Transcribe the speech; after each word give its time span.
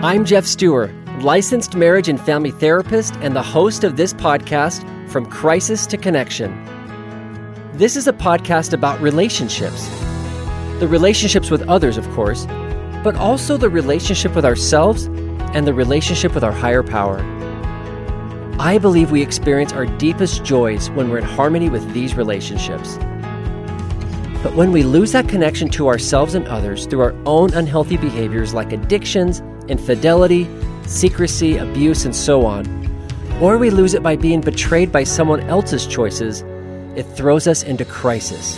I'm 0.00 0.24
Jeff 0.24 0.46
Stewart, 0.46 0.92
licensed 1.22 1.74
marriage 1.74 2.08
and 2.08 2.20
family 2.20 2.52
therapist 2.52 3.16
and 3.16 3.34
the 3.34 3.42
host 3.42 3.82
of 3.82 3.96
this 3.96 4.14
podcast, 4.14 4.86
From 5.10 5.26
Crisis 5.26 5.86
to 5.86 5.96
Connection. 5.96 6.54
This 7.72 7.96
is 7.96 8.06
a 8.06 8.12
podcast 8.12 8.72
about 8.72 9.00
relationships 9.00 9.88
the 10.78 10.86
relationships 10.86 11.50
with 11.50 11.68
others, 11.68 11.96
of 11.96 12.08
course, 12.10 12.46
but 13.02 13.16
also 13.16 13.56
the 13.56 13.68
relationship 13.68 14.36
with 14.36 14.44
ourselves 14.44 15.06
and 15.52 15.66
the 15.66 15.74
relationship 15.74 16.32
with 16.32 16.44
our 16.44 16.52
higher 16.52 16.84
power. 16.84 17.18
I 18.60 18.78
believe 18.78 19.10
we 19.10 19.20
experience 19.20 19.72
our 19.72 19.86
deepest 19.86 20.44
joys 20.44 20.90
when 20.90 21.10
we're 21.10 21.18
in 21.18 21.24
harmony 21.24 21.70
with 21.70 21.92
these 21.92 22.14
relationships. 22.14 22.98
But 24.44 24.54
when 24.54 24.70
we 24.70 24.84
lose 24.84 25.10
that 25.10 25.28
connection 25.28 25.68
to 25.70 25.88
ourselves 25.88 26.36
and 26.36 26.46
others 26.46 26.86
through 26.86 27.00
our 27.00 27.16
own 27.26 27.52
unhealthy 27.52 27.96
behaviors 27.96 28.54
like 28.54 28.72
addictions, 28.72 29.42
infidelity, 29.68 30.48
secrecy, 30.86 31.56
abuse, 31.56 32.04
and 32.04 32.14
so 32.14 32.44
on, 32.44 32.66
or 33.40 33.58
we 33.58 33.70
lose 33.70 33.94
it 33.94 34.02
by 34.02 34.16
being 34.16 34.40
betrayed 34.40 34.90
by 34.90 35.04
someone 35.04 35.40
else's 35.42 35.86
choices, 35.86 36.42
it 36.96 37.04
throws 37.04 37.46
us 37.46 37.62
into 37.62 37.84
crisis. 37.84 38.56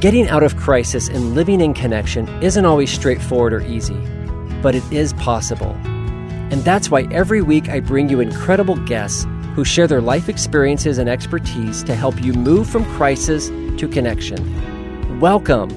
Getting 0.00 0.28
out 0.28 0.42
of 0.42 0.56
crisis 0.56 1.08
and 1.08 1.34
living 1.34 1.62
in 1.62 1.72
connection 1.72 2.28
isn't 2.42 2.66
always 2.66 2.90
straightforward 2.90 3.54
or 3.54 3.62
easy, 3.62 3.96
but 4.60 4.74
it 4.74 4.84
is 4.92 5.14
possible. 5.14 5.72
And 6.50 6.62
that's 6.62 6.90
why 6.90 7.08
every 7.10 7.40
week 7.40 7.70
I 7.70 7.80
bring 7.80 8.08
you 8.10 8.20
incredible 8.20 8.76
guests 8.84 9.26
who 9.54 9.64
share 9.64 9.86
their 9.86 10.02
life 10.02 10.28
experiences 10.28 10.98
and 10.98 11.08
expertise 11.08 11.82
to 11.84 11.94
help 11.94 12.22
you 12.22 12.34
move 12.34 12.68
from 12.68 12.84
crisis 12.96 13.48
to 13.48 13.88
connection. 13.88 15.18
Welcome! 15.18 15.70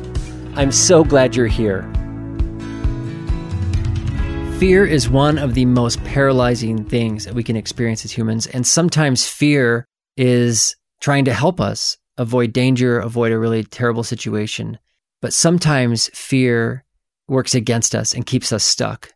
I'm 0.56 0.74
so 0.74 1.06
glad 1.06 1.38
you're 1.38 1.48
here. 1.48 1.90
Fear 4.60 4.86
is 4.86 5.10
one 5.10 5.38
of 5.38 5.54
the 5.54 5.64
most 5.64 6.04
paralyzing 6.04 6.84
things 6.84 7.24
that 7.24 7.34
we 7.34 7.46
can 7.46 7.56
experience 7.56 8.04
as 8.04 8.12
humans. 8.12 8.46
And 8.46 8.68
sometimes 8.68 9.26
fear 9.26 9.86
is 10.18 10.76
trying 11.00 11.24
to 11.26 11.34
help 11.34 11.62
us 11.62 11.98
avoid 12.18 12.52
danger, 12.52 13.00
avoid 13.00 13.32
a 13.32 13.40
really 13.40 13.64
terrible 13.64 14.04
situation. 14.04 14.78
But 15.22 15.32
sometimes 15.32 16.10
fear 16.14 16.84
works 17.30 17.56
against 17.56 17.96
us 17.96 18.14
and 18.14 18.26
keeps 18.26 18.52
us 18.52 18.66
stuck. 18.66 19.14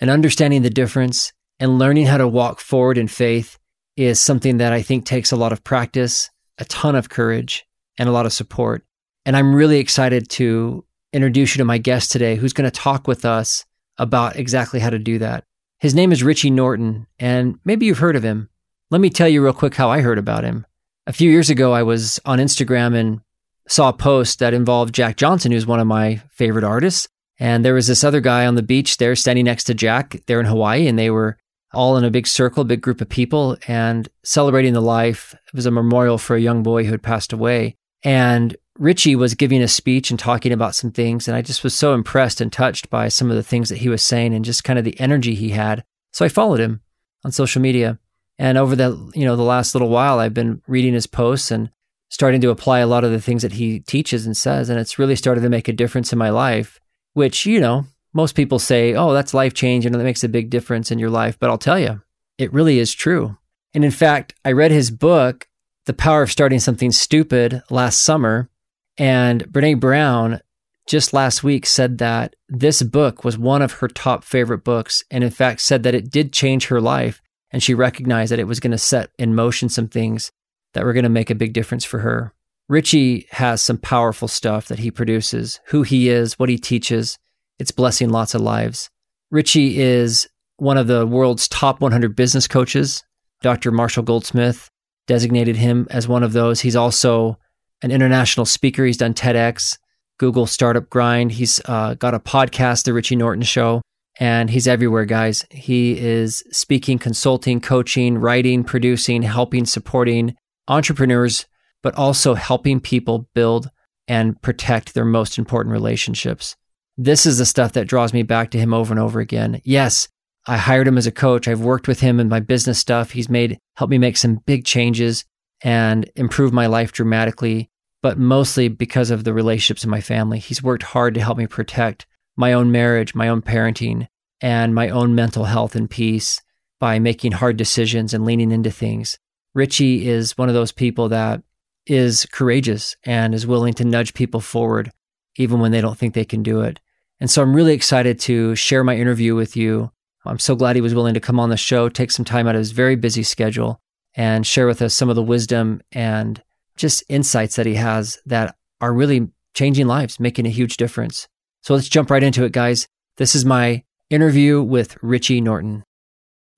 And 0.00 0.10
understanding 0.10 0.62
the 0.62 0.70
difference 0.70 1.32
and 1.58 1.76
learning 1.76 2.06
how 2.06 2.18
to 2.18 2.28
walk 2.28 2.60
forward 2.60 2.96
in 2.96 3.08
faith 3.08 3.58
is 3.96 4.22
something 4.22 4.58
that 4.58 4.72
I 4.72 4.80
think 4.80 5.06
takes 5.06 5.32
a 5.32 5.36
lot 5.36 5.52
of 5.52 5.64
practice, 5.64 6.30
a 6.58 6.64
ton 6.66 6.94
of 6.94 7.08
courage, 7.08 7.66
and 7.98 8.08
a 8.08 8.12
lot 8.12 8.26
of 8.26 8.32
support. 8.32 8.84
And 9.26 9.36
I'm 9.36 9.56
really 9.56 9.80
excited 9.80 10.30
to 10.30 10.84
introduce 11.12 11.56
you 11.56 11.58
to 11.58 11.64
my 11.64 11.78
guest 11.78 12.12
today 12.12 12.36
who's 12.36 12.52
going 12.52 12.70
to 12.70 12.80
talk 12.80 13.08
with 13.08 13.24
us 13.24 13.64
about 13.98 14.36
exactly 14.36 14.80
how 14.80 14.90
to 14.90 14.98
do 14.98 15.18
that. 15.18 15.44
His 15.78 15.94
name 15.94 16.12
is 16.12 16.22
Richie 16.22 16.50
Norton, 16.50 17.06
and 17.18 17.58
maybe 17.64 17.86
you've 17.86 17.98
heard 17.98 18.16
of 18.16 18.22
him. 18.22 18.48
Let 18.90 19.00
me 19.00 19.10
tell 19.10 19.28
you 19.28 19.42
real 19.42 19.52
quick 19.52 19.74
how 19.74 19.90
I 19.90 20.00
heard 20.00 20.18
about 20.18 20.44
him. 20.44 20.66
A 21.06 21.12
few 21.12 21.30
years 21.30 21.50
ago, 21.50 21.72
I 21.72 21.82
was 21.82 22.20
on 22.24 22.38
Instagram 22.38 22.96
and 22.96 23.20
saw 23.68 23.90
a 23.90 23.92
post 23.92 24.38
that 24.38 24.54
involved 24.54 24.94
Jack 24.94 25.16
Johnson, 25.16 25.52
who's 25.52 25.66
one 25.66 25.80
of 25.80 25.86
my 25.86 26.22
favorite 26.30 26.64
artists. 26.64 27.08
And 27.38 27.64
there 27.64 27.74
was 27.74 27.86
this 27.86 28.04
other 28.04 28.20
guy 28.20 28.46
on 28.46 28.54
the 28.54 28.62
beach 28.62 28.98
there 28.98 29.16
standing 29.16 29.44
next 29.44 29.64
to 29.64 29.74
Jack 29.74 30.22
there 30.26 30.40
in 30.40 30.46
Hawaii, 30.46 30.86
and 30.86 30.98
they 30.98 31.10
were 31.10 31.36
all 31.72 31.96
in 31.96 32.04
a 32.04 32.10
big 32.10 32.26
circle, 32.26 32.62
a 32.62 32.66
big 32.66 32.80
group 32.80 33.00
of 33.00 33.08
people, 33.08 33.56
and 33.66 34.08
celebrating 34.22 34.72
the 34.72 34.80
life. 34.80 35.34
It 35.48 35.54
was 35.54 35.66
a 35.66 35.70
memorial 35.70 36.18
for 36.18 36.36
a 36.36 36.40
young 36.40 36.62
boy 36.62 36.84
who 36.84 36.92
had 36.92 37.02
passed 37.02 37.32
away. 37.32 37.76
And 38.02 38.56
Richie 38.78 39.14
was 39.14 39.34
giving 39.34 39.62
a 39.62 39.68
speech 39.68 40.10
and 40.10 40.18
talking 40.18 40.52
about 40.52 40.74
some 40.74 40.90
things, 40.90 41.28
and 41.28 41.36
I 41.36 41.42
just 41.42 41.62
was 41.62 41.74
so 41.74 41.94
impressed 41.94 42.40
and 42.40 42.52
touched 42.52 42.90
by 42.90 43.08
some 43.08 43.30
of 43.30 43.36
the 43.36 43.42
things 43.42 43.68
that 43.68 43.78
he 43.78 43.88
was 43.88 44.02
saying 44.02 44.34
and 44.34 44.44
just 44.44 44.64
kind 44.64 44.78
of 44.78 44.84
the 44.84 44.98
energy 44.98 45.34
he 45.34 45.50
had. 45.50 45.84
So 46.12 46.24
I 46.24 46.28
followed 46.28 46.60
him 46.60 46.80
on 47.24 47.32
social 47.32 47.62
media. 47.62 47.98
And 48.36 48.58
over 48.58 48.74
the 48.74 49.12
you 49.14 49.24
know 49.24 49.36
the 49.36 49.42
last 49.42 49.74
little 49.74 49.88
while, 49.88 50.18
I've 50.18 50.34
been 50.34 50.60
reading 50.66 50.94
his 50.94 51.06
posts 51.06 51.52
and 51.52 51.70
starting 52.08 52.40
to 52.40 52.50
apply 52.50 52.80
a 52.80 52.86
lot 52.86 53.04
of 53.04 53.12
the 53.12 53.20
things 53.20 53.42
that 53.42 53.52
he 53.52 53.80
teaches 53.80 54.26
and 54.26 54.36
says, 54.36 54.68
and 54.68 54.78
it's 54.78 54.98
really 54.98 55.16
started 55.16 55.42
to 55.42 55.48
make 55.48 55.68
a 55.68 55.72
difference 55.72 56.12
in 56.12 56.18
my 56.18 56.30
life. 56.30 56.80
Which 57.12 57.46
you 57.46 57.60
know 57.60 57.86
most 58.12 58.34
people 58.34 58.58
say, 58.58 58.94
"Oh, 58.94 59.12
that's 59.12 59.34
life 59.34 59.54
change, 59.54 59.86
and 59.86 59.94
that 59.94 60.02
makes 60.02 60.24
a 60.24 60.28
big 60.28 60.50
difference 60.50 60.90
in 60.90 60.98
your 60.98 61.10
life." 61.10 61.38
But 61.38 61.50
I'll 61.50 61.58
tell 61.58 61.78
you, 61.78 62.02
it 62.38 62.52
really 62.52 62.80
is 62.80 62.92
true. 62.92 63.36
And 63.72 63.84
in 63.84 63.92
fact, 63.92 64.34
I 64.44 64.50
read 64.50 64.72
his 64.72 64.90
book, 64.90 65.48
The 65.86 65.94
Power 65.94 66.22
of 66.22 66.32
Starting 66.32 66.58
Something 66.58 66.90
Stupid, 66.90 67.62
last 67.70 68.00
summer 68.00 68.50
and 68.98 69.44
Brene 69.44 69.80
Brown 69.80 70.40
just 70.86 71.12
last 71.12 71.42
week 71.42 71.66
said 71.66 71.98
that 71.98 72.36
this 72.48 72.82
book 72.82 73.24
was 73.24 73.38
one 73.38 73.62
of 73.62 73.72
her 73.72 73.88
top 73.88 74.24
favorite 74.24 74.64
books, 74.64 75.02
and 75.10 75.24
in 75.24 75.30
fact, 75.30 75.60
said 75.60 75.82
that 75.82 75.94
it 75.94 76.10
did 76.10 76.32
change 76.32 76.66
her 76.66 76.80
life. 76.80 77.20
And 77.50 77.62
she 77.62 77.72
recognized 77.72 78.32
that 78.32 78.40
it 78.40 78.48
was 78.48 78.58
going 78.58 78.72
to 78.72 78.78
set 78.78 79.10
in 79.18 79.34
motion 79.34 79.68
some 79.68 79.86
things 79.86 80.32
that 80.72 80.84
were 80.84 80.92
going 80.92 81.04
to 81.04 81.08
make 81.08 81.30
a 81.30 81.36
big 81.36 81.52
difference 81.52 81.84
for 81.84 82.00
her. 82.00 82.34
Richie 82.68 83.26
has 83.30 83.62
some 83.62 83.78
powerful 83.78 84.26
stuff 84.26 84.66
that 84.68 84.80
he 84.80 84.90
produces, 84.90 85.60
who 85.66 85.82
he 85.82 86.08
is, 86.08 86.38
what 86.38 86.48
he 86.48 86.58
teaches. 86.58 87.18
It's 87.58 87.70
blessing 87.70 88.08
lots 88.08 88.34
of 88.34 88.40
lives. 88.40 88.90
Richie 89.30 89.80
is 89.80 90.28
one 90.56 90.76
of 90.76 90.86
the 90.86 91.06
world's 91.06 91.46
top 91.46 91.80
100 91.80 92.16
business 92.16 92.48
coaches. 92.48 93.04
Dr. 93.40 93.70
Marshall 93.70 94.02
Goldsmith 94.02 94.68
designated 95.06 95.56
him 95.56 95.86
as 95.90 96.08
one 96.08 96.22
of 96.22 96.32
those. 96.32 96.60
He's 96.60 96.76
also 96.76 97.38
an 97.84 97.90
international 97.90 98.46
speaker. 98.46 98.86
He's 98.86 98.96
done 98.96 99.12
TEDx, 99.12 99.76
Google 100.18 100.46
Startup 100.46 100.88
Grind. 100.88 101.32
He's 101.32 101.60
uh, 101.66 101.92
got 101.94 102.14
a 102.14 102.18
podcast, 102.18 102.84
The 102.84 102.94
Richie 102.94 103.14
Norton 103.14 103.42
Show, 103.42 103.82
and 104.18 104.48
he's 104.48 104.66
everywhere, 104.66 105.04
guys. 105.04 105.44
He 105.50 105.98
is 105.98 106.42
speaking, 106.50 106.98
consulting, 106.98 107.60
coaching, 107.60 108.16
writing, 108.16 108.64
producing, 108.64 109.20
helping, 109.20 109.66
supporting 109.66 110.34
entrepreneurs, 110.66 111.44
but 111.82 111.94
also 111.94 112.32
helping 112.32 112.80
people 112.80 113.28
build 113.34 113.68
and 114.08 114.40
protect 114.40 114.94
their 114.94 115.04
most 115.04 115.36
important 115.36 115.74
relationships. 115.74 116.56
This 116.96 117.26
is 117.26 117.36
the 117.36 117.44
stuff 117.44 117.72
that 117.72 117.86
draws 117.86 118.14
me 118.14 118.22
back 118.22 118.50
to 118.52 118.58
him 118.58 118.72
over 118.72 118.94
and 118.94 119.00
over 119.00 119.20
again. 119.20 119.60
Yes, 119.62 120.08
I 120.46 120.56
hired 120.56 120.88
him 120.88 120.96
as 120.96 121.06
a 121.06 121.12
coach. 121.12 121.48
I've 121.48 121.60
worked 121.60 121.86
with 121.86 122.00
him 122.00 122.18
in 122.18 122.30
my 122.30 122.40
business 122.40 122.78
stuff. 122.78 123.10
He's 123.10 123.28
made 123.28 123.58
helped 123.76 123.90
me 123.90 123.98
make 123.98 124.16
some 124.16 124.36
big 124.46 124.64
changes 124.64 125.26
and 125.62 126.10
improve 126.16 126.52
my 126.52 126.66
life 126.66 126.90
dramatically 126.90 127.70
but 128.04 128.18
mostly 128.18 128.68
because 128.68 129.10
of 129.10 129.24
the 129.24 129.32
relationships 129.32 129.82
in 129.82 129.88
my 129.88 130.02
family. 130.02 130.38
He's 130.38 130.62
worked 130.62 130.82
hard 130.82 131.14
to 131.14 131.22
help 131.22 131.38
me 131.38 131.46
protect 131.46 132.04
my 132.36 132.52
own 132.52 132.70
marriage, 132.70 133.14
my 133.14 133.28
own 133.28 133.40
parenting, 133.40 134.08
and 134.42 134.74
my 134.74 134.90
own 134.90 135.14
mental 135.14 135.44
health 135.44 135.74
and 135.74 135.88
peace 135.88 136.42
by 136.78 136.98
making 136.98 137.32
hard 137.32 137.56
decisions 137.56 138.12
and 138.12 138.26
leaning 138.26 138.52
into 138.52 138.70
things. 138.70 139.18
Richie 139.54 140.06
is 140.06 140.36
one 140.36 140.50
of 140.50 140.54
those 140.54 140.70
people 140.70 141.08
that 141.08 141.42
is 141.86 142.26
courageous 142.26 142.94
and 143.04 143.34
is 143.34 143.46
willing 143.46 143.72
to 143.72 143.86
nudge 143.86 144.12
people 144.12 144.40
forward 144.40 144.92
even 145.36 145.58
when 145.58 145.72
they 145.72 145.80
don't 145.80 145.96
think 145.96 146.12
they 146.12 146.26
can 146.26 146.42
do 146.42 146.60
it. 146.60 146.80
And 147.20 147.30
so 147.30 147.40
I'm 147.40 147.56
really 147.56 147.72
excited 147.72 148.20
to 148.20 148.54
share 148.54 148.84
my 148.84 148.96
interview 148.96 149.34
with 149.34 149.56
you. 149.56 149.90
I'm 150.26 150.38
so 150.38 150.54
glad 150.54 150.76
he 150.76 150.82
was 150.82 150.94
willing 150.94 151.14
to 151.14 151.20
come 151.20 151.40
on 151.40 151.48
the 151.48 151.56
show, 151.56 151.88
take 151.88 152.10
some 152.10 152.26
time 152.26 152.46
out 152.46 152.54
of 152.54 152.58
his 152.58 152.72
very 152.72 152.96
busy 152.96 153.22
schedule, 153.22 153.80
and 154.14 154.46
share 154.46 154.66
with 154.66 154.82
us 154.82 154.92
some 154.92 155.08
of 155.08 155.16
the 155.16 155.22
wisdom 155.22 155.80
and 155.90 156.42
just 156.76 157.04
insights 157.08 157.56
that 157.56 157.66
he 157.66 157.74
has 157.74 158.18
that 158.26 158.56
are 158.80 158.92
really 158.92 159.28
changing 159.54 159.86
lives, 159.86 160.18
making 160.18 160.46
a 160.46 160.50
huge 160.50 160.76
difference. 160.76 161.28
So 161.62 161.74
let's 161.74 161.88
jump 161.88 162.10
right 162.10 162.22
into 162.22 162.44
it, 162.44 162.52
guys. 162.52 162.86
This 163.16 163.34
is 163.34 163.44
my 163.44 163.84
interview 164.10 164.62
with 164.62 164.96
Richie 165.02 165.40
Norton. 165.40 165.84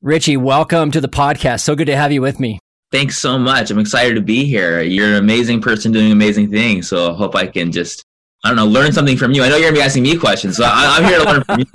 Richie, 0.02 0.36
welcome 0.36 0.90
to 0.90 1.00
the 1.00 1.08
podcast. 1.08 1.60
So 1.60 1.74
good 1.74 1.86
to 1.86 1.96
have 1.96 2.12
you 2.12 2.22
with 2.22 2.40
me. 2.40 2.58
Thanks 2.92 3.18
so 3.18 3.38
much. 3.38 3.70
I'm 3.70 3.78
excited 3.78 4.14
to 4.14 4.20
be 4.20 4.44
here. 4.44 4.80
You're 4.80 5.08
an 5.08 5.16
amazing 5.16 5.60
person 5.60 5.92
doing 5.92 6.12
amazing 6.12 6.50
things. 6.50 6.88
So 6.88 7.12
I 7.12 7.16
hope 7.16 7.34
I 7.34 7.46
can 7.46 7.72
just, 7.72 8.04
I 8.44 8.48
don't 8.48 8.56
know, 8.56 8.66
learn 8.66 8.92
something 8.92 9.16
from 9.16 9.32
you. 9.32 9.42
I 9.42 9.48
know 9.48 9.56
you're 9.56 9.70
going 9.70 9.74
to 9.74 9.80
be 9.80 9.84
asking 9.84 10.04
me 10.04 10.16
questions, 10.16 10.56
so 10.56 10.64
I, 10.66 10.98
am 10.98 11.04
here 11.04 11.18
to 11.18 11.24
learn 11.24 11.44
from 11.44 11.60
you. 11.60 11.66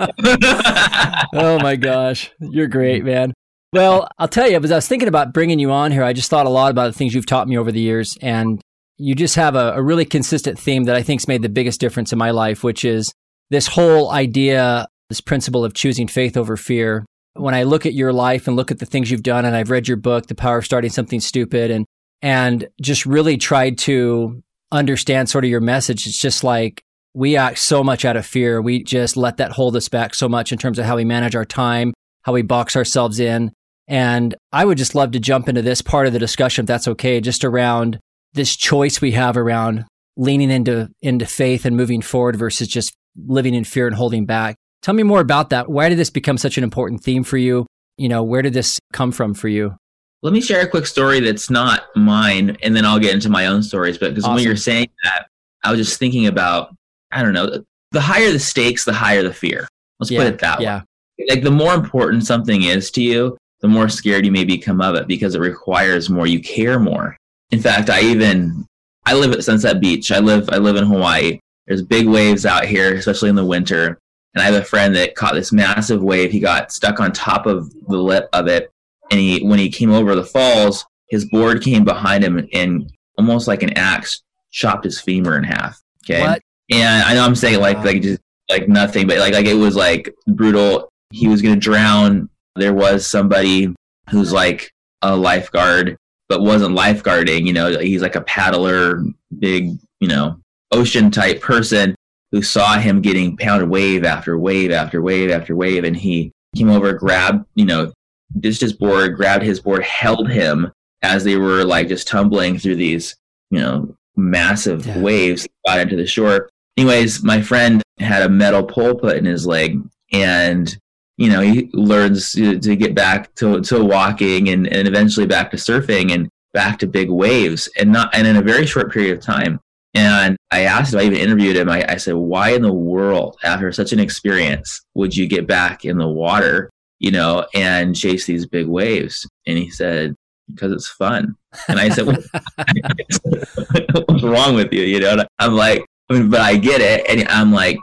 oh 1.40 1.58
my 1.60 1.76
gosh. 1.76 2.30
You're 2.40 2.68
great, 2.68 3.04
man. 3.04 3.34
Well, 3.72 4.06
I'll 4.18 4.28
tell 4.28 4.50
you, 4.50 4.58
as 4.58 4.70
I 4.70 4.76
was 4.76 4.86
thinking 4.86 5.08
about 5.08 5.32
bringing 5.32 5.58
you 5.58 5.72
on 5.72 5.92
here, 5.92 6.04
I 6.04 6.12
just 6.12 6.28
thought 6.28 6.44
a 6.44 6.50
lot 6.50 6.70
about 6.70 6.88
the 6.88 6.98
things 6.98 7.14
you've 7.14 7.26
taught 7.26 7.48
me 7.48 7.56
over 7.56 7.72
the 7.72 7.80
years. 7.80 8.18
And 8.20 8.60
you 8.98 9.14
just 9.14 9.36
have 9.36 9.54
a, 9.54 9.72
a 9.72 9.82
really 9.82 10.04
consistent 10.04 10.58
theme 10.58 10.84
that 10.84 10.96
I 10.96 11.02
think's 11.02 11.26
made 11.26 11.40
the 11.40 11.48
biggest 11.48 11.80
difference 11.80 12.12
in 12.12 12.18
my 12.18 12.32
life, 12.32 12.62
which 12.62 12.84
is 12.84 13.12
this 13.50 13.66
whole 13.66 14.10
idea, 14.10 14.86
this 15.08 15.22
principle 15.22 15.64
of 15.64 15.72
choosing 15.72 16.06
faith 16.06 16.36
over 16.36 16.56
fear. 16.56 17.06
When 17.34 17.54
I 17.54 17.62
look 17.62 17.86
at 17.86 17.94
your 17.94 18.12
life 18.12 18.46
and 18.46 18.56
look 18.56 18.70
at 18.70 18.78
the 18.78 18.84
things 18.84 19.10
you've 19.10 19.22
done, 19.22 19.46
and 19.46 19.56
I've 19.56 19.70
read 19.70 19.88
your 19.88 19.96
book, 19.96 20.26
The 20.26 20.34
Power 20.34 20.58
of 20.58 20.66
Starting 20.66 20.90
Something 20.90 21.20
Stupid, 21.20 21.70
and 21.70 21.86
and 22.20 22.68
just 22.80 23.04
really 23.04 23.36
tried 23.36 23.78
to 23.78 24.42
understand 24.70 25.28
sort 25.28 25.44
of 25.44 25.50
your 25.50 25.60
message. 25.60 26.06
It's 26.06 26.20
just 26.20 26.44
like 26.44 26.82
we 27.14 27.36
act 27.36 27.58
so 27.58 27.82
much 27.82 28.04
out 28.04 28.16
of 28.16 28.26
fear. 28.26 28.60
We 28.60 28.84
just 28.84 29.16
let 29.16 29.38
that 29.38 29.52
hold 29.52 29.76
us 29.76 29.88
back 29.88 30.14
so 30.14 30.28
much 30.28 30.52
in 30.52 30.58
terms 30.58 30.78
of 30.78 30.84
how 30.84 30.96
we 30.96 31.04
manage 31.04 31.34
our 31.34 31.44
time, 31.44 31.94
how 32.22 32.32
we 32.32 32.42
box 32.42 32.76
ourselves 32.76 33.18
in. 33.18 33.50
And 33.88 34.34
I 34.52 34.64
would 34.64 34.78
just 34.78 34.94
love 34.94 35.10
to 35.12 35.20
jump 35.20 35.48
into 35.48 35.62
this 35.62 35.82
part 35.82 36.06
of 36.06 36.12
the 36.12 36.18
discussion, 36.18 36.64
if 36.64 36.66
that's 36.66 36.88
okay, 36.88 37.20
just 37.20 37.44
around 37.44 37.98
this 38.32 38.56
choice 38.56 39.00
we 39.00 39.12
have 39.12 39.36
around 39.36 39.84
leaning 40.16 40.50
into 40.50 40.88
into 41.00 41.26
faith 41.26 41.64
and 41.64 41.76
moving 41.76 42.02
forward 42.02 42.36
versus 42.36 42.68
just 42.68 42.92
living 43.16 43.54
in 43.54 43.64
fear 43.64 43.86
and 43.86 43.96
holding 43.96 44.26
back. 44.26 44.56
Tell 44.82 44.94
me 44.94 45.02
more 45.02 45.20
about 45.20 45.50
that. 45.50 45.68
Why 45.70 45.88
did 45.88 45.98
this 45.98 46.10
become 46.10 46.38
such 46.38 46.58
an 46.58 46.64
important 46.64 47.02
theme 47.02 47.24
for 47.24 47.38
you? 47.38 47.66
You 47.98 48.08
know, 48.08 48.22
where 48.22 48.42
did 48.42 48.52
this 48.52 48.78
come 48.92 49.12
from 49.12 49.34
for 49.34 49.48
you? 49.48 49.76
Let 50.22 50.32
me 50.32 50.40
share 50.40 50.62
a 50.62 50.68
quick 50.68 50.86
story 50.86 51.20
that's 51.20 51.50
not 51.50 51.84
mine, 51.96 52.56
and 52.62 52.76
then 52.76 52.84
I'll 52.84 52.98
get 52.98 53.14
into 53.14 53.28
my 53.28 53.46
own 53.46 53.62
stories. 53.62 53.98
But 53.98 54.10
because 54.10 54.24
awesome. 54.24 54.36
when 54.36 54.44
you're 54.44 54.56
saying 54.56 54.88
that, 55.04 55.26
I 55.64 55.70
was 55.70 55.80
just 55.80 55.98
thinking 55.98 56.26
about, 56.26 56.74
I 57.10 57.22
don't 57.22 57.32
know, 57.32 57.62
the 57.90 58.00
higher 58.00 58.30
the 58.30 58.38
stakes, 58.38 58.84
the 58.84 58.92
higher 58.92 59.22
the 59.22 59.34
fear. 59.34 59.68
Let's 59.98 60.10
yeah, 60.10 60.20
put 60.20 60.26
it 60.28 60.38
that 60.40 60.60
yeah. 60.60 60.82
way. 61.18 61.26
Like 61.28 61.42
the 61.42 61.50
more 61.50 61.74
important 61.74 62.24
something 62.24 62.62
is 62.62 62.90
to 62.92 63.02
you, 63.02 63.36
the 63.62 63.68
more 63.68 63.88
scared 63.88 64.26
you 64.26 64.32
may 64.32 64.44
become 64.44 64.80
of 64.80 64.96
it 64.96 65.06
because 65.06 65.34
it 65.34 65.40
requires 65.40 66.10
more. 66.10 66.26
You 66.26 66.40
care 66.40 66.78
more. 66.78 67.16
In 67.50 67.60
fact, 67.60 67.88
I 67.88 68.02
even 68.02 68.66
I 69.06 69.14
live 69.14 69.32
at 69.32 69.44
Sunset 69.44 69.80
Beach. 69.80 70.12
I 70.12 70.18
live 70.18 70.48
I 70.52 70.58
live 70.58 70.76
in 70.76 70.84
Hawaii. 70.84 71.38
There's 71.66 71.82
big 71.82 72.06
waves 72.06 72.44
out 72.44 72.64
here, 72.64 72.94
especially 72.94 73.30
in 73.30 73.36
the 73.36 73.44
winter. 73.44 73.98
And 74.34 74.42
I 74.42 74.46
have 74.46 74.54
a 74.54 74.64
friend 74.64 74.94
that 74.96 75.14
caught 75.14 75.34
this 75.34 75.52
massive 75.52 76.02
wave. 76.02 76.32
He 76.32 76.40
got 76.40 76.72
stuck 76.72 77.00
on 77.00 77.12
top 77.12 77.46
of 77.46 77.72
the 77.88 77.98
lip 77.98 78.28
of 78.32 78.48
it, 78.48 78.70
and 79.10 79.20
he 79.20 79.40
when 79.46 79.58
he 79.58 79.70
came 79.70 79.92
over 79.92 80.14
the 80.14 80.24
falls, 80.24 80.84
his 81.08 81.26
board 81.26 81.62
came 81.62 81.84
behind 81.84 82.24
him 82.24 82.48
and 82.52 82.90
almost 83.18 83.46
like 83.46 83.62
an 83.62 83.76
axe 83.76 84.22
chopped 84.50 84.84
his 84.84 85.00
femur 85.00 85.36
in 85.36 85.44
half. 85.44 85.80
Okay, 86.04 86.20
what? 86.20 86.42
and 86.70 87.04
I 87.04 87.14
know 87.14 87.24
I'm 87.24 87.36
saying 87.36 87.60
like 87.60 87.78
like 87.84 88.02
just 88.02 88.20
like 88.50 88.68
nothing, 88.68 89.06
but 89.06 89.18
like 89.18 89.34
like 89.34 89.46
it 89.46 89.54
was 89.54 89.76
like 89.76 90.12
brutal. 90.26 90.88
He 91.10 91.28
was 91.28 91.42
gonna 91.42 91.56
drown. 91.56 92.28
There 92.56 92.74
was 92.74 93.06
somebody 93.06 93.74
who's 94.10 94.32
like 94.32 94.70
a 95.00 95.16
lifeguard 95.16 95.96
but 96.28 96.42
wasn't 96.42 96.76
lifeguarding. 96.76 97.46
You 97.46 97.52
know, 97.52 97.78
he's 97.78 98.02
like 98.02 98.16
a 98.16 98.22
paddler, 98.22 99.02
big, 99.38 99.78
you 100.00 100.08
know, 100.08 100.38
ocean 100.70 101.10
type 101.10 101.40
person 101.40 101.94
who 102.30 102.42
saw 102.42 102.78
him 102.78 103.02
getting 103.02 103.36
pounded 103.36 103.68
wave 103.68 104.04
after 104.04 104.38
wave 104.38 104.70
after 104.70 105.02
wave 105.02 105.30
after 105.30 105.54
wave. 105.54 105.84
And 105.84 105.96
he 105.96 106.32
came 106.56 106.70
over, 106.70 106.94
grabbed, 106.94 107.44
you 107.54 107.66
know, 107.66 107.92
ditched 108.40 108.62
his 108.62 108.72
board, 108.72 109.14
grabbed 109.14 109.44
his 109.44 109.60
board, 109.60 109.82
held 109.82 110.30
him 110.30 110.72
as 111.02 111.24
they 111.24 111.36
were 111.36 111.64
like 111.64 111.88
just 111.88 112.08
tumbling 112.08 112.58
through 112.58 112.76
these, 112.76 113.14
you 113.50 113.60
know, 113.60 113.94
massive 114.16 114.86
yeah. 114.86 114.98
waves, 114.98 115.46
got 115.66 115.80
into 115.80 115.96
the 115.96 116.06
shore. 116.06 116.48
Anyways, 116.78 117.22
my 117.22 117.42
friend 117.42 117.82
had 117.98 118.22
a 118.22 118.28
metal 118.28 118.64
pole 118.64 118.94
put 118.94 119.16
in 119.18 119.26
his 119.26 119.46
leg 119.46 119.82
and 120.12 120.76
you 121.16 121.30
know, 121.30 121.40
he 121.40 121.70
learns 121.72 122.32
to, 122.32 122.58
to 122.58 122.76
get 122.76 122.94
back 122.94 123.34
to, 123.36 123.60
to 123.62 123.84
walking 123.84 124.48
and, 124.48 124.66
and 124.66 124.88
eventually 124.88 125.26
back 125.26 125.50
to 125.50 125.56
surfing 125.56 126.12
and 126.12 126.28
back 126.52 126.78
to 126.78 126.86
big 126.86 127.10
waves 127.10 127.68
and 127.78 127.92
not, 127.92 128.14
and 128.14 128.26
in 128.26 128.36
a 128.36 128.42
very 128.42 128.66
short 128.66 128.92
period 128.92 129.16
of 129.16 129.24
time. 129.24 129.60
And 129.94 130.36
I 130.50 130.62
asked 130.62 130.94
him, 130.94 131.00
I 131.00 131.04
even 131.04 131.18
interviewed 131.18 131.56
him. 131.56 131.68
I, 131.68 131.84
I 131.86 131.96
said, 131.96 132.14
why 132.14 132.50
in 132.50 132.62
the 132.62 132.72
world, 132.72 133.36
after 133.44 133.70
such 133.72 133.92
an 133.92 134.00
experience, 134.00 134.80
would 134.94 135.14
you 135.14 135.26
get 135.26 135.46
back 135.46 135.84
in 135.84 135.98
the 135.98 136.08
water, 136.08 136.70
you 136.98 137.10
know, 137.10 137.46
and 137.54 137.94
chase 137.94 138.24
these 138.24 138.46
big 138.46 138.66
waves? 138.66 139.28
And 139.46 139.58
he 139.58 139.68
said, 139.68 140.14
because 140.52 140.72
it's 140.72 140.88
fun. 140.88 141.36
And 141.68 141.78
I 141.78 141.90
said, 141.90 142.06
what's 144.06 144.22
wrong 144.22 144.54
with 144.54 144.72
you? 144.72 144.82
You 144.82 145.00
know, 145.00 145.24
I'm 145.38 145.54
like, 145.54 145.84
I 146.08 146.14
mean, 146.14 146.30
but 146.30 146.40
I 146.40 146.56
get 146.56 146.80
it. 146.80 147.06
And 147.08 147.28
I'm 147.28 147.52
like, 147.52 147.76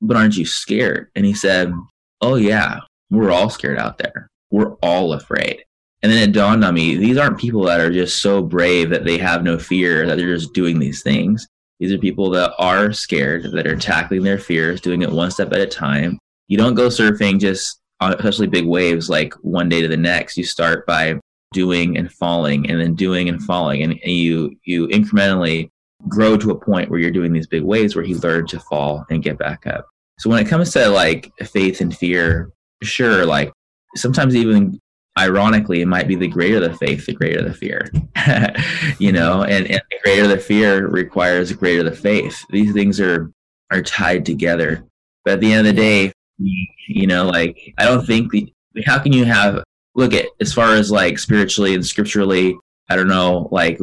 but 0.00 0.16
aren't 0.16 0.36
you 0.36 0.44
scared? 0.44 1.10
And 1.14 1.24
he 1.24 1.32
said, 1.32 1.72
oh 2.20 2.36
yeah, 2.36 2.80
we're 3.10 3.30
all 3.30 3.50
scared 3.50 3.78
out 3.78 3.98
there. 3.98 4.28
We're 4.50 4.74
all 4.82 5.12
afraid. 5.12 5.64
And 6.02 6.12
then 6.12 6.28
it 6.28 6.32
dawned 6.32 6.64
on 6.64 6.74
me, 6.74 6.96
these 6.96 7.16
aren't 7.16 7.38
people 7.38 7.62
that 7.64 7.80
are 7.80 7.90
just 7.90 8.20
so 8.20 8.42
brave 8.42 8.90
that 8.90 9.04
they 9.04 9.16
have 9.18 9.42
no 9.42 9.58
fear, 9.58 10.06
that 10.06 10.18
they're 10.18 10.34
just 10.34 10.52
doing 10.52 10.78
these 10.78 11.02
things. 11.02 11.48
These 11.80 11.92
are 11.92 11.98
people 11.98 12.30
that 12.30 12.52
are 12.58 12.92
scared, 12.92 13.50
that 13.52 13.66
are 13.66 13.76
tackling 13.76 14.22
their 14.22 14.38
fears, 14.38 14.80
doing 14.80 15.02
it 15.02 15.10
one 15.10 15.30
step 15.30 15.52
at 15.52 15.60
a 15.60 15.66
time. 15.66 16.18
You 16.48 16.58
don't 16.58 16.74
go 16.74 16.88
surfing 16.88 17.40
just 17.40 17.80
on 18.00 18.12
especially 18.12 18.46
big 18.46 18.66
waves 18.66 19.08
like 19.08 19.32
one 19.40 19.68
day 19.68 19.80
to 19.80 19.88
the 19.88 19.96
next. 19.96 20.36
You 20.36 20.44
start 20.44 20.86
by 20.86 21.18
doing 21.52 21.96
and 21.96 22.12
falling 22.12 22.68
and 22.68 22.80
then 22.80 22.94
doing 22.94 23.28
and 23.28 23.42
falling 23.42 23.82
and, 23.82 23.94
you 24.02 24.54
you 24.64 24.88
incrementally 24.88 25.70
grow 26.08 26.36
to 26.36 26.50
a 26.50 26.58
point 26.58 26.90
where 26.90 26.98
you're 26.98 27.10
doing 27.10 27.32
these 27.32 27.46
big 27.46 27.62
waves 27.62 27.94
where 27.94 28.04
he 28.04 28.14
learned 28.16 28.48
to 28.48 28.60
fall 28.60 29.06
and 29.08 29.22
get 29.22 29.38
back 29.38 29.66
up. 29.66 29.86
So 30.18 30.30
when 30.30 30.44
it 30.44 30.48
comes 30.48 30.72
to 30.72 30.88
like 30.88 31.32
faith 31.44 31.80
and 31.80 31.96
fear, 31.96 32.50
sure, 32.82 33.26
like 33.26 33.52
sometimes 33.96 34.36
even 34.36 34.80
ironically, 35.18 35.80
it 35.80 35.86
might 35.86 36.08
be 36.08 36.16
the 36.16 36.28
greater 36.28 36.60
the 36.60 36.74
faith, 36.74 37.06
the 37.06 37.12
greater 37.12 37.42
the 37.42 37.54
fear. 37.54 37.90
you 38.98 39.12
know, 39.12 39.42
and, 39.42 39.66
and 39.66 39.82
the 39.90 39.98
greater 40.02 40.26
the 40.26 40.38
fear 40.38 40.88
requires 40.88 41.48
the 41.48 41.54
greater 41.54 41.82
the 41.82 41.94
faith. 41.94 42.44
These 42.50 42.72
things 42.72 43.00
are 43.00 43.30
are 43.70 43.82
tied 43.82 44.24
together. 44.24 44.84
But 45.24 45.34
at 45.34 45.40
the 45.40 45.52
end 45.52 45.66
of 45.66 45.74
the 45.74 45.80
day, 45.80 46.12
you 46.38 47.06
know, 47.06 47.26
like 47.26 47.74
I 47.78 47.84
don't 47.84 48.06
think 48.06 48.30
the 48.32 48.52
how 48.84 48.98
can 48.98 49.12
you 49.12 49.24
have 49.24 49.62
look 49.94 50.12
at 50.12 50.26
as 50.40 50.52
far 50.52 50.74
as 50.74 50.90
like 50.90 51.18
spiritually 51.18 51.74
and 51.74 51.84
scripturally, 51.84 52.56
I 52.88 52.96
don't 52.96 53.08
know, 53.08 53.48
like 53.50 53.78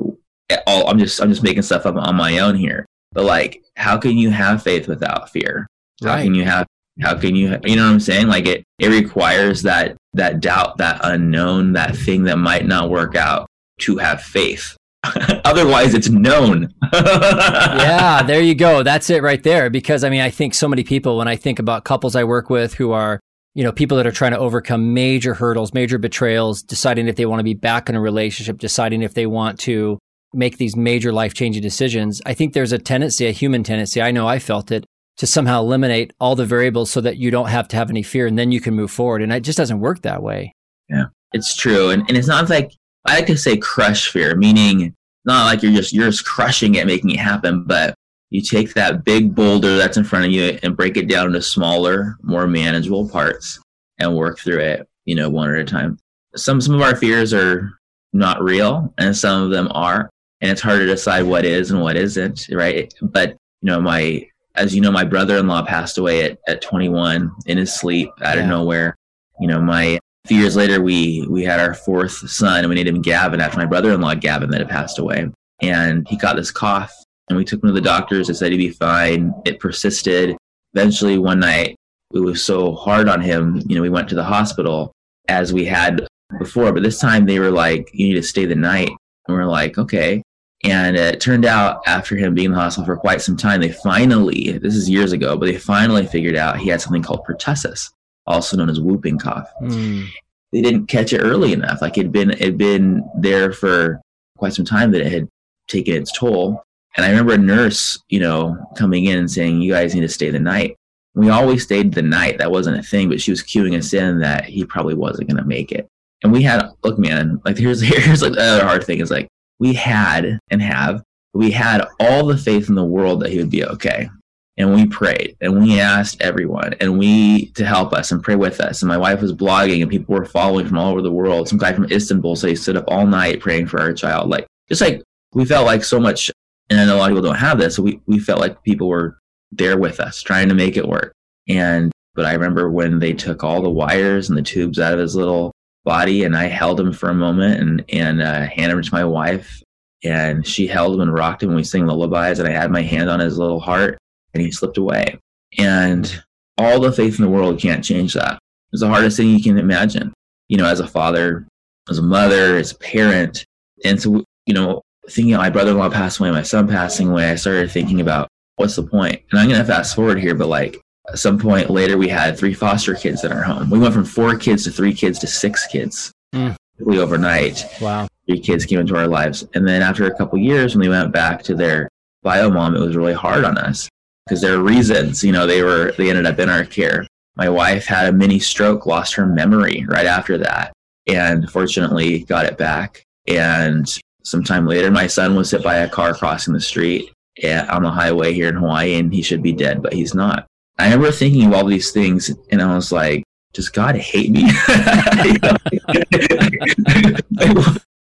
all 0.68 0.88
I'm 0.88 1.00
just 1.00 1.22
I'm 1.22 1.30
just 1.30 1.44
making 1.44 1.64
stuff 1.64 1.86
up 1.86 1.96
on 1.96 2.16
my 2.16 2.40
own 2.40 2.56
here. 2.56 2.86
But 3.14 3.26
like 3.26 3.64
how 3.76 3.98
can 3.98 4.18
you 4.18 4.30
have 4.30 4.64
faith 4.64 4.88
without 4.88 5.30
fear? 5.30 5.68
How 6.02 6.16
right. 6.16 6.24
can 6.24 6.36
you 6.36 6.46
have 6.46 6.68
how 7.02 7.16
can 7.16 7.36
you 7.36 7.58
you 7.64 7.76
know 7.76 7.86
what 7.86 7.94
I'm 7.94 8.00
saying? 8.00 8.28
Like 8.28 8.48
it 8.48 8.64
it 8.80 8.90
requires 8.90 9.62
that 9.64 9.96
that 10.14 10.40
doubt, 10.40 10.78
that 10.78 11.00
unknown, 11.04 11.74
that 11.74 11.96
thing 11.96 12.24
that 12.24 12.38
might 12.38 12.66
not 12.66 12.90
work 12.90 13.16
out 13.16 13.48
to 13.82 13.98
have 13.98 14.22
faith. 14.22 14.76
Otherwise 15.46 15.94
it's 15.94 16.10
known. 16.10 16.74
yeah, 16.94 18.22
there 18.24 18.42
you 18.42 18.56
go. 18.56 18.84
That's 18.84 19.10
it 19.10 19.24
right 19.24 19.42
there. 19.42 19.70
Because 19.70 20.04
I 20.04 20.10
mean, 20.10 20.22
I 20.22 20.30
think 20.30 20.54
so 20.54 20.68
many 20.68 20.84
people 20.84 21.18
when 21.18 21.28
I 21.28 21.36
think 21.36 21.60
about 21.60 21.86
couples 21.86 22.16
I 22.16 22.24
work 22.24 22.50
with 22.50 22.76
who 22.76 22.92
are 22.92 23.20
you 23.54 23.64
know, 23.64 23.72
people 23.72 23.98
that 23.98 24.08
are 24.08 24.12
trying 24.12 24.32
to 24.32 24.40
overcome 24.40 24.94
major 24.94 25.34
hurdles, 25.34 25.74
major 25.74 25.98
betrayals, 25.98 26.64
deciding 26.64 27.08
if 27.08 27.18
they 27.18 27.26
want 27.26 27.40
to 27.40 27.44
be 27.44 27.54
back 27.54 27.90
in 27.90 27.96
a 27.96 28.02
relationship, 28.02 28.58
deciding 28.58 29.02
if 29.02 29.14
they 29.14 29.26
want 29.26 29.60
to 29.60 30.00
make 30.34 30.58
these 30.58 30.78
major 30.78 31.12
life 31.12 31.34
changing 31.34 31.62
decisions. 31.62 32.22
I 32.26 32.34
think 32.34 32.54
there's 32.54 32.72
a 32.72 32.78
tendency, 32.78 33.28
a 33.28 33.32
human 33.32 33.64
tendency. 33.64 34.02
I 34.02 34.12
know 34.12 34.28
I 34.28 34.40
felt 34.40 34.72
it 34.72 34.86
to 35.22 35.28
somehow 35.28 35.62
eliminate 35.62 36.12
all 36.20 36.36
the 36.36 36.48
variables 36.48 36.90
so 36.90 37.00
that 37.00 37.18
you 37.18 37.30
don't 37.30 37.50
have 37.50 37.68
to 37.68 37.76
have 37.76 37.92
any 37.92 38.02
fear 38.02 38.26
and 38.26 38.40
then 38.40 38.52
you 38.52 38.60
can 38.60 38.74
move 38.74 38.90
forward. 38.90 39.22
And 39.22 39.32
it 39.32 39.42
just 39.42 39.56
doesn't 39.56 39.80
work 39.80 40.02
that 40.02 40.24
way. 40.24 40.52
Yeah, 40.90 41.06
it's 41.32 41.56
true. 41.56 41.92
And, 41.92 42.02
and 42.08 42.18
it's 42.18 42.28
not 42.28 42.50
like, 42.50 42.72
I 43.06 43.18
like 43.18 43.28
to 43.28 43.38
say 43.38 43.56
crush 43.58 44.10
fear, 44.10 44.36
meaning 44.36 44.96
not 45.24 45.46
like 45.46 45.62
you're 45.62 45.74
just, 45.74 45.94
you're 45.94 46.10
just 46.10 46.26
crushing 46.26 46.74
it, 46.74 46.88
making 46.88 47.12
it 47.12 47.20
happen, 47.20 47.66
but 47.66 47.94
you 48.32 48.42
take 48.42 48.74
that 48.74 49.04
big 49.04 49.36
boulder 49.36 49.78
that's 49.78 49.96
in 49.96 50.04
front 50.04 50.26
of 50.26 50.32
you 50.32 50.58
and 50.64 50.76
break 50.76 50.98
it 50.98 51.08
down 51.08 51.28
into 51.28 51.42
smaller, 51.44 52.18
more 52.24 52.48
manageable 52.48 53.08
parts 53.08 53.60
and 54.00 54.16
work 54.16 54.40
through 54.40 54.62
it, 54.62 54.88
you 55.06 55.14
know, 55.14 55.30
one 55.30 55.54
at 55.54 55.62
a 55.62 55.64
time. 55.64 56.00
Some, 56.36 56.60
some 56.60 56.74
of 56.74 56.82
our 56.82 56.96
fears 56.96 57.32
are 57.32 57.78
not 58.12 58.42
real 58.42 58.92
and 58.98 59.16
some 59.16 59.44
of 59.44 59.52
them 59.52 59.68
are, 59.70 60.10
and 60.42 60.50
it's 60.50 60.62
hard 60.62 60.80
to 60.80 60.88
decide 60.88 61.22
what 61.22 61.46
is 61.46 61.70
and 61.70 61.80
what 61.80 61.96
isn't, 61.96 62.48
right? 62.52 62.92
But, 63.04 63.38
you 63.62 63.68
know, 63.68 63.80
my, 63.80 64.26
as 64.56 64.76
you 64.76 64.82
know, 64.82 64.92
my 64.92 65.04
brother-in-law 65.04 65.66
passed 65.66 65.98
away 65.98 66.24
at, 66.24 66.40
at 66.48 66.62
21 66.62 67.32
in 67.46 67.58
his 67.58 67.74
sleep 67.74 68.10
out 68.22 68.38
yeah. 68.38 68.44
of 68.44 68.50
nowhere. 68.50 68.96
You 69.40 69.48
know, 69.48 69.62
my 69.62 70.00
a 70.24 70.28
few 70.28 70.38
years 70.38 70.56
later, 70.56 70.82
we 70.82 71.26
we 71.30 71.44
had 71.44 71.60
our 71.60 71.74
fourth 71.74 72.30
son, 72.30 72.60
and 72.60 72.70
we 72.70 72.76
named 72.76 72.90
him 72.90 73.02
Gavin 73.02 73.42
after 73.42 73.58
my 73.58 73.66
brother-in-law 73.66 74.16
Gavin 74.16 74.52
that 74.52 74.60
had 74.62 74.70
passed 74.70 75.00
away. 75.00 75.30
And 75.62 76.08
he 76.08 76.18
got 76.18 76.36
this 76.36 76.52
cough, 76.52 76.94
and 77.30 77.38
we 77.38 77.46
took 77.46 77.64
him 77.64 77.70
to 77.70 77.74
the 77.74 77.82
doctors. 77.82 78.28
They 78.28 78.34
said 78.34 78.52
he'd 78.52 78.58
be 78.58 78.70
fine. 78.70 79.34
It 79.46 79.60
persisted. 79.60 80.38
Eventually, 80.74 81.18
one 81.18 81.40
night, 81.40 81.76
it 82.14 82.20
was 82.20 82.44
so 82.46 82.74
hard 82.76 83.10
on 83.10 83.22
him. 83.22 83.62
You 83.68 83.76
know, 83.76 83.82
we 83.82 83.90
went 83.90 84.10
to 84.10 84.16
the 84.16 84.24
hospital 84.24 84.92
as 85.28 85.54
we 85.54 85.66
had 85.66 86.06
before, 86.40 86.72
but 86.72 86.84
this 86.84 87.00
time 87.00 87.26
they 87.26 87.40
were 87.40 87.52
like, 87.52 87.90
"You 87.94 88.08
need 88.08 88.16
to 88.16 88.24
stay 88.24 88.46
the 88.46 88.56
night." 88.56 88.90
And 89.28 89.38
we're 89.38 89.46
like, 89.46 89.78
"Okay." 89.78 90.22
And 90.64 90.96
it 90.96 91.20
turned 91.20 91.46
out 91.46 91.82
after 91.88 92.16
him 92.16 92.36
being 92.36 92.46
in 92.46 92.52
the 92.52 92.60
hospital 92.60 92.86
for 92.86 92.98
quite 92.98 93.22
some 93.22 93.36
time, 93.36 93.62
they 93.62 93.72
finally, 93.72 94.58
this 94.60 94.76
is 94.76 94.90
years 94.90 95.12
ago, 95.12 95.36
but 95.36 95.48
they 95.48 95.58
finally 95.58 96.06
figured 96.06 96.36
out 96.36 96.60
he 96.60 96.70
had 96.70 96.82
something 96.82 97.02
called 97.02 97.26
pertussis, 97.26 97.90
also 98.28 98.58
known 98.58 98.70
as 98.70 98.80
whooping 98.80 99.18
cough. 99.18 99.50
Mm. 99.62 100.08
They 100.52 100.62
didn't 100.62 100.88
catch 100.88 101.14
it 101.14 101.20
early 101.22 101.54
enough. 101.54 101.82
Like 101.82 101.98
it'd 101.98 102.12
been, 102.12 102.32
it'd 102.32 102.58
been 102.58 103.04
there 103.18 103.54
for 103.54 104.02
quite 104.38 104.54
some 104.54 104.66
time 104.66 104.92
that 104.92 105.02
it 105.02 105.12
had 105.12 105.28
taken 105.68 105.96
its 105.96 106.12
toll. 106.12 106.64
And 106.96 107.06
I 107.06 107.10
remember 107.10 107.34
a 107.34 107.38
nurse, 107.38 107.98
you 108.10 108.20
know, 108.20 108.58
coming 108.78 109.06
in 109.06 109.18
and 109.18 109.32
saying, 109.32 109.62
You 109.62 109.72
guys 109.72 109.96
need 109.96 110.02
to 110.02 110.10
stay 110.10 110.30
the 110.30 110.40
night. 110.40 110.76
We 111.16 111.30
always 111.30 111.64
stayed 111.64 111.94
the 111.94 112.02
night. 112.02 112.38
That 112.38 112.52
wasn't 112.52 112.78
a 112.78 112.84
thing, 112.84 113.10
but 113.10 113.22
she 113.22 113.32
was 113.32 113.42
cueing 113.42 113.78
us 113.78 113.94
in 113.94 114.20
that 114.20 114.46
he 114.46 114.66
probably 114.66 114.94
wasn't 114.94 115.30
going 115.30 115.42
to 115.42 115.48
make 115.48 115.72
it. 115.72 115.88
And 116.24 116.32
we 116.32 116.44
had, 116.44 116.70
look, 116.84 117.00
man, 117.00 117.42
like 117.46 117.58
here's, 117.58 117.82
here's 117.82 118.22
like 118.22 118.34
the 118.34 118.42
other 118.42 118.66
hard 118.66 118.84
thing 118.84 119.00
is 119.00 119.10
like, 119.10 119.28
we 119.62 119.74
had 119.74 120.40
and 120.50 120.60
have, 120.60 121.04
we 121.36 121.52
had 121.52 121.86
all 122.00 122.26
the 122.26 122.36
faith 122.36 122.68
in 122.68 122.74
the 122.74 122.84
world 122.84 123.20
that 123.20 123.30
he 123.30 123.38
would 123.38 123.52
be 123.52 123.64
okay. 123.64 124.10
And 124.58 124.74
we 124.74 124.88
prayed 124.88 125.38
and 125.40 125.62
we 125.62 125.80
asked 125.80 126.20
everyone 126.20 126.74
and 126.82 126.98
we 126.98 127.46
to 127.52 127.64
help 127.64 127.94
us 127.94 128.12
and 128.12 128.24
pray 128.24 128.36
with 128.36 128.60
us. 128.60 128.82
And 128.82 128.90
my 128.90 128.98
wife 128.98 129.22
was 129.22 129.34
blogging 129.34 129.84
and 129.84 129.90
people 129.90 130.16
were 130.16 130.26
following 130.26 130.68
from 130.68 130.80
all 130.80 130.92
over 130.92 131.04
the 131.04 131.12
world. 131.12 131.48
Some 131.48 131.60
guy 131.60 131.74
from 131.74 131.92
Istanbul 131.92 132.36
said 132.36 132.50
he 132.50 132.56
stood 132.56 132.76
up 132.76 132.86
all 132.88 133.06
night 133.06 133.40
praying 133.40 133.68
for 133.68 133.80
our 133.80 133.94
child. 133.94 134.32
Like, 134.32 134.48
just 134.68 134.82
like 134.82 135.04
we 135.34 135.46
felt 135.46 135.68
like 135.68 135.84
so 135.84 136.00
much, 136.00 136.32
and 136.72 136.80
I 136.80 136.86
know 136.86 136.96
a 136.96 136.98
lot 136.98 137.12
of 137.12 137.16
people 137.16 137.30
don't 137.30 137.40
have 137.40 137.60
this. 137.60 137.76
So 137.76 137.84
we, 137.84 138.02
we 138.08 138.18
felt 138.18 138.40
like 138.40 138.64
people 138.64 138.90
were 138.90 139.20
there 139.52 139.78
with 139.78 140.00
us 140.00 140.24
trying 140.24 140.50
to 140.50 140.56
make 140.56 140.76
it 140.76 140.88
work. 140.88 141.14
And, 141.48 141.92
but 142.16 142.26
I 142.26 142.34
remember 142.34 142.72
when 142.72 142.98
they 142.98 143.14
took 143.14 143.44
all 143.44 143.62
the 143.62 143.70
wires 143.70 144.28
and 144.28 144.38
the 144.38 144.42
tubes 144.42 144.80
out 144.80 144.94
of 144.94 145.00
his 145.00 145.16
little 145.16 145.52
body 145.84 146.24
and 146.24 146.36
I 146.36 146.46
held 146.46 146.80
him 146.80 146.94
for 146.94 147.10
a 147.10 147.14
moment 147.14 147.60
and, 147.60 147.86
and 147.90 148.22
uh, 148.22 148.42
handed 148.48 148.78
him 148.78 148.82
to 148.84 148.94
my 148.94 149.06
wife 149.06 149.62
and 150.04 150.46
she 150.46 150.68
held 150.68 150.96
him 150.96 151.02
and 151.02 151.14
rocked 151.14 151.44
him 151.44 151.50
and 151.50 151.56
we 151.56 151.64
sang 151.64 151.86
lullabies 151.86 152.40
and 152.40 152.48
I 152.48 152.52
had 152.52 152.72
my 152.72 152.82
hand 152.82 153.10
on 153.10 153.20
his 153.20 153.38
little 153.38 153.60
heart 153.60 153.98
and 154.34 154.44
he 154.44 154.52
slipped 154.52 154.78
away. 154.78 155.20
And 155.58 156.24
all 156.58 156.80
the 156.80 156.92
faith 156.92 157.20
in 157.20 157.26
the 157.26 157.32
world 157.32 157.60
can't 157.60 157.84
change 157.84 158.14
that. 158.14 158.40
It's 158.72 158.82
the 158.82 158.88
hardest 158.88 159.18
thing 159.18 159.30
you 159.30 159.44
can 159.44 159.58
imagine, 159.58 160.14
you 160.48 160.58
know, 160.58 160.66
as 160.66 160.80
a 160.80 160.88
father, 160.88 161.48
as 161.90 161.98
a 161.98 162.04
mother, 162.04 162.58
as 162.58 162.72
a 162.72 162.78
parent. 162.78 163.46
And 163.84 164.02
so, 164.02 164.24
you 164.46 164.54
know, 164.54 164.82
thinking 165.10 165.36
my 165.36 165.50
brother-in-law 165.50 165.90
passed 165.90 166.20
away, 166.20 166.32
my 166.32 166.44
son 166.44 166.68
passing 166.68 167.10
away, 167.10 167.30
I 167.30 167.36
started 167.36 167.72
thinking 167.72 168.00
about 168.00 168.30
what's 168.56 168.76
the 168.76 168.84
point? 168.84 169.22
And 169.32 169.40
I'm 169.40 169.50
to 169.50 169.64
fast 169.66 169.96
forward 169.96 170.20
here, 170.20 170.36
but 170.36 170.48
like 170.48 170.80
at 171.12 171.20
some 171.20 171.38
point 171.38 171.70
later, 171.70 171.98
we 171.98 172.08
had 172.08 172.38
three 172.38 172.54
foster 172.54 172.96
kids 172.96 173.24
in 173.24 173.32
our 173.32 173.44
home. 173.44 173.70
We 173.70 173.80
went 173.80 173.94
from 173.94 174.06
four 174.06 174.38
kids 174.38 174.64
to 174.64 174.72
three 174.72 174.94
kids 174.94 175.20
to 175.20 175.28
six 175.28 175.68
kids 175.68 176.12
mm. 176.34 176.56
overnight. 176.88 177.66
Wow. 177.82 178.08
Three 178.28 178.40
kids 178.40 178.66
came 178.66 178.80
into 178.80 178.96
our 178.96 179.08
lives. 179.08 179.46
And 179.54 179.68
then 179.68 179.82
after 179.82 180.06
a 180.06 180.16
couple 180.16 180.40
years, 180.40 180.74
when 180.74 180.88
we 180.88 180.90
went 180.90 181.12
back 181.12 181.44
to 181.44 181.56
their 181.56 181.90
bio 182.24 182.50
mom, 182.50 182.76
it 182.76 182.80
was 182.80 182.96
really 182.96 183.14
hard 183.14 183.44
on 183.44 183.58
us 183.58 183.90
because 184.26 184.40
there 184.40 184.56
are 184.56 184.64
reasons, 184.64 185.24
you 185.24 185.34
know, 185.34 185.46
they 185.46 185.64
were, 185.64 185.94
they 185.98 186.10
ended 186.10 186.26
up 186.26 186.40
in 186.40 186.50
our 186.50 186.64
care. 186.64 187.06
My 187.36 187.50
wife 187.50 187.86
had 187.86 188.08
a 188.08 188.14
mini 188.14 188.40
stroke, 188.40 188.86
lost 188.86 189.14
her 189.16 189.26
memory 189.26 189.86
right 189.88 190.06
after 190.06 190.38
that, 190.38 190.72
and 191.08 191.50
fortunately 191.50 192.24
got 192.24 192.46
it 192.46 192.58
back. 192.58 193.04
And 193.28 193.88
sometime 194.24 194.66
later, 194.66 194.92
my 194.92 195.08
son 195.08 195.36
was 195.36 195.52
hit 195.52 195.64
by 195.64 195.78
a 195.78 195.90
car 195.90 196.14
crossing 196.14 196.54
the 196.54 196.62
street 196.62 197.12
on 197.44 197.84
the 197.84 197.90
highway 197.90 198.34
here 198.34 198.50
in 198.50 198.56
Hawaii, 198.56 198.96
and 198.96 199.14
he 199.14 199.22
should 199.22 199.42
be 199.42 199.54
dead, 199.54 199.82
but 199.82 199.94
he's 199.94 200.14
not. 200.14 200.46
I 200.82 200.86
remember 200.86 201.12
thinking 201.12 201.46
of 201.46 201.54
all 201.54 201.66
these 201.66 201.92
things, 201.92 202.32
and 202.52 202.62
I 202.62 202.76
was 202.76 202.92
like, 202.92 203.24
does 203.54 203.70
God 203.70 203.96
hate 203.96 204.32
me? 204.32 204.44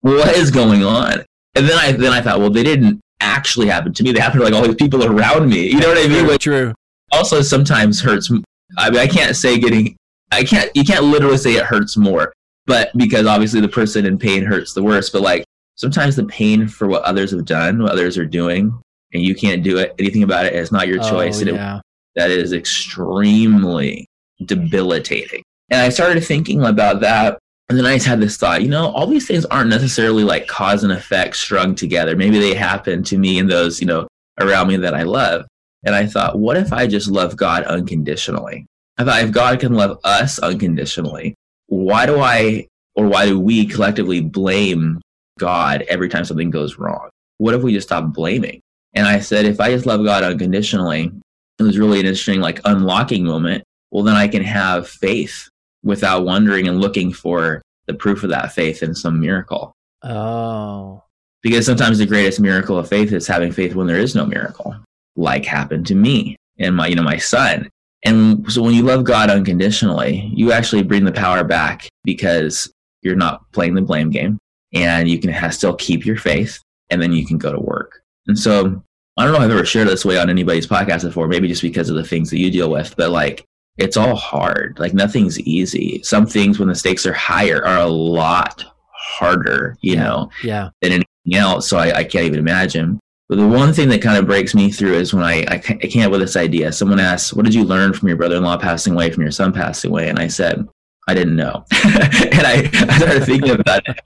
what 0.00 0.36
is 0.36 0.50
going 0.50 0.84
on? 0.84 1.24
And 1.54 1.68
then 1.68 1.78
I 1.78 1.92
then 1.92 2.12
I 2.12 2.20
thought, 2.20 2.40
well, 2.40 2.50
they 2.50 2.62
didn't 2.62 3.00
actually 3.20 3.68
happen 3.68 3.92
to 3.94 4.02
me. 4.02 4.12
They 4.12 4.20
happened 4.20 4.40
to 4.40 4.44
like 4.44 4.54
all 4.54 4.66
these 4.66 4.76
people 4.76 5.04
around 5.04 5.48
me. 5.48 5.66
You 5.68 5.80
know 5.80 5.88
what 5.88 5.98
I 5.98 6.08
mean? 6.08 6.26
Which 6.26 6.44
true. 6.44 6.74
Also, 7.12 7.42
sometimes 7.42 8.00
hurts. 8.00 8.30
I 8.78 8.90
mean, 8.90 9.00
I 9.00 9.06
can't 9.06 9.34
say 9.34 9.58
getting. 9.58 9.96
I 10.30 10.44
can't. 10.44 10.70
You 10.74 10.84
can't 10.84 11.04
literally 11.04 11.38
say 11.38 11.54
it 11.54 11.64
hurts 11.64 11.96
more, 11.96 12.32
but 12.66 12.90
because 12.96 13.26
obviously 13.26 13.60
the 13.60 13.68
person 13.68 14.06
in 14.06 14.18
pain 14.18 14.44
hurts 14.44 14.74
the 14.74 14.82
worst. 14.82 15.12
But 15.12 15.22
like 15.22 15.44
sometimes 15.76 16.16
the 16.16 16.26
pain 16.26 16.68
for 16.68 16.86
what 16.86 17.02
others 17.02 17.30
have 17.32 17.44
done, 17.46 17.82
what 17.82 17.92
others 17.92 18.16
are 18.18 18.26
doing, 18.26 18.78
and 19.12 19.22
you 19.22 19.34
can't 19.34 19.62
do 19.62 19.78
it 19.78 19.94
anything 19.98 20.22
about 20.22 20.46
it. 20.46 20.54
It's 20.54 20.70
not 20.70 20.86
your 20.86 21.00
oh, 21.02 21.10
choice. 21.10 21.38
Oh, 21.38 21.48
and 21.48 21.56
yeah. 21.56 21.76
it, 21.78 21.82
that 22.16 22.30
is 22.30 22.52
extremely 22.52 24.06
debilitating. 24.44 25.42
And 25.70 25.80
I 25.80 25.88
started 25.88 26.24
thinking 26.24 26.62
about 26.64 27.00
that. 27.00 27.38
And 27.68 27.78
then 27.78 27.86
I 27.86 27.94
just 27.94 28.06
had 28.06 28.20
this 28.20 28.36
thought, 28.36 28.62
you 28.62 28.68
know, 28.68 28.90
all 28.90 29.06
these 29.06 29.28
things 29.28 29.44
aren't 29.46 29.70
necessarily 29.70 30.24
like 30.24 30.48
cause 30.48 30.82
and 30.82 30.92
effect 30.92 31.36
strung 31.36 31.76
together. 31.76 32.16
Maybe 32.16 32.40
they 32.40 32.54
happen 32.54 33.04
to 33.04 33.16
me 33.16 33.38
and 33.38 33.48
those, 33.48 33.80
you 33.80 33.86
know, 33.86 34.08
around 34.40 34.66
me 34.68 34.76
that 34.78 34.94
I 34.94 35.04
love. 35.04 35.46
And 35.84 35.94
I 35.94 36.06
thought, 36.06 36.38
what 36.38 36.56
if 36.56 36.72
I 36.72 36.86
just 36.86 37.08
love 37.08 37.36
God 37.36 37.62
unconditionally? 37.64 38.66
I 38.98 39.04
thought, 39.04 39.22
if 39.22 39.30
God 39.30 39.60
can 39.60 39.74
love 39.74 39.98
us 40.04 40.38
unconditionally, 40.40 41.34
why 41.68 42.06
do 42.06 42.20
I 42.20 42.66
or 42.96 43.06
why 43.06 43.26
do 43.26 43.38
we 43.38 43.66
collectively 43.66 44.20
blame 44.20 45.00
God 45.38 45.82
every 45.88 46.08
time 46.08 46.24
something 46.24 46.50
goes 46.50 46.76
wrong? 46.76 47.08
What 47.38 47.54
if 47.54 47.62
we 47.62 47.72
just 47.72 47.88
stop 47.88 48.12
blaming? 48.12 48.60
And 48.92 49.06
I 49.06 49.20
said, 49.20 49.46
if 49.46 49.60
I 49.60 49.70
just 49.70 49.86
love 49.86 50.04
God 50.04 50.24
unconditionally, 50.24 51.12
it 51.60 51.64
was 51.64 51.78
really 51.78 52.00
an 52.00 52.06
interesting 52.06 52.40
like 52.40 52.60
unlocking 52.64 53.24
moment. 53.24 53.64
Well, 53.90 54.04
then 54.04 54.16
I 54.16 54.28
can 54.28 54.42
have 54.42 54.88
faith 54.88 55.48
without 55.82 56.24
wondering 56.24 56.68
and 56.68 56.80
looking 56.80 57.12
for 57.12 57.62
the 57.86 57.94
proof 57.94 58.22
of 58.22 58.30
that 58.30 58.52
faith 58.52 58.82
in 58.82 58.94
some 58.94 59.20
miracle. 59.20 59.72
Oh. 60.02 61.02
Because 61.42 61.66
sometimes 61.66 61.98
the 61.98 62.06
greatest 62.06 62.40
miracle 62.40 62.78
of 62.78 62.88
faith 62.88 63.12
is 63.12 63.26
having 63.26 63.52
faith 63.52 63.74
when 63.74 63.86
there 63.86 63.98
is 63.98 64.14
no 64.14 64.26
miracle, 64.26 64.76
like 65.16 65.44
happened 65.44 65.86
to 65.86 65.94
me 65.94 66.36
and 66.58 66.76
my, 66.76 66.86
you 66.86 66.94
know, 66.94 67.02
my 67.02 67.16
son. 67.16 67.68
And 68.04 68.50
so 68.50 68.62
when 68.62 68.74
you 68.74 68.82
love 68.82 69.04
God 69.04 69.30
unconditionally, 69.30 70.30
you 70.34 70.52
actually 70.52 70.82
bring 70.82 71.04
the 71.04 71.12
power 71.12 71.44
back 71.44 71.88
because 72.04 72.72
you're 73.02 73.16
not 73.16 73.50
playing 73.52 73.74
the 73.74 73.82
blame 73.82 74.10
game 74.10 74.38
and 74.72 75.08
you 75.08 75.18
can 75.18 75.50
still 75.52 75.74
keep 75.74 76.06
your 76.06 76.16
faith 76.16 76.60
and 76.90 77.02
then 77.02 77.12
you 77.12 77.26
can 77.26 77.38
go 77.38 77.52
to 77.52 77.60
work. 77.60 78.02
And 78.26 78.38
so 78.38 78.82
I 79.20 79.24
don't 79.24 79.32
know 79.32 79.40
if 79.40 79.44
I've 79.44 79.50
ever 79.50 79.66
shared 79.66 79.88
this 79.88 80.06
way 80.06 80.18
on 80.18 80.30
anybody's 80.30 80.66
podcast 80.66 81.02
before, 81.02 81.28
maybe 81.28 81.46
just 81.46 81.60
because 81.60 81.90
of 81.90 81.96
the 81.96 82.04
things 82.04 82.30
that 82.30 82.38
you 82.38 82.50
deal 82.50 82.70
with, 82.70 82.96
but 82.96 83.10
like 83.10 83.44
it's 83.76 83.98
all 83.98 84.16
hard. 84.16 84.78
Like 84.78 84.94
nothing's 84.94 85.38
easy. 85.40 86.02
Some 86.02 86.26
things 86.26 86.58
when 86.58 86.68
the 86.68 86.74
stakes 86.74 87.04
are 87.04 87.12
higher 87.12 87.62
are 87.62 87.80
a 87.80 87.86
lot 87.86 88.64
harder, 88.94 89.76
you 89.82 89.94
yeah. 89.94 90.02
know, 90.02 90.30
yeah. 90.42 90.70
than 90.80 90.92
anything 90.92 91.34
else. 91.34 91.68
So 91.68 91.76
I, 91.76 91.98
I, 91.98 92.04
can't 92.04 92.24
even 92.24 92.38
imagine. 92.38 92.98
But 93.28 93.36
the 93.36 93.46
one 93.46 93.74
thing 93.74 93.90
that 93.90 94.00
kind 94.00 94.16
of 94.16 94.24
breaks 94.24 94.54
me 94.54 94.72
through 94.72 94.94
is 94.94 95.12
when 95.12 95.22
I, 95.22 95.42
I, 95.48 95.54
I 95.54 95.86
came 95.86 96.02
up 96.04 96.12
with 96.12 96.20
this 96.20 96.36
idea. 96.36 96.72
Someone 96.72 96.98
asked, 96.98 97.34
What 97.34 97.44
did 97.44 97.54
you 97.54 97.64
learn 97.64 97.92
from 97.92 98.08
your 98.08 98.16
brother 98.16 98.36
in 98.36 98.42
law 98.42 98.56
passing 98.56 98.94
away, 98.94 99.10
from 99.10 99.22
your 99.22 99.32
son 99.32 99.52
passing 99.52 99.90
away? 99.90 100.08
And 100.08 100.18
I 100.18 100.28
said, 100.28 100.66
I 101.08 101.14
didn't 101.14 101.36
know. 101.36 101.64
and 101.84 102.46
I, 102.46 102.70
I 102.72 102.96
started 102.96 103.24
thinking 103.24 103.50
about 103.50 103.82
it. 103.86 104.00